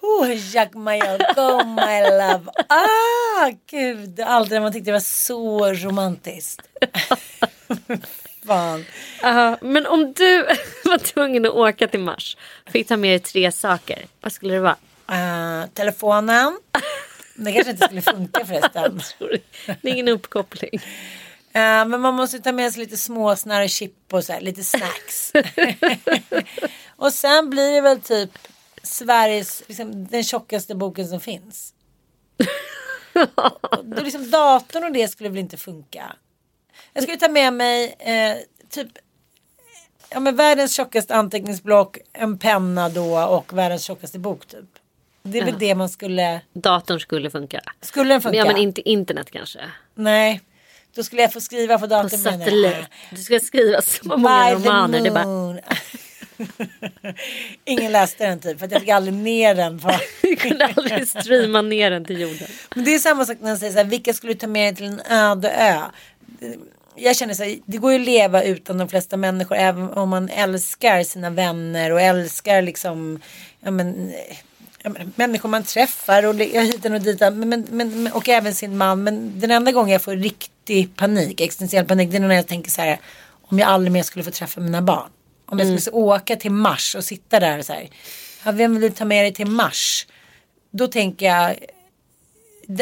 Oh, 0.00 0.54
Jack 0.54 0.74
Mayol, 0.74 1.18
go 1.34 1.64
my 1.64 2.00
love. 2.02 2.50
Ah, 2.68 3.50
gud, 3.70 4.20
aldrig 4.20 4.62
man 4.62 4.72
tyckte 4.72 4.88
det 4.88 4.92
var 4.92 5.00
så 5.00 5.72
romantiskt. 5.72 6.62
Fan. 8.48 8.84
Ja, 9.22 9.58
men 9.60 9.86
om 9.86 10.12
du 10.12 10.42
var 10.84 10.98
tvungen 10.98 11.46
att 11.46 11.52
åka 11.52 11.88
till 11.88 12.00
Mars, 12.00 12.36
fick 12.66 12.88
ta 12.88 12.96
med 12.96 13.10
dig 13.10 13.18
tre 13.18 13.52
saker, 13.52 14.06
vad 14.20 14.32
skulle 14.32 14.54
det 14.54 14.60
vara? 14.60 14.76
Ah, 15.06 15.66
telefonen. 15.74 16.58
Det 17.34 17.52
kanske 17.52 17.70
inte 17.70 17.84
skulle 17.84 18.02
funka 18.02 18.46
förresten. 18.46 19.00
Det 19.82 19.88
är 19.88 19.92
ingen 19.92 20.08
uppkoppling. 20.08 20.80
Eh, 21.52 21.84
men 21.86 22.00
man 22.00 22.14
måste 22.14 22.38
ta 22.38 22.52
med 22.52 22.72
sig 22.72 22.82
lite 22.82 22.96
småsnär 22.96 23.62
och 23.64 23.70
chip 23.70 24.12
och 24.12 24.24
så 24.24 24.32
här, 24.32 24.40
lite 24.40 24.64
snacks. 24.64 25.32
och 26.96 27.12
sen 27.12 27.50
blir 27.50 27.72
det 27.72 27.80
väl 27.80 28.00
typ 28.00 28.30
Sveriges, 28.82 29.62
liksom, 29.66 30.06
den 30.06 30.24
tjockaste 30.24 30.74
boken 30.74 31.08
som 31.08 31.20
finns. 31.20 31.74
Och 33.96 34.02
liksom, 34.04 34.30
datorn 34.30 34.84
och 34.84 34.92
det 34.92 35.08
skulle 35.08 35.28
väl 35.28 35.38
inte 35.38 35.56
funka. 35.56 36.16
Jag 36.92 37.02
skulle 37.02 37.18
ta 37.18 37.28
med 37.28 37.52
mig 37.52 37.96
eh, 37.98 38.36
typ 38.70 38.88
ja, 40.10 40.20
men 40.20 40.36
världens 40.36 40.72
tjockaste 40.74 41.14
anteckningsblock, 41.14 41.98
en 42.12 42.38
penna 42.38 42.88
då 42.88 43.18
och 43.18 43.58
världens 43.58 43.82
tjockaste 43.82 44.18
bok 44.18 44.46
typ. 44.46 44.68
Det 45.22 45.38
är 45.38 45.44
väl 45.44 45.58
det 45.58 45.74
man 45.74 45.88
skulle... 45.88 46.40
Datorn 46.52 47.00
skulle 47.00 47.30
funka. 47.30 47.60
Skulle 47.80 48.14
den 48.14 48.20
funka? 48.20 48.38
Ja 48.38 48.44
men 48.44 48.56
inte 48.56 48.88
internet 48.88 49.30
kanske. 49.30 49.60
Nej. 49.94 50.40
Då 50.94 51.02
skulle 51.02 51.22
jag 51.22 51.32
få 51.32 51.40
skriva 51.40 51.74
på 51.74 51.80
På 51.80 51.86
datorn. 51.86 52.22
men, 52.22 52.38
satellit. 52.38 52.76
Du 53.10 53.16
ska 53.16 53.40
skriva 53.40 53.82
så 53.82 54.08
många 54.08 54.48
by 54.48 54.54
romaner. 54.54 55.00
Det 55.00 55.10
bara. 55.10 55.58
Ingen 57.64 57.92
läste 57.92 58.26
den 58.26 58.40
typ 58.40 58.58
för 58.58 58.66
att 58.66 58.72
jag 58.72 58.80
fick 58.80 58.90
aldrig 58.90 59.14
ner 59.14 59.54
den. 59.54 59.78
På. 59.78 59.90
du 60.22 60.36
kunde 60.36 60.66
aldrig 60.66 61.08
streama 61.08 61.62
ner 61.62 61.90
den 61.90 62.04
till 62.04 62.20
jorden. 62.20 62.48
Men 62.74 62.84
det 62.84 62.94
är 62.94 62.98
samma 62.98 63.24
sak 63.24 63.36
när 63.40 63.48
man 63.48 63.58
säger 63.58 63.72
så 63.72 63.78
här, 63.78 63.84
vilka 63.84 64.12
skulle 64.12 64.32
du 64.32 64.38
ta 64.38 64.46
med 64.46 64.74
dig 64.74 64.76
till 64.76 64.86
en 64.86 65.00
öde 65.12 65.50
ö? 65.50 65.80
Jag 66.94 67.16
känner 67.16 67.34
så 67.34 67.42
här, 67.42 67.58
det 67.66 67.78
går 67.78 67.92
ju 67.92 67.98
att 67.98 68.06
leva 68.06 68.42
utan 68.42 68.78
de 68.78 68.88
flesta 68.88 69.16
människor 69.16 69.56
även 69.56 69.90
om 69.90 70.08
man 70.08 70.28
älskar 70.28 71.02
sina 71.02 71.30
vänner 71.30 71.92
och 71.92 72.00
älskar 72.00 72.62
liksom 72.62 73.20
ja, 73.60 73.70
men, 73.70 74.14
ja, 74.82 74.90
men, 74.90 75.12
människor 75.16 75.48
man 75.48 75.62
träffar 75.62 76.26
och 76.26 76.34
hiten 76.34 76.94
och 76.94 77.00
ditan 77.00 77.38
men, 77.38 77.48
men, 77.48 78.02
men, 78.02 78.12
och 78.12 78.28
även 78.28 78.54
sin 78.54 78.76
man. 78.76 79.02
Men 79.02 79.40
den 79.40 79.50
enda 79.50 79.72
gången 79.72 79.92
jag 79.92 80.02
får 80.02 80.16
riktig 80.16 80.96
panik, 80.96 81.40
existentiell 81.40 81.84
panik, 81.84 82.10
det 82.10 82.16
är 82.16 82.20
när 82.20 82.34
jag 82.34 82.46
tänker 82.46 82.70
så 82.70 82.80
här 82.80 82.98
om 83.42 83.58
jag 83.58 83.68
aldrig 83.68 83.92
mer 83.92 84.02
skulle 84.02 84.24
få 84.24 84.30
träffa 84.30 84.60
mina 84.60 84.82
barn. 84.82 85.10
Om 85.46 85.58
jag 85.58 85.80
skulle 85.80 85.96
åka 85.96 86.36
till 86.36 86.50
Mars 86.50 86.94
och 86.94 87.04
sitta 87.04 87.40
där 87.40 87.58
och 87.58 87.64
så 87.64 87.72
här, 87.72 87.88
ja, 88.44 88.52
vem 88.52 88.72
vill 88.72 88.82
du 88.82 88.90
ta 88.90 89.04
med 89.04 89.24
dig 89.24 89.34
till 89.34 89.46
Mars? 89.46 90.06
Då 90.70 90.86
tänker 90.86 91.26
jag 91.26 91.56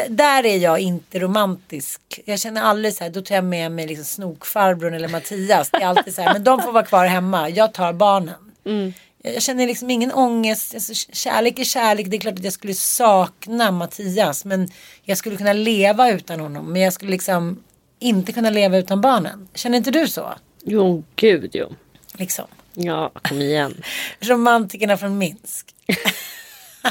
där 0.09 0.45
är 0.45 0.57
jag 0.57 0.79
inte 0.79 1.19
romantisk. 1.19 2.19
Jag 2.25 2.39
känner 2.39 2.61
aldrig 2.61 2.93
så 2.93 3.03
här, 3.03 3.11
då 3.11 3.21
tar 3.21 3.35
jag 3.35 3.43
med 3.43 3.71
mig 3.71 3.87
liksom 3.87 4.05
snokfarbrorn 4.05 4.93
eller 4.93 5.07
Mattias. 5.07 5.69
Det 5.69 5.77
är 5.77 5.87
alltid 5.87 6.15
så 6.15 6.21
här, 6.21 6.33
men 6.33 6.43
de 6.43 6.61
får 6.61 6.71
vara 6.71 6.85
kvar 6.85 7.05
hemma. 7.05 7.49
Jag 7.49 7.73
tar 7.73 7.93
barnen. 7.93 8.51
Jag 8.63 9.33
jag 9.33 9.41
känner 9.41 9.67
liksom 9.67 9.89
ingen 9.89 10.11
ångest. 10.11 10.73
Alltså, 10.73 10.93
kärlek 10.93 11.59
är 11.59 11.63
kärlek. 11.63 12.07
Det 12.09 12.17
är 12.17 12.19
klart 12.19 12.33
att 12.33 12.43
jag 12.43 12.53
skulle 12.53 12.73
sakna 12.73 13.71
Mattias. 13.71 14.45
Men 14.45 14.69
jag 15.03 15.17
skulle 15.17 15.37
kunna 15.37 15.53
leva 15.53 16.09
utan 16.11 16.39
honom. 16.39 16.73
Men 16.73 16.81
jag 16.81 16.93
skulle 16.93 17.11
liksom 17.11 17.63
inte 17.99 18.31
kunna 18.31 18.49
leva 18.49 18.77
utan 18.77 19.01
barnen. 19.01 19.47
Känner 19.53 19.77
inte 19.77 19.91
du 19.91 20.07
så? 20.07 20.33
Jo 20.63 21.03
gud 21.15 21.49
jo. 21.53 21.73
Liksom. 22.13 22.45
Ja 22.73 23.11
kom 23.21 23.41
igen. 23.41 23.81
Romantikerna 24.19 24.97
från 24.97 25.17
Minsk. 25.17 25.75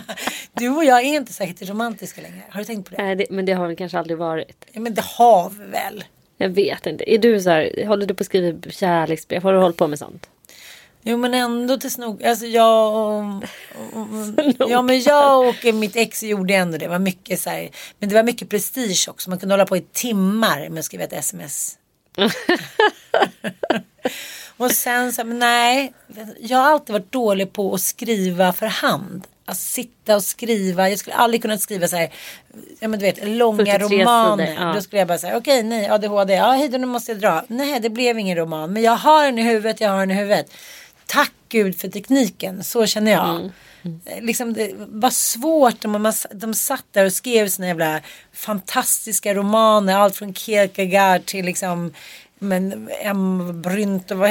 du 0.53 0.69
och 0.69 0.85
jag 0.85 1.01
är 1.01 1.17
inte 1.17 1.33
särskilt 1.33 1.71
romantiska 1.71 2.21
längre. 2.21 2.43
Har 2.51 2.61
du 2.61 2.65
tänkt 2.65 2.91
på 2.91 2.97
det? 2.97 3.03
Nej, 3.03 3.17
det, 3.17 3.27
men 3.31 3.45
det 3.45 3.53
har 3.53 3.67
väl 3.67 3.77
kanske 3.77 3.99
aldrig 3.99 4.19
varit. 4.19 4.67
Ja, 4.73 4.81
men 4.81 4.95
det 4.95 5.05
har 5.05 5.51
vi 5.51 5.65
väl. 5.65 6.05
Jag 6.37 6.49
vet 6.49 6.87
inte. 6.87 7.13
Är 7.15 7.19
du 7.19 7.41
så 7.41 7.51
här, 7.51 7.87
håller 7.87 8.07
du 8.07 8.15
på 8.15 8.21
att 8.21 8.27
skriva 8.27 8.71
kärleksbrev? 8.71 9.43
Har 9.43 9.53
du 9.53 9.59
hållit 9.59 9.77
på 9.77 9.87
med 9.87 9.99
sånt? 9.99 10.29
Jo 11.09 11.17
men 11.17 11.35
ändå 11.35 11.77
till 11.77 11.91
snog. 11.91 12.25
Alltså 12.25 12.47
jag 12.47 12.95
och, 12.95 13.25
och, 13.93 14.09
Ja 14.71 14.83
men 14.83 15.01
jag 15.01 15.49
och 15.49 15.75
mitt 15.75 15.97
ex 15.97 16.23
gjorde 16.23 16.55
ändå 16.55 16.79
det. 16.79 16.85
Det 16.85 16.89
var 16.89 16.99
mycket 16.99 17.41
så 17.41 17.51
här, 17.51 17.71
Men 17.99 18.09
det 18.09 18.15
var 18.15 18.23
mycket 18.23 18.49
prestige 18.49 19.09
också. 19.09 19.31
Man 19.31 19.39
kunde 19.39 19.53
hålla 19.53 19.67
på 19.67 19.77
i 19.77 19.81
timmar 19.81 20.69
med 20.69 20.79
att 20.79 20.85
skriva 20.85 21.05
ett 21.05 21.13
sms. 21.13 21.79
och 24.57 24.71
sen 24.71 25.13
så 25.13 25.25
men 25.25 25.39
nej. 25.39 25.93
Jag 26.41 26.59
har 26.59 26.71
alltid 26.71 26.93
varit 26.93 27.13
dålig 27.13 27.53
på 27.53 27.75
att 27.75 27.81
skriva 27.81 28.53
för 28.53 28.67
hand. 28.67 29.27
Alltså 29.49 29.65
sitta 29.73 30.17
och 30.17 30.23
skriva. 30.23 30.91
Jag 30.91 30.99
skulle 30.99 31.17
aldrig 31.17 31.43
kunna 31.43 31.59
skriva 31.59 31.89
så 31.89 31.97
här. 31.97 32.11
Ja 32.81 32.89
men 32.89 32.99
du 33.01 33.07
vet 33.07 33.29
långa 33.29 33.65
43 33.65 34.03
romaner. 34.03 34.47
sidor, 34.47 34.67
ja. 34.67 34.73
Då 34.75 34.81
skulle 34.83 34.99
jag 35.01 35.09
bara 35.09 35.19
säga 35.19 35.37
okej 35.37 35.63
nej 35.63 35.89
ADHD. 35.89 36.35
Ja 36.35 36.53
hej 36.53 36.69
då 36.69 36.79
nu 36.79 36.87
måste 36.87 37.13
jag 37.13 37.21
dra. 37.21 37.45
Nej 37.49 37.81
det 37.81 37.91
blev 37.91 38.19
ingen 38.19 38.37
roman. 38.37 38.73
Men 38.73 38.83
jag 38.83 38.97
har 38.97 39.25
den 39.25 39.39
i 39.39 39.43
huvudet. 39.43 39.81
Jag 39.81 39.91
har 39.91 39.99
den 40.01 40.11
i 40.11 40.15
huvudet. 40.15 40.53
Tack 41.07 41.33
gud 41.49 41.81
för 41.81 41.89
tekniken. 41.89 42.65
Så 42.65 42.87
känner 42.87 43.13
jag. 43.13 43.51
Eh, 44.05 44.21
Liksom 44.23 44.53
det 44.53 44.73
var 44.77 45.11
svårt. 45.11 45.81
De, 45.83 46.13
de 46.33 46.55
satt 46.55 46.85
där 46.93 47.05
och 47.05 47.13
skrev 47.13 47.49
sina 47.49 47.69
jävla 47.69 48.01
fantastiska 48.33 49.35
romaner. 49.35 49.97
Allt 49.97 50.17
från 50.17 50.35
Kierkegaard 50.35 51.25
till 51.27 51.45
liksom 51.45 51.93
men, 52.39 52.89
M. 53.03 53.63
Brynt 53.63 54.11
och 54.11 54.19
vad 54.19 54.31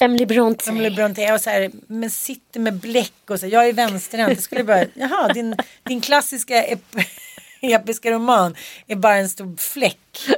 Emily 0.00 0.26
Bronte. 0.26 0.70
Emily 0.70 0.90
Bronte 0.90 1.32
och 1.32 1.40
så 1.40 1.50
här, 1.50 1.70
men 1.86 2.10
sitter 2.10 2.60
med 2.60 2.74
bläck 2.74 3.30
och 3.30 3.40
så. 3.40 3.46
Jag 3.46 3.68
är 3.68 3.72
vänsterhänt. 3.72 4.32
Jag 4.34 4.42
skulle 4.42 4.64
bara, 4.64 4.84
jaha, 4.94 5.32
din, 5.32 5.56
din 5.82 6.00
klassiska 6.00 6.62
ep 6.64 6.80
episka 7.60 8.10
roman 8.10 8.56
är 8.86 8.96
bara 8.96 9.14
en 9.16 9.28
stor 9.28 9.56
fläck. 9.56 10.28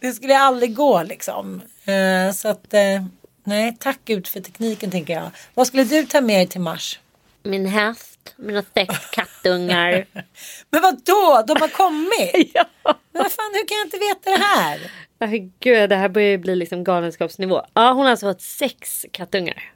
Det 0.00 0.12
skulle 0.12 0.38
aldrig 0.38 0.74
gå 0.74 1.02
liksom. 1.02 1.62
Eh, 1.84 2.32
Så 2.34 2.48
att, 2.48 2.74
eh, 2.74 3.04
nej, 3.44 3.76
tack 3.80 3.98
gud 4.04 4.26
för 4.26 4.40
tekniken 4.40 4.90
tänker 4.90 5.14
jag. 5.14 5.30
Vad 5.54 5.66
skulle 5.66 5.84
du 5.84 6.06
ta 6.06 6.20
med 6.20 6.38
dig 6.38 6.46
till 6.46 6.60
Mars? 6.60 7.00
Min 7.42 7.66
häst, 7.66 8.34
mina 8.36 8.64
sex 8.74 8.94
kattungar. 9.12 10.06
Men 10.70 10.82
vad 10.82 11.02
då? 11.04 11.44
De 11.46 11.60
har 11.60 11.68
kommit? 11.68 12.50
ja. 12.54 12.64
Men 12.84 13.22
vad 13.22 13.32
fan, 13.32 13.50
hur 13.54 13.66
kan 13.68 13.76
jag 13.78 13.86
inte 13.86 13.98
veta 13.98 14.30
det 14.30 14.44
här? 14.44 14.90
Gud, 15.60 15.90
det 15.90 15.96
här 15.96 16.08
börjar 16.08 16.28
ju 16.28 16.38
bli 16.38 16.56
liksom 16.56 16.84
galenskapsnivå. 16.84 17.62
Ja, 17.74 17.92
hon 17.92 18.04
har 18.04 18.10
alltså 18.10 18.26
fått 18.26 18.42
sex 18.42 19.06
kattungar. 19.12 19.72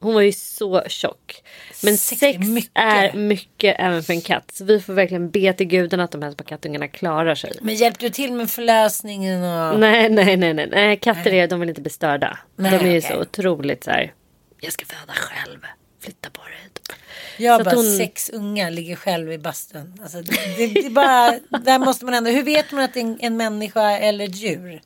Hon 0.00 0.14
var 0.14 0.20
ju 0.20 0.32
så 0.32 0.82
tjock. 0.88 1.42
Men 1.82 1.96
Sex 1.96 2.20
sex, 2.20 2.38
är 2.38 2.52
mycket. 2.52 2.70
är 2.74 3.12
mycket 3.12 3.76
även 3.78 4.02
för 4.02 4.12
en 4.12 4.20
katt. 4.20 4.50
Så 4.52 4.64
vi 4.64 4.80
får 4.80 4.92
verkligen 4.92 5.30
be 5.30 5.52
till 5.52 5.66
gudarna 5.66 6.04
att 6.04 6.10
de 6.10 6.22
här 6.22 6.30
små 6.30 6.44
kattungarna 6.44 6.88
klarar 6.88 7.34
sig. 7.34 7.52
Men 7.60 7.74
hjälpte 7.74 8.06
du 8.06 8.10
till 8.10 8.32
med 8.32 8.50
förlösningen 8.50 9.44
och... 9.44 9.80
Nej, 9.80 10.10
nej, 10.10 10.36
nej, 10.36 10.54
nej, 10.54 10.68
nej. 10.70 10.96
Katter 10.96 11.32
är, 11.32 11.48
de 11.48 11.60
vill 11.60 11.68
inte 11.68 11.80
bli 11.80 11.90
störda. 11.90 12.38
Nej, 12.56 12.70
de 12.70 12.76
är 12.76 12.92
ju 12.92 12.98
okej. 12.98 13.02
så 13.02 13.20
otroligt 13.20 13.84
så 13.84 13.90
här. 13.90 14.12
Jag 14.60 14.72
ska 14.72 14.84
föda 14.84 15.12
själv. 15.12 15.58
Flytta 16.04 16.30
på 16.30 16.42
dig. 16.42 16.68
Typ. 16.72 16.96
Jag 17.38 17.58
Så 17.60 17.64
bara 17.64 17.74
hon- 17.76 17.96
sex 17.96 18.30
unga 18.30 18.70
ligger 18.70 18.96
själv 18.96 19.32
i 19.32 19.38
bastun. 19.38 19.98
Alltså, 20.02 20.22
det, 20.22 20.56
det, 20.56 20.78
är 20.86 20.90
bara, 20.90 21.38
där 21.60 21.78
måste 21.78 22.04
man 22.04 22.14
ändå, 22.14 22.30
hur 22.30 22.42
vet 22.42 22.72
man 22.72 22.84
att 22.84 22.94
det 22.94 23.00
är 23.00 23.04
en, 23.04 23.18
en 23.20 23.36
människa 23.36 23.90
eller 23.90 24.24
ett 24.24 24.36
djur? 24.36 24.80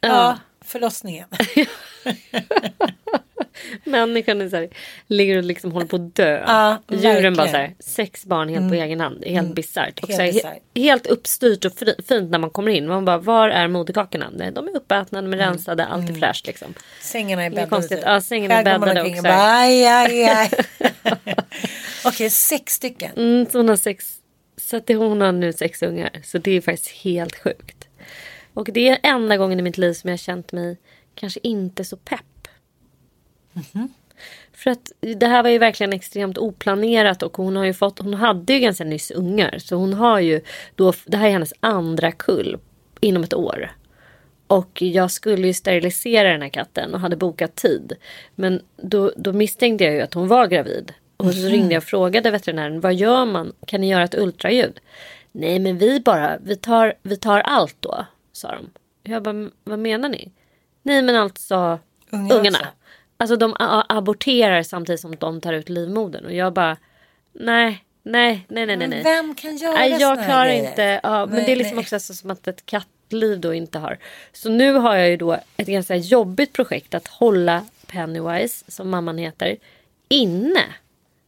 Ja, 0.00 0.38
förlossningen. 0.60 1.28
Människan 3.84 4.40
är 4.40 4.48
så 4.48 4.56
här, 4.56 4.68
ligger 5.06 5.36
och 5.36 5.44
liksom 5.44 5.72
håller 5.72 5.86
på 5.86 5.96
att 5.96 6.14
dö. 6.14 6.42
Ja, 6.46 6.82
Djuren 6.88 7.02
verkligen. 7.02 7.24
Mm. 7.26 7.36
bara 7.36 7.48
så 7.48 7.56
här, 7.56 7.74
sex 7.78 8.24
barn 8.24 8.48
helt 8.48 8.68
på 8.68 8.74
egen 8.74 9.00
hand. 9.00 9.24
Är 9.26 9.30
helt 9.32 9.54
bisarrt. 9.54 10.00
Och 10.02 10.08
Helt 10.08 10.20
här, 10.20 10.32
bisarrt. 10.32 10.58
he- 10.74 10.80
helt 10.82 11.06
uppstyrt 11.06 11.64
och 11.64 11.72
fri, 11.74 11.94
fint 12.08 12.30
när 12.30 12.38
man 12.38 12.50
kommer 12.50 12.70
in. 12.72 12.86
Man 12.88 13.04
bara, 13.04 13.18
var 13.18 13.48
är 13.48 13.68
moderkakorna? 13.68 14.30
Nej, 14.36 14.52
de 14.52 14.68
är 14.68 14.76
uppätna, 14.76 15.22
de 15.22 15.32
är 15.32 15.36
Mm. 15.36 15.48
rensade, 15.50 15.86
allt 15.86 16.10
är 16.10 16.14
fräscht 16.14 16.46
liksom. 16.46 16.74
Sängarna 17.00 17.42
är 17.42 17.46
är 17.46 17.50
bäddade. 17.54 17.88
typ. 17.88 18.00
Ja, 18.04 18.20
sängarna 18.20 18.54
är 18.54 18.64
bäddade 18.64 19.02
också. 19.02 19.22
bara, 19.22 19.56
aj, 19.58 19.84
aj, 19.86 20.24
aj. 20.24 20.50
Okej, 22.04 22.30
sex 22.30 22.72
stycken. 22.74 23.10
Mm, 23.16 23.46
så 23.46 23.58
hon 23.58 23.68
har 23.68 23.76
sex. 23.76 24.14
Så 24.56 24.76
att 24.76 24.88
hon 24.88 25.20
har 25.20 25.32
nu 25.32 25.52
sex 25.52 25.82
ungar. 25.82 26.10
Så 26.24 26.38
det 26.38 26.50
är 26.50 26.60
faktiskt 26.60 26.88
helt 26.90 27.36
sjukt. 27.42 27.88
Och 28.54 28.68
det 28.72 28.88
är 28.88 28.98
enda 29.02 29.36
gången 29.36 29.58
i 29.58 29.62
mitt 29.62 29.78
liv 29.78 29.92
som 29.92 30.08
jag 30.08 30.12
har 30.12 30.18
känt 30.18 30.52
mig 30.52 30.76
kanske 31.14 31.40
inte 31.42 31.84
så 31.84 31.96
pepp. 31.96 32.20
För 34.52 34.70
att 34.70 34.92
det 35.00 35.26
här 35.26 35.42
var 35.42 35.50
ju 35.50 35.58
verkligen 35.58 35.92
extremt 35.92 36.38
oplanerat 36.38 37.22
och 37.22 37.36
hon 37.36 37.56
har 37.56 37.64
ju 37.64 37.74
fått, 37.74 37.98
hon 37.98 38.14
hade 38.14 38.52
ju 38.52 38.58
ganska 38.60 38.84
nyss 38.84 39.10
ungar. 39.10 39.58
Så 39.58 39.76
hon 39.76 39.94
har 39.94 40.20
ju 40.20 40.40
då, 40.74 40.92
det 41.06 41.16
här 41.16 41.26
är 41.26 41.32
hennes 41.32 41.52
andra 41.60 42.12
kull 42.12 42.58
inom 43.00 43.22
ett 43.22 43.34
år. 43.34 43.72
Och 44.46 44.82
jag 44.82 45.10
skulle 45.10 45.46
ju 45.46 45.54
sterilisera 45.54 46.32
den 46.32 46.42
här 46.42 46.48
katten 46.48 46.94
och 46.94 47.00
hade 47.00 47.16
bokat 47.16 47.54
tid. 47.54 47.92
Men 48.34 48.62
då, 48.76 49.12
då 49.16 49.32
misstänkte 49.32 49.84
jag 49.84 49.94
ju 49.94 50.00
att 50.00 50.14
hon 50.14 50.28
var 50.28 50.46
gravid. 50.46 50.92
Och 51.16 51.34
så 51.34 51.48
ringde 51.48 51.74
jag 51.74 51.80
och 51.80 51.84
frågade 51.84 52.30
veterinären, 52.30 52.80
vad 52.80 52.94
gör 52.94 53.24
man? 53.26 53.52
Kan 53.66 53.80
ni 53.80 53.90
göra 53.90 54.04
ett 54.04 54.14
ultraljud? 54.18 54.80
Nej 55.32 55.58
men 55.58 55.78
vi 55.78 56.00
bara, 56.00 56.38
vi 56.38 56.56
tar, 56.56 56.94
vi 57.02 57.16
tar 57.16 57.40
allt 57.40 57.76
då, 57.80 58.06
sa 58.32 58.48
de. 58.54 58.70
Jag 59.12 59.22
bara, 59.22 59.32
"Men 59.32 59.50
vad 59.64 59.78
menar 59.78 60.08
ni? 60.08 60.32
Nej 60.82 61.02
men 61.02 61.16
alltså 61.16 61.78
Ungar 62.10 62.36
ungarna. 62.36 62.58
Alltså 63.20 63.36
de 63.36 63.56
aborterar 63.88 64.62
samtidigt 64.62 65.00
som 65.00 65.16
de 65.16 65.40
tar 65.40 65.52
ut 65.52 65.68
livmodern. 65.68 66.24
Och 66.24 66.34
jag 66.34 66.52
bara, 66.52 66.76
nej, 67.32 67.84
nej, 68.02 68.46
nej, 68.48 68.66
nej, 68.66 68.76
nej. 68.76 68.88
Men 68.88 69.02
vem 69.02 69.34
kan 69.34 69.56
göra 69.56 69.72
Nej, 69.72 69.96
jag 70.00 70.24
klarar 70.24 70.48
inte. 70.48 71.00
Ja, 71.02 71.26
men 71.26 71.34
Nej, 71.34 71.44
det 71.46 71.52
är 71.52 71.56
liksom 71.56 71.76
nej. 71.76 71.82
också 71.82 72.00
så 72.00 72.14
som 72.14 72.30
att 72.30 72.48
ett 72.48 72.66
kattliv 72.66 73.40
då 73.40 73.54
inte 73.54 73.78
har. 73.78 73.98
Så 74.32 74.48
nu 74.48 74.72
har 74.72 74.96
jag 74.96 75.08
ju 75.08 75.16
då 75.16 75.38
ett 75.56 75.66
ganska 75.66 75.96
jobbigt 75.96 76.52
projekt 76.52 76.94
att 76.94 77.08
hålla 77.08 77.64
Pennywise, 77.86 78.64
som 78.68 78.90
mamman 78.90 79.18
heter, 79.18 79.56
inne 80.08 80.64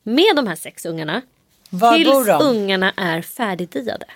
med 0.02 0.36
de 0.36 0.46
här 0.46 0.56
sex 0.56 0.86
ungarna. 0.86 1.22
Var 1.70 1.94
tills 1.94 2.08
bor 2.08 2.24
de? 2.24 2.42
ungarna 2.42 2.92
är 2.96 3.22
färdigdiade. 3.22 4.06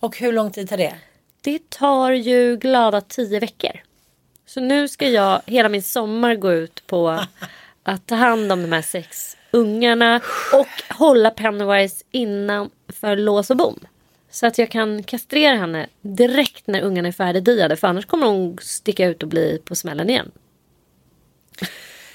Och 0.00 0.18
hur 0.18 0.32
lång 0.32 0.50
tid 0.50 0.68
tar 0.68 0.76
det? 0.76 0.94
det 1.44 1.70
tar 1.70 2.10
ju 2.10 2.56
glada 2.56 3.00
tio 3.00 3.40
veckor. 3.40 3.80
Så 4.54 4.60
nu 4.60 4.88
ska 4.88 5.08
jag 5.08 5.40
hela 5.46 5.68
min 5.68 5.82
sommar 5.82 6.34
gå 6.34 6.52
ut 6.52 6.86
på 6.86 7.08
att 7.82 8.06
ta 8.06 8.14
hand 8.14 8.52
om 8.52 8.62
de 8.62 8.72
här 8.72 8.82
sex 8.82 9.36
ungarna 9.50 10.20
och 10.52 10.94
hålla 10.94 11.30
Pennywise 11.30 12.04
innanför 12.10 13.16
lås 13.16 13.50
och 13.50 13.56
bom. 13.56 13.78
Så 14.30 14.46
att 14.46 14.58
jag 14.58 14.70
kan 14.70 15.02
kastrera 15.02 15.56
henne 15.56 15.86
direkt 16.02 16.66
när 16.66 16.80
ungarna 16.82 17.08
är 17.08 17.12
färdigdiade 17.12 17.76
för 17.76 17.88
annars 17.88 18.06
kommer 18.06 18.26
hon 18.26 18.58
sticka 18.62 19.06
ut 19.06 19.22
och 19.22 19.28
bli 19.28 19.60
på 19.64 19.74
smällen 19.74 20.10
igen. 20.10 20.30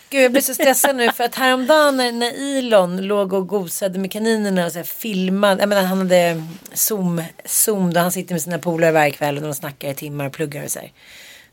Gud 0.10 0.24
jag 0.24 0.32
blir 0.32 0.42
så 0.42 0.54
stressad 0.54 0.96
nu 0.96 1.12
för 1.12 1.24
att 1.24 1.36
häromdagen 1.36 1.98
när, 1.98 2.12
när 2.12 2.58
Elon 2.58 3.08
låg 3.08 3.34
och 3.34 3.48
gosade 3.48 4.00
med 4.00 4.12
kaninerna 4.12 4.66
och 4.66 4.72
så 4.72 4.80
här 4.80 4.86
filmade. 4.86 5.62
Jag 5.62 5.70
menar, 5.70 5.84
han 5.84 5.98
hade 5.98 6.44
zoom, 6.74 7.24
zoom 7.46 7.94
då 7.94 8.00
han 8.00 8.12
sitter 8.12 8.34
med 8.34 8.42
sina 8.42 8.60
polare 8.60 8.92
varje 8.92 9.12
kväll 9.12 9.38
och 9.38 9.44
de 9.44 9.54
snackar 9.54 9.90
i 9.90 9.96
timmar 9.96 10.26
och 10.26 10.34
pluggar 10.34 10.64
och 10.64 10.72
så 10.72 10.80
här. 10.80 10.92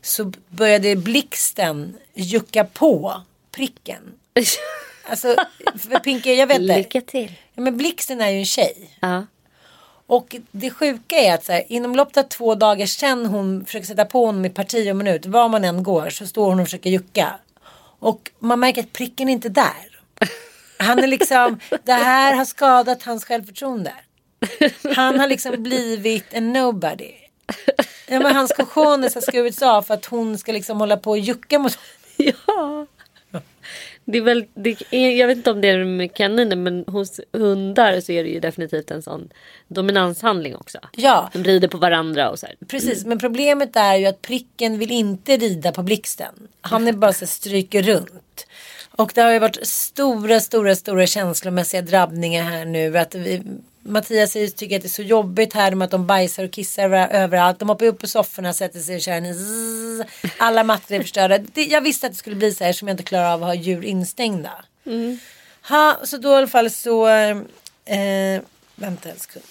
Så 0.01 0.31
började 0.49 0.95
blixten 0.95 1.97
jucka 2.13 2.63
på 2.63 3.21
pricken. 3.51 4.01
Alltså 5.09 5.35
för 5.79 5.99
Pinky 5.99 6.33
jag 6.33 6.47
vet 6.47 6.67
det. 6.67 6.77
Lycka 6.77 7.01
till. 7.01 7.33
Ja, 7.55 7.61
men 7.61 7.77
blixten 7.77 8.21
är 8.21 8.29
ju 8.29 8.39
en 8.39 8.45
tjej. 8.45 8.97
Ja. 8.99 9.25
Och 10.07 10.35
det 10.51 10.69
sjuka 10.69 11.15
är 11.15 11.33
att 11.33 11.45
så 11.45 11.51
här, 11.51 11.63
inom 11.67 11.95
loppet 11.95 12.17
av 12.17 12.23
två 12.23 12.55
dagar 12.55 12.85
sen 12.85 13.25
hon 13.25 13.65
försöker 13.65 13.87
sätta 13.87 14.05
på 14.05 14.25
honom 14.25 14.45
i 14.45 14.49
parti 14.49 14.91
och 14.91 14.95
minut. 14.95 15.25
Var 15.25 15.49
man 15.49 15.63
än 15.63 15.83
går 15.83 16.09
så 16.09 16.27
står 16.27 16.49
hon 16.49 16.59
och 16.59 16.65
försöker 16.65 16.89
jucka. 16.89 17.39
Och 17.99 18.31
man 18.39 18.59
märker 18.59 18.81
att 18.83 18.93
pricken 18.93 19.29
är 19.29 19.33
inte 19.33 19.49
där. 19.49 19.99
Han 20.77 20.99
är 20.99 21.07
liksom, 21.07 21.59
det 21.83 21.93
här 21.93 22.33
har 22.33 22.45
skadat 22.45 23.03
hans 23.03 23.25
självförtroende. 23.25 23.93
Han 24.95 25.19
har 25.19 25.27
liksom 25.27 25.63
blivit 25.63 26.25
en 26.31 26.53
nobody. 26.53 27.13
Ja 28.07 28.19
men 28.19 28.35
hans 28.35 28.51
cojones 28.51 29.15
har 29.15 29.21
skurits 29.21 29.61
av 29.61 29.81
för 29.81 29.93
att 29.93 30.05
hon 30.05 30.37
ska 30.37 30.51
liksom 30.51 30.79
hålla 30.79 30.97
på 30.97 31.11
och 31.11 31.19
jucka 31.19 31.59
mot 31.59 31.77
Ja. 32.17 32.85
Det 34.05 34.17
är 34.17 34.21
väl, 34.21 34.45
det 34.53 34.75
är, 34.91 35.09
jag 35.09 35.27
vet 35.27 35.37
inte 35.37 35.51
om 35.51 35.61
det 35.61 35.69
är 35.69 35.85
med 35.85 36.13
kaniner 36.13 36.55
men 36.55 36.83
hos 36.87 37.19
hundar 37.33 37.99
så 37.99 38.11
är 38.11 38.23
det 38.23 38.29
ju 38.29 38.39
definitivt 38.39 38.91
en 38.91 39.01
sån 39.01 39.29
dominanshandling 39.67 40.55
också. 40.55 40.79
Ja. 40.91 41.29
De 41.33 41.43
rider 41.43 41.67
på 41.67 41.77
varandra 41.77 42.29
och 42.29 42.39
så 42.39 42.45
här. 42.45 42.55
Precis, 42.67 43.05
men 43.05 43.19
problemet 43.19 43.75
är 43.75 43.95
ju 43.95 44.05
att 44.05 44.21
pricken 44.21 44.79
vill 44.79 44.91
inte 44.91 45.37
rida 45.37 45.71
på 45.71 45.83
blixten. 45.83 46.33
Han 46.61 46.87
är 46.87 46.93
bara 46.93 47.13
så 47.13 47.27
stryker 47.27 47.83
runt. 47.83 48.47
Och 48.91 49.11
det 49.15 49.21
har 49.21 49.31
ju 49.31 49.39
varit 49.39 49.67
stora, 49.67 50.39
stora, 50.39 50.75
stora 50.75 51.07
känslomässiga 51.07 51.81
drabbningar 51.81 52.43
här 52.43 52.65
nu. 52.65 52.97
Att 52.97 53.15
vi, 53.15 53.43
Mattias 53.87 54.33
tycker 54.33 54.75
att 54.75 54.81
det 54.81 54.87
är 54.87 54.89
så 54.89 55.01
jobbigt 55.01 55.53
här 55.53 55.71
med 55.75 55.85
att 55.85 55.91
de 55.91 56.07
bajsar 56.07 56.43
och 56.43 56.51
kissar 56.51 56.83
över- 56.83 57.07
överallt. 57.07 57.59
De 57.59 57.69
hoppar 57.69 57.85
upp 57.85 57.99
på 57.99 58.07
sofforna, 58.07 58.53
sätter 58.53 58.79
sig 58.79 58.95
och 58.95 59.07
en 59.07 59.33
zzz. 59.35 60.01
Alla 60.37 60.63
mattor 60.63 60.95
är 60.95 61.01
förstörda. 61.01 61.37
Det, 61.37 61.63
jag 61.65 61.81
visste 61.81 62.07
att 62.07 62.13
det 62.13 62.17
skulle 62.19 62.35
bli 62.35 62.53
så 62.53 62.63
här 62.63 62.73
som 62.73 62.87
jag 62.87 62.93
inte 62.93 63.03
klarar 63.03 63.33
av 63.33 63.43
att 63.43 63.47
ha 63.47 63.55
djur 63.55 63.83
instängda. 63.85 64.65
Ha, 65.69 65.97
så 66.03 66.17
då 66.17 66.29
i 66.29 66.35
alla 66.35 66.47
fall 66.47 66.69
så... 66.69 67.07
Eh, 67.07 68.41
vänta 68.75 69.09
en 69.09 69.19
sekund. 69.19 69.45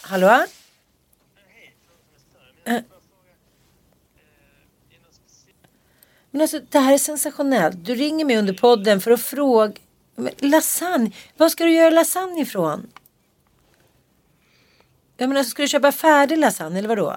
Hallå? 0.00 0.26
Eh. 2.66 2.80
Men 6.30 6.40
alltså 6.42 6.60
det 6.70 6.78
här 6.78 6.94
är 6.94 6.98
sensationellt. 6.98 7.76
Du 7.84 7.94
ringer 7.94 8.24
mig 8.24 8.36
under 8.36 8.52
podden 8.54 9.00
för 9.00 9.10
att 9.10 9.22
fråga. 9.22 9.72
Lasagne. 10.38 11.10
Vad 11.36 11.52
ska 11.52 11.64
du 11.64 11.72
göra 11.72 11.90
lasagne 11.90 12.40
ifrån? 12.40 12.86
Jag 15.16 15.28
menar, 15.28 15.42
ska 15.42 15.62
du 15.62 15.68
köpa 15.68 15.92
färdig 15.92 16.38
lasagne 16.38 16.78
eller 16.78 16.88
vadå? 16.88 17.16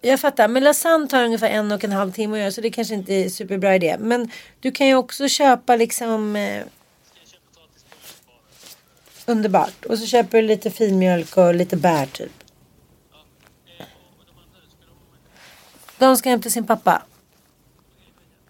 Jag 0.00 0.20
fattar, 0.20 0.48
men 0.48 0.64
lasagne 0.64 1.08
tar 1.08 1.24
ungefär 1.24 1.50
en 1.50 1.72
och 1.72 1.84
en 1.84 1.92
halv 1.92 2.12
timme 2.12 2.36
att 2.36 2.40
göra 2.40 2.52
så 2.52 2.60
det 2.60 2.70
kanske 2.70 2.94
inte 2.94 3.14
är 3.14 3.28
superbra 3.28 3.74
idé. 3.74 3.96
Men 4.00 4.30
du 4.60 4.70
kan 4.70 4.86
ju 4.86 4.94
också 4.94 5.28
köpa 5.28 5.76
liksom 5.76 6.36
eh, 6.36 6.64
Underbart. 9.26 9.84
Och 9.84 9.98
så 9.98 10.06
köper 10.06 10.42
du 10.42 10.48
lite 10.48 10.70
filmjölk 10.70 11.36
och 11.36 11.54
lite 11.54 11.76
bär 11.76 12.06
typ. 12.06 12.32
De 15.98 16.16
ska 16.16 16.30
hämta 16.30 16.50
sin 16.50 16.66
pappa. 16.66 17.02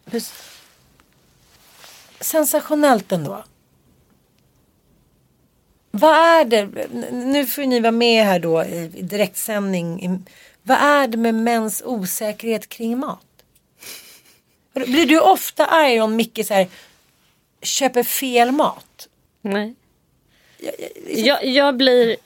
Puss. 0.04 0.55
Sensationellt 2.20 3.12
ändå. 3.12 3.44
Vad 5.90 6.14
är 6.14 6.44
det? 6.44 6.68
Nu 7.12 7.46
får 7.46 7.62
ni 7.62 7.80
vara 7.80 7.92
med 7.92 8.24
här 8.24 8.38
då 8.38 8.64
i 8.64 8.88
direktsändning. 8.88 10.24
Vad 10.62 10.78
är 10.78 11.08
det 11.08 11.16
med 11.16 11.34
mäns 11.34 11.82
osäkerhet 11.86 12.68
kring 12.68 12.98
mat? 12.98 13.26
Blir 14.72 15.06
du 15.06 15.20
ofta 15.20 15.66
arg 15.66 16.00
om 16.00 16.16
Micke 16.16 16.46
så 16.46 16.54
här, 16.54 16.66
köper 17.62 18.02
fel 18.02 18.52
mat? 18.52 19.08
Nej. 19.40 19.74
Jag, 21.08 21.44
jag, 21.44 21.76
blir, 21.76 22.16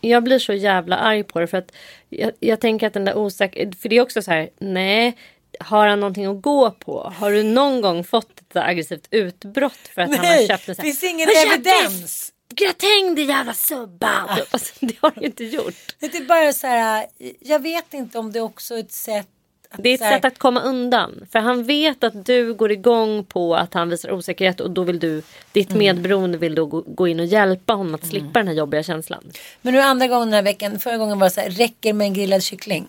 jag 0.00 0.22
blir 0.22 0.38
så 0.38 0.52
jävla 0.52 0.96
arg 0.96 1.24
på 1.24 1.40
det 1.40 1.46
för 1.46 1.58
att 1.58 1.72
jag, 2.08 2.32
jag 2.40 2.60
tänker 2.60 2.86
att 2.86 2.92
den 2.92 3.04
där 3.04 3.16
osäker... 3.16 3.72
För 3.80 3.88
det 3.88 3.96
är 3.96 4.00
också 4.00 4.22
så 4.22 4.30
här, 4.30 4.50
nej. 4.58 5.16
Har 5.60 5.86
han 5.86 6.00
någonting 6.00 6.26
att 6.26 6.42
gå 6.42 6.70
på? 6.70 7.12
Har 7.16 7.32
du 7.32 7.42
någon 7.42 7.80
gång 7.80 8.04
fått 8.04 8.40
ett 8.40 8.56
aggressivt 8.56 9.08
utbrott 9.10 9.78
för 9.94 10.02
att 10.02 10.08
han 10.10 10.18
har 10.18 10.24
Nej, 10.24 10.48
köpt 10.48 10.68
en 10.68 10.74
så 10.74 10.82
här, 10.82 10.86
finns 10.88 11.02
ingen 11.04 11.28
"Har 11.28 11.34
köpt 11.34 11.66
evidens." 11.66 12.32
Gratäng 12.54 13.14
din 13.14 13.28
jävla 13.28 13.54
subba! 13.54 14.38
Alltså, 14.50 14.74
det 14.80 14.94
har 15.00 15.12
du 15.16 15.26
inte 15.26 15.44
gjort. 15.44 15.74
Det 15.98 16.14
är 16.16 16.24
bara 16.24 16.52
så 16.52 16.66
här, 16.66 17.06
jag 17.40 17.62
vet 17.62 17.94
inte 17.94 18.18
om 18.18 18.32
det 18.32 18.40
också 18.40 18.74
är 18.74 18.78
ett 18.80 18.92
sätt 18.92 19.26
att 19.70 19.82
Det 19.82 19.90
är 19.90 19.94
ett 19.94 20.00
här, 20.00 20.12
sätt 20.16 20.24
att 20.24 20.38
komma 20.38 20.60
undan. 20.60 21.26
För 21.32 21.38
han 21.38 21.64
vet 21.64 22.04
att 22.04 22.26
du 22.26 22.54
går 22.54 22.72
igång 22.72 23.24
på 23.24 23.56
att 23.56 23.74
han 23.74 23.88
visar 23.90 24.12
osäkerhet 24.12 24.60
och 24.60 24.70
då 24.70 24.82
vill 24.84 24.98
du, 24.98 25.22
ditt 25.52 25.68
Mm. 25.70 25.78
medberoende 25.78 26.38
vill 26.38 26.54
då 26.54 26.66
gå, 26.66 26.80
gå 26.86 27.08
in 27.08 27.20
och 27.20 27.26
hjälpa 27.26 27.72
honom 27.72 27.94
att 27.94 28.06
slippa 28.06 28.38
den 28.38 28.48
här 28.48 28.54
jobbiga 28.54 28.82
känslan. 28.82 29.24
Men 29.62 29.74
nu 29.74 29.80
andra 29.80 30.06
gången 30.08 30.28
den 30.28 30.34
här 30.34 30.42
veckan, 30.42 30.78
förra 30.78 30.96
gången 30.96 31.18
var 31.18 31.26
det 31.26 31.30
så 31.34 31.40
här, 31.40 31.50
räcker 31.50 31.92
med 31.92 32.04
en 32.04 32.14
grillad 32.14 32.42
kyckling. 32.42 32.86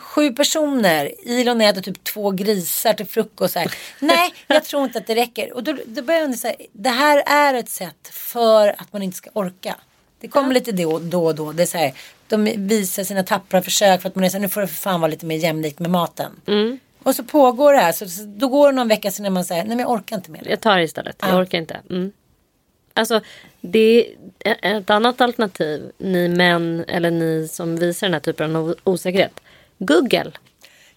Sju 0.00 0.30
personer, 0.32 1.12
Elon 1.26 1.60
äter 1.60 1.80
typ 1.82 2.04
två 2.04 2.30
grisar 2.30 2.92
till 2.92 3.06
frukost. 3.06 3.54
Här. 3.54 3.74
Nej, 3.98 4.34
jag 4.46 4.64
tror 4.64 4.84
inte 4.84 4.98
att 4.98 5.06
det 5.06 5.14
räcker. 5.14 5.52
Och 5.52 5.62
då, 5.64 5.76
då 5.86 6.02
börjar 6.02 6.20
jag 6.20 6.24
undra 6.24 6.38
så 6.38 6.46
här, 6.46 6.56
det 6.72 6.88
här 6.88 7.22
är 7.26 7.54
ett 7.54 7.68
sätt 7.68 8.08
för 8.12 8.68
att 8.68 8.92
man 8.92 9.02
inte 9.02 9.16
ska 9.16 9.30
orka. 9.32 9.76
Det 10.20 10.28
kommer 10.28 10.54
lite 10.54 10.72
då, 10.72 10.98
då 10.98 11.26
och 11.26 11.34
då. 11.34 11.52
Det 11.52 11.62
är 11.62 11.66
så 11.66 11.78
här, 11.78 11.92
de 12.28 12.44
visar 12.56 13.04
sina 13.04 13.22
tappra 13.22 13.62
försök 13.62 14.02
för 14.02 14.08
att 14.08 14.14
man 14.14 14.24
är 14.24 14.28
så 14.28 14.36
här, 14.36 14.42
nu 14.42 14.48
får 14.48 14.60
det 14.60 14.66
för 14.66 14.74
fan 14.74 15.00
vara 15.00 15.10
lite 15.10 15.26
mer 15.26 15.36
jämlikt 15.36 15.78
med 15.78 15.90
maten. 15.90 16.32
Och 17.02 17.14
så 17.14 17.24
pågår 17.24 17.72
det 17.72 17.78
här. 17.78 17.92
Så, 17.92 18.08
så 18.08 18.22
då 18.24 18.48
går 18.48 18.68
det 18.68 18.76
någon 18.76 18.88
vecka 18.88 19.10
sen 19.10 19.22
när 19.22 19.30
man 19.30 19.44
säger, 19.44 19.62
nej 19.64 19.68
men 19.76 19.78
jag 19.78 19.90
orkar 19.90 20.16
inte 20.16 20.30
mer. 20.30 20.42
Jag 20.50 20.60
tar 20.60 20.76
det 20.76 20.82
istället. 20.84 21.16
Jag 21.20 21.30
Ja. 21.30 21.40
orkar 21.42 21.58
inte. 21.58 21.76
Mm. 21.90 22.12
Alltså, 22.94 23.20
det 23.60 24.06
är 24.38 24.76
ett 24.80 24.90
annat 24.90 25.20
alternativ. 25.20 25.90
Ni 25.98 26.28
män 26.28 26.84
eller 26.88 27.10
ni 27.10 27.48
som 27.48 27.76
visar 27.76 28.06
den 28.06 28.14
här 28.14 28.20
typen 28.20 28.56
av 28.56 28.74
osäkerhet. 28.84 29.40
Google. 29.86 30.32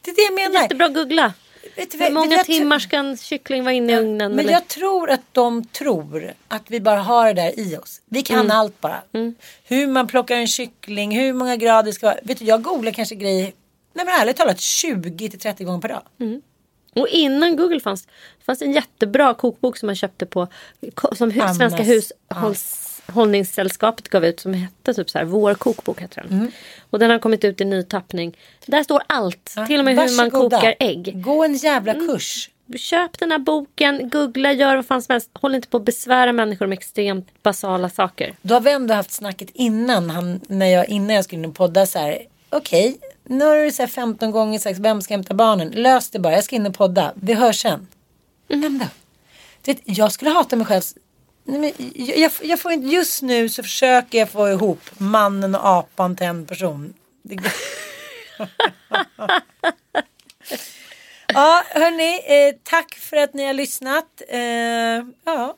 Det 0.01 0.11
är 0.11 0.15
det 0.15 0.21
jag 0.21 0.33
menar. 0.33 0.61
Jättebra 0.61 0.87
googla. 0.89 1.33
Vet 1.75 1.91
du 1.91 1.97
Hur 1.97 2.11
många 2.11 2.29
vet 2.37 2.45
timmar 2.45 2.79
ska 2.79 2.97
en 2.97 3.17
kyckling 3.17 3.63
vara 3.63 3.73
inne 3.73 3.93
i 3.93 3.95
ugnen? 3.95 4.31
Men 4.31 4.39
eller? 4.39 4.51
jag 4.53 4.67
tror 4.67 5.09
att 5.09 5.21
de 5.31 5.65
tror 5.65 6.33
att 6.47 6.63
vi 6.67 6.79
bara 6.79 6.99
har 6.99 7.27
det 7.27 7.33
där 7.41 7.59
i 7.59 7.77
oss. 7.77 8.01
Vi 8.05 8.21
kan 8.21 8.39
Mm. 8.39 8.51
allt 8.57 8.81
bara. 8.81 9.01
Hur 9.63 9.87
man 9.87 10.07
plockar 10.07 10.35
en 10.35 10.47
kyckling, 10.47 11.19
hur 11.19 11.33
många 11.33 11.55
grader 11.55 11.83
det 11.83 11.93
ska 11.93 12.05
vara. 12.07 12.17
Vet 12.23 12.39
du, 12.39 12.45
jag 12.45 12.61
googlar 12.61 12.91
kanske 12.91 13.15
grejer, 13.15 13.51
nej 13.93 14.05
men 14.05 14.07
ärligt 14.21 14.37
talat 14.37 14.59
20 14.59 15.29
till 15.29 15.39
30 15.39 15.63
gånger 15.63 15.81
per 15.81 15.89
dag. 15.89 16.01
Mm. 16.19 16.41
Och 16.95 17.07
innan 17.07 17.55
Google 17.55 17.79
fanns 17.79 18.07
fanns 18.45 18.61
en 18.61 18.71
jättebra 18.71 19.33
kokbok 19.33 19.77
som 19.77 19.87
man 19.87 19.95
köpte 19.95 20.25
på 20.25 20.47
som 21.15 21.31
hu- 21.31 21.41
Ammas. 21.41 21.57
Svenska 21.57 21.83
hushållningssällskapet 23.07 24.09
gav 24.09 24.25
ut 24.25 24.39
som 24.39 24.53
hette 24.53 24.93
typ 24.93 25.09
så 25.09 25.17
här 25.17 25.25
Vår 25.25 25.53
kokbok 25.53 26.01
heter 26.01 26.21
den. 26.21 26.31
Mm. 26.39 26.51
Och 26.89 26.99
den 26.99 27.11
har 27.11 27.19
kommit 27.19 27.43
ut 27.43 27.61
i 27.61 27.65
ny 27.65 27.83
tappning. 27.83 28.37
Där 28.65 28.83
står 28.83 29.01
allt. 29.07 29.55
till 29.67 29.79
och 29.79 29.85
med 29.85 29.95
hur 29.95 30.17
man 30.17 30.25
Varsågoda. 30.25 30.57
kokar 30.57 30.75
ägg. 30.79 31.07
Mm. 31.07 31.21
Gå 31.21 31.43
en 31.43 31.55
jävla 31.55 31.93
kurs. 31.93 32.49
Köp 32.77 33.19
den 33.19 33.31
här 33.31 33.39
boken, 33.39 34.09
googla, 34.09 34.53
gör 34.53 34.75
vad 34.75 34.85
fan 34.85 35.01
som 35.01 35.13
helst. 35.13 35.29
Håll 35.33 35.55
inte 35.55 35.67
på 35.67 35.77
att 35.77 35.85
besvära 35.85 36.33
människor 36.33 36.67
med 36.67 36.77
extremt 36.77 37.43
basala 37.43 37.89
saker. 37.89 38.35
Då 38.41 38.53
har 38.53 38.61
vi 38.61 38.71
ändå 38.71 38.93
haft 38.93 39.11
snacket 39.11 39.49
innan, 39.53 40.09
han, 40.09 40.41
när 40.47 40.65
jag, 40.65 40.89
innan 40.89 41.15
jag 41.15 41.23
skulle 41.23 41.47
podda 41.49 41.85
så 41.85 41.99
här. 41.99 42.17
Okej, 42.49 42.97
nu 43.23 43.45
har 43.45 43.55
du 43.55 43.71
så 43.71 43.81
här 43.81 43.87
15 43.87 44.31
gånger 44.31 44.59
sagt 44.59 44.79
vem 44.79 45.01
ska 45.01 45.13
hämta 45.13 45.33
barnen. 45.33 45.69
Lös 45.69 46.09
det 46.09 46.19
bara, 46.19 46.33
jag 46.33 46.43
ska 46.43 46.55
in 46.55 46.65
och 46.65 46.73
podda. 46.73 47.13
Vi 47.15 47.33
hörs 47.33 47.61
sen. 47.61 47.87
Ändå. 48.49 48.85
Du 49.61 49.73
vet, 49.73 49.81
jag 49.83 50.11
skulle 50.11 50.31
hata 50.31 50.55
mig 50.55 50.65
själv. 50.65 50.83
Nej, 51.47 51.59
men 51.59 51.71
jag, 51.95 52.31
jag, 52.41 52.59
får 52.59 52.71
inte, 52.71 52.87
just 52.87 53.21
nu 53.21 53.49
så 53.49 53.63
försöker 53.63 54.17
jag 54.17 54.29
få 54.29 54.49
ihop 54.49 54.81
mannen 54.97 55.55
och 55.55 55.67
apan 55.67 56.15
till 56.15 56.25
en 56.27 56.45
person. 56.45 56.93
Det 57.21 57.35
ja, 61.27 61.63
hörni, 61.69 62.13
eh, 62.15 62.55
tack 62.63 62.95
för 62.95 63.17
att 63.17 63.33
ni 63.33 63.45
har 63.45 63.53
lyssnat. 63.53 64.21
Eh, 64.27 64.39
ja, 65.25 65.57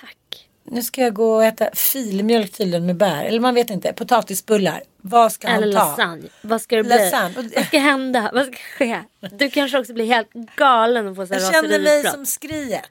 Tack. 0.00 0.48
nu 0.64 0.82
ska 0.82 1.00
jag 1.00 1.14
gå 1.14 1.34
och 1.34 1.44
äta 1.44 1.70
filmjölk 1.74 2.52
tydligen 2.52 2.86
med 2.86 2.96
bär. 2.96 3.24
Eller 3.24 3.40
man 3.40 3.54
vet 3.54 3.70
inte, 3.70 3.92
potatisbullar. 3.92 4.82
Vad 4.96 5.32
ska 5.32 5.48
Eller 5.48 5.76
han 5.76 5.86
ta? 5.86 5.90
lasagne. 5.90 6.28
Vad 6.40 6.62
ska 6.62 6.76
det 6.76 6.82
bli? 6.82 6.98
Lasagne. 6.98 7.34
Vad 7.54 7.66
ska 7.66 7.78
hända? 7.78 8.30
Vad 8.34 8.46
ska 8.46 8.56
ske? 8.56 9.02
Du 9.32 9.50
kanske 9.50 9.78
också 9.78 9.92
blir 9.92 10.06
helt 10.06 10.32
galen 10.56 11.06
och 11.06 11.16
får 11.16 11.26
så 11.26 11.34
här 11.34 11.40
Jag 11.40 11.52
känner 11.52 11.80
mig 11.80 12.04
som 12.04 12.26
skriet. 12.26 12.90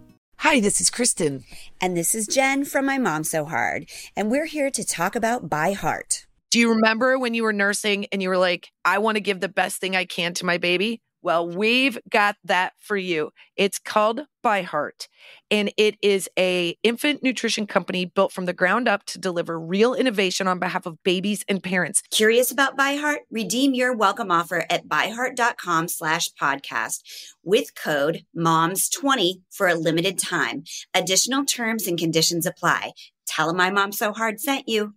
Hi, 0.43 0.59
this 0.59 0.81
is 0.81 0.89
Kristen. 0.89 1.43
And 1.79 1.95
this 1.95 2.15
is 2.15 2.25
Jen 2.25 2.65
from 2.65 2.83
My 2.87 2.97
Mom 2.97 3.23
So 3.23 3.45
Hard. 3.45 3.87
And 4.17 4.31
we're 4.31 4.47
here 4.47 4.71
to 4.71 4.83
talk 4.83 5.15
about 5.15 5.47
By 5.47 5.73
Heart. 5.73 6.25
Do 6.49 6.57
you 6.57 6.71
remember 6.71 7.19
when 7.19 7.35
you 7.35 7.43
were 7.43 7.53
nursing 7.53 8.07
and 8.11 8.23
you 8.23 8.29
were 8.29 8.39
like, 8.39 8.71
I 8.83 8.97
want 8.97 9.17
to 9.17 9.21
give 9.21 9.39
the 9.39 9.47
best 9.47 9.79
thing 9.79 9.95
I 9.95 10.05
can 10.05 10.33
to 10.33 10.45
my 10.47 10.57
baby? 10.57 10.99
Well, 11.21 11.47
we've 11.47 11.99
got 12.09 12.37
that 12.45 12.73
for 12.79 12.97
you. 12.97 13.29
It's 13.55 13.77
called 13.77 14.21
By 14.41 14.63
Heart, 14.63 15.09
and 15.51 15.71
it 15.77 15.97
is 16.01 16.29
a 16.39 16.77
infant 16.81 17.21
nutrition 17.21 17.67
company 17.67 18.05
built 18.05 18.31
from 18.31 18.45
the 18.45 18.53
ground 18.53 18.87
up 18.87 19.03
to 19.07 19.19
deliver 19.19 19.59
real 19.59 19.93
innovation 19.93 20.47
on 20.47 20.57
behalf 20.57 20.85
of 20.85 21.03
babies 21.03 21.43
and 21.47 21.61
parents. 21.61 22.01
Curious 22.09 22.49
about 22.49 22.77
By 22.77 22.95
Heart? 22.95 23.23
Redeem 23.29 23.73
your 23.73 23.95
welcome 23.95 24.31
offer 24.31 24.65
at 24.69 24.87
byheart.com 24.87 25.89
slash 25.89 26.29
podcast 26.41 27.03
with 27.43 27.75
code 27.75 28.25
MOMS20 28.35 29.41
for 29.51 29.67
a 29.67 29.75
limited 29.75 30.17
time. 30.17 30.63
Additional 30.93 31.45
terms 31.45 31.85
and 31.85 31.99
conditions 31.99 32.45
apply. 32.45 32.93
Tell 33.27 33.47
them 33.47 33.57
My 33.57 33.69
Mom 33.69 33.91
So 33.91 34.13
Hard 34.13 34.39
sent 34.39 34.69
you. 34.69 34.93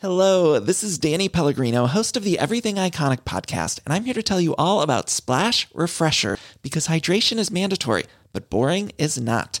Hello, 0.00 0.58
this 0.58 0.82
is 0.82 0.98
Danny 0.98 1.28
Pellegrino, 1.28 1.86
host 1.86 2.16
of 2.16 2.24
the 2.24 2.36
Everything 2.36 2.74
Iconic 2.74 3.20
podcast, 3.20 3.78
and 3.84 3.94
I'm 3.94 4.02
here 4.02 4.14
to 4.14 4.22
tell 4.22 4.40
you 4.40 4.52
all 4.56 4.82
about 4.82 5.08
Splash 5.08 5.68
Refresher 5.72 6.38
because 6.60 6.88
hydration 6.88 7.38
is 7.38 7.52
mandatory, 7.52 8.06
but 8.32 8.50
boring 8.50 8.90
is 8.98 9.20
not. 9.20 9.60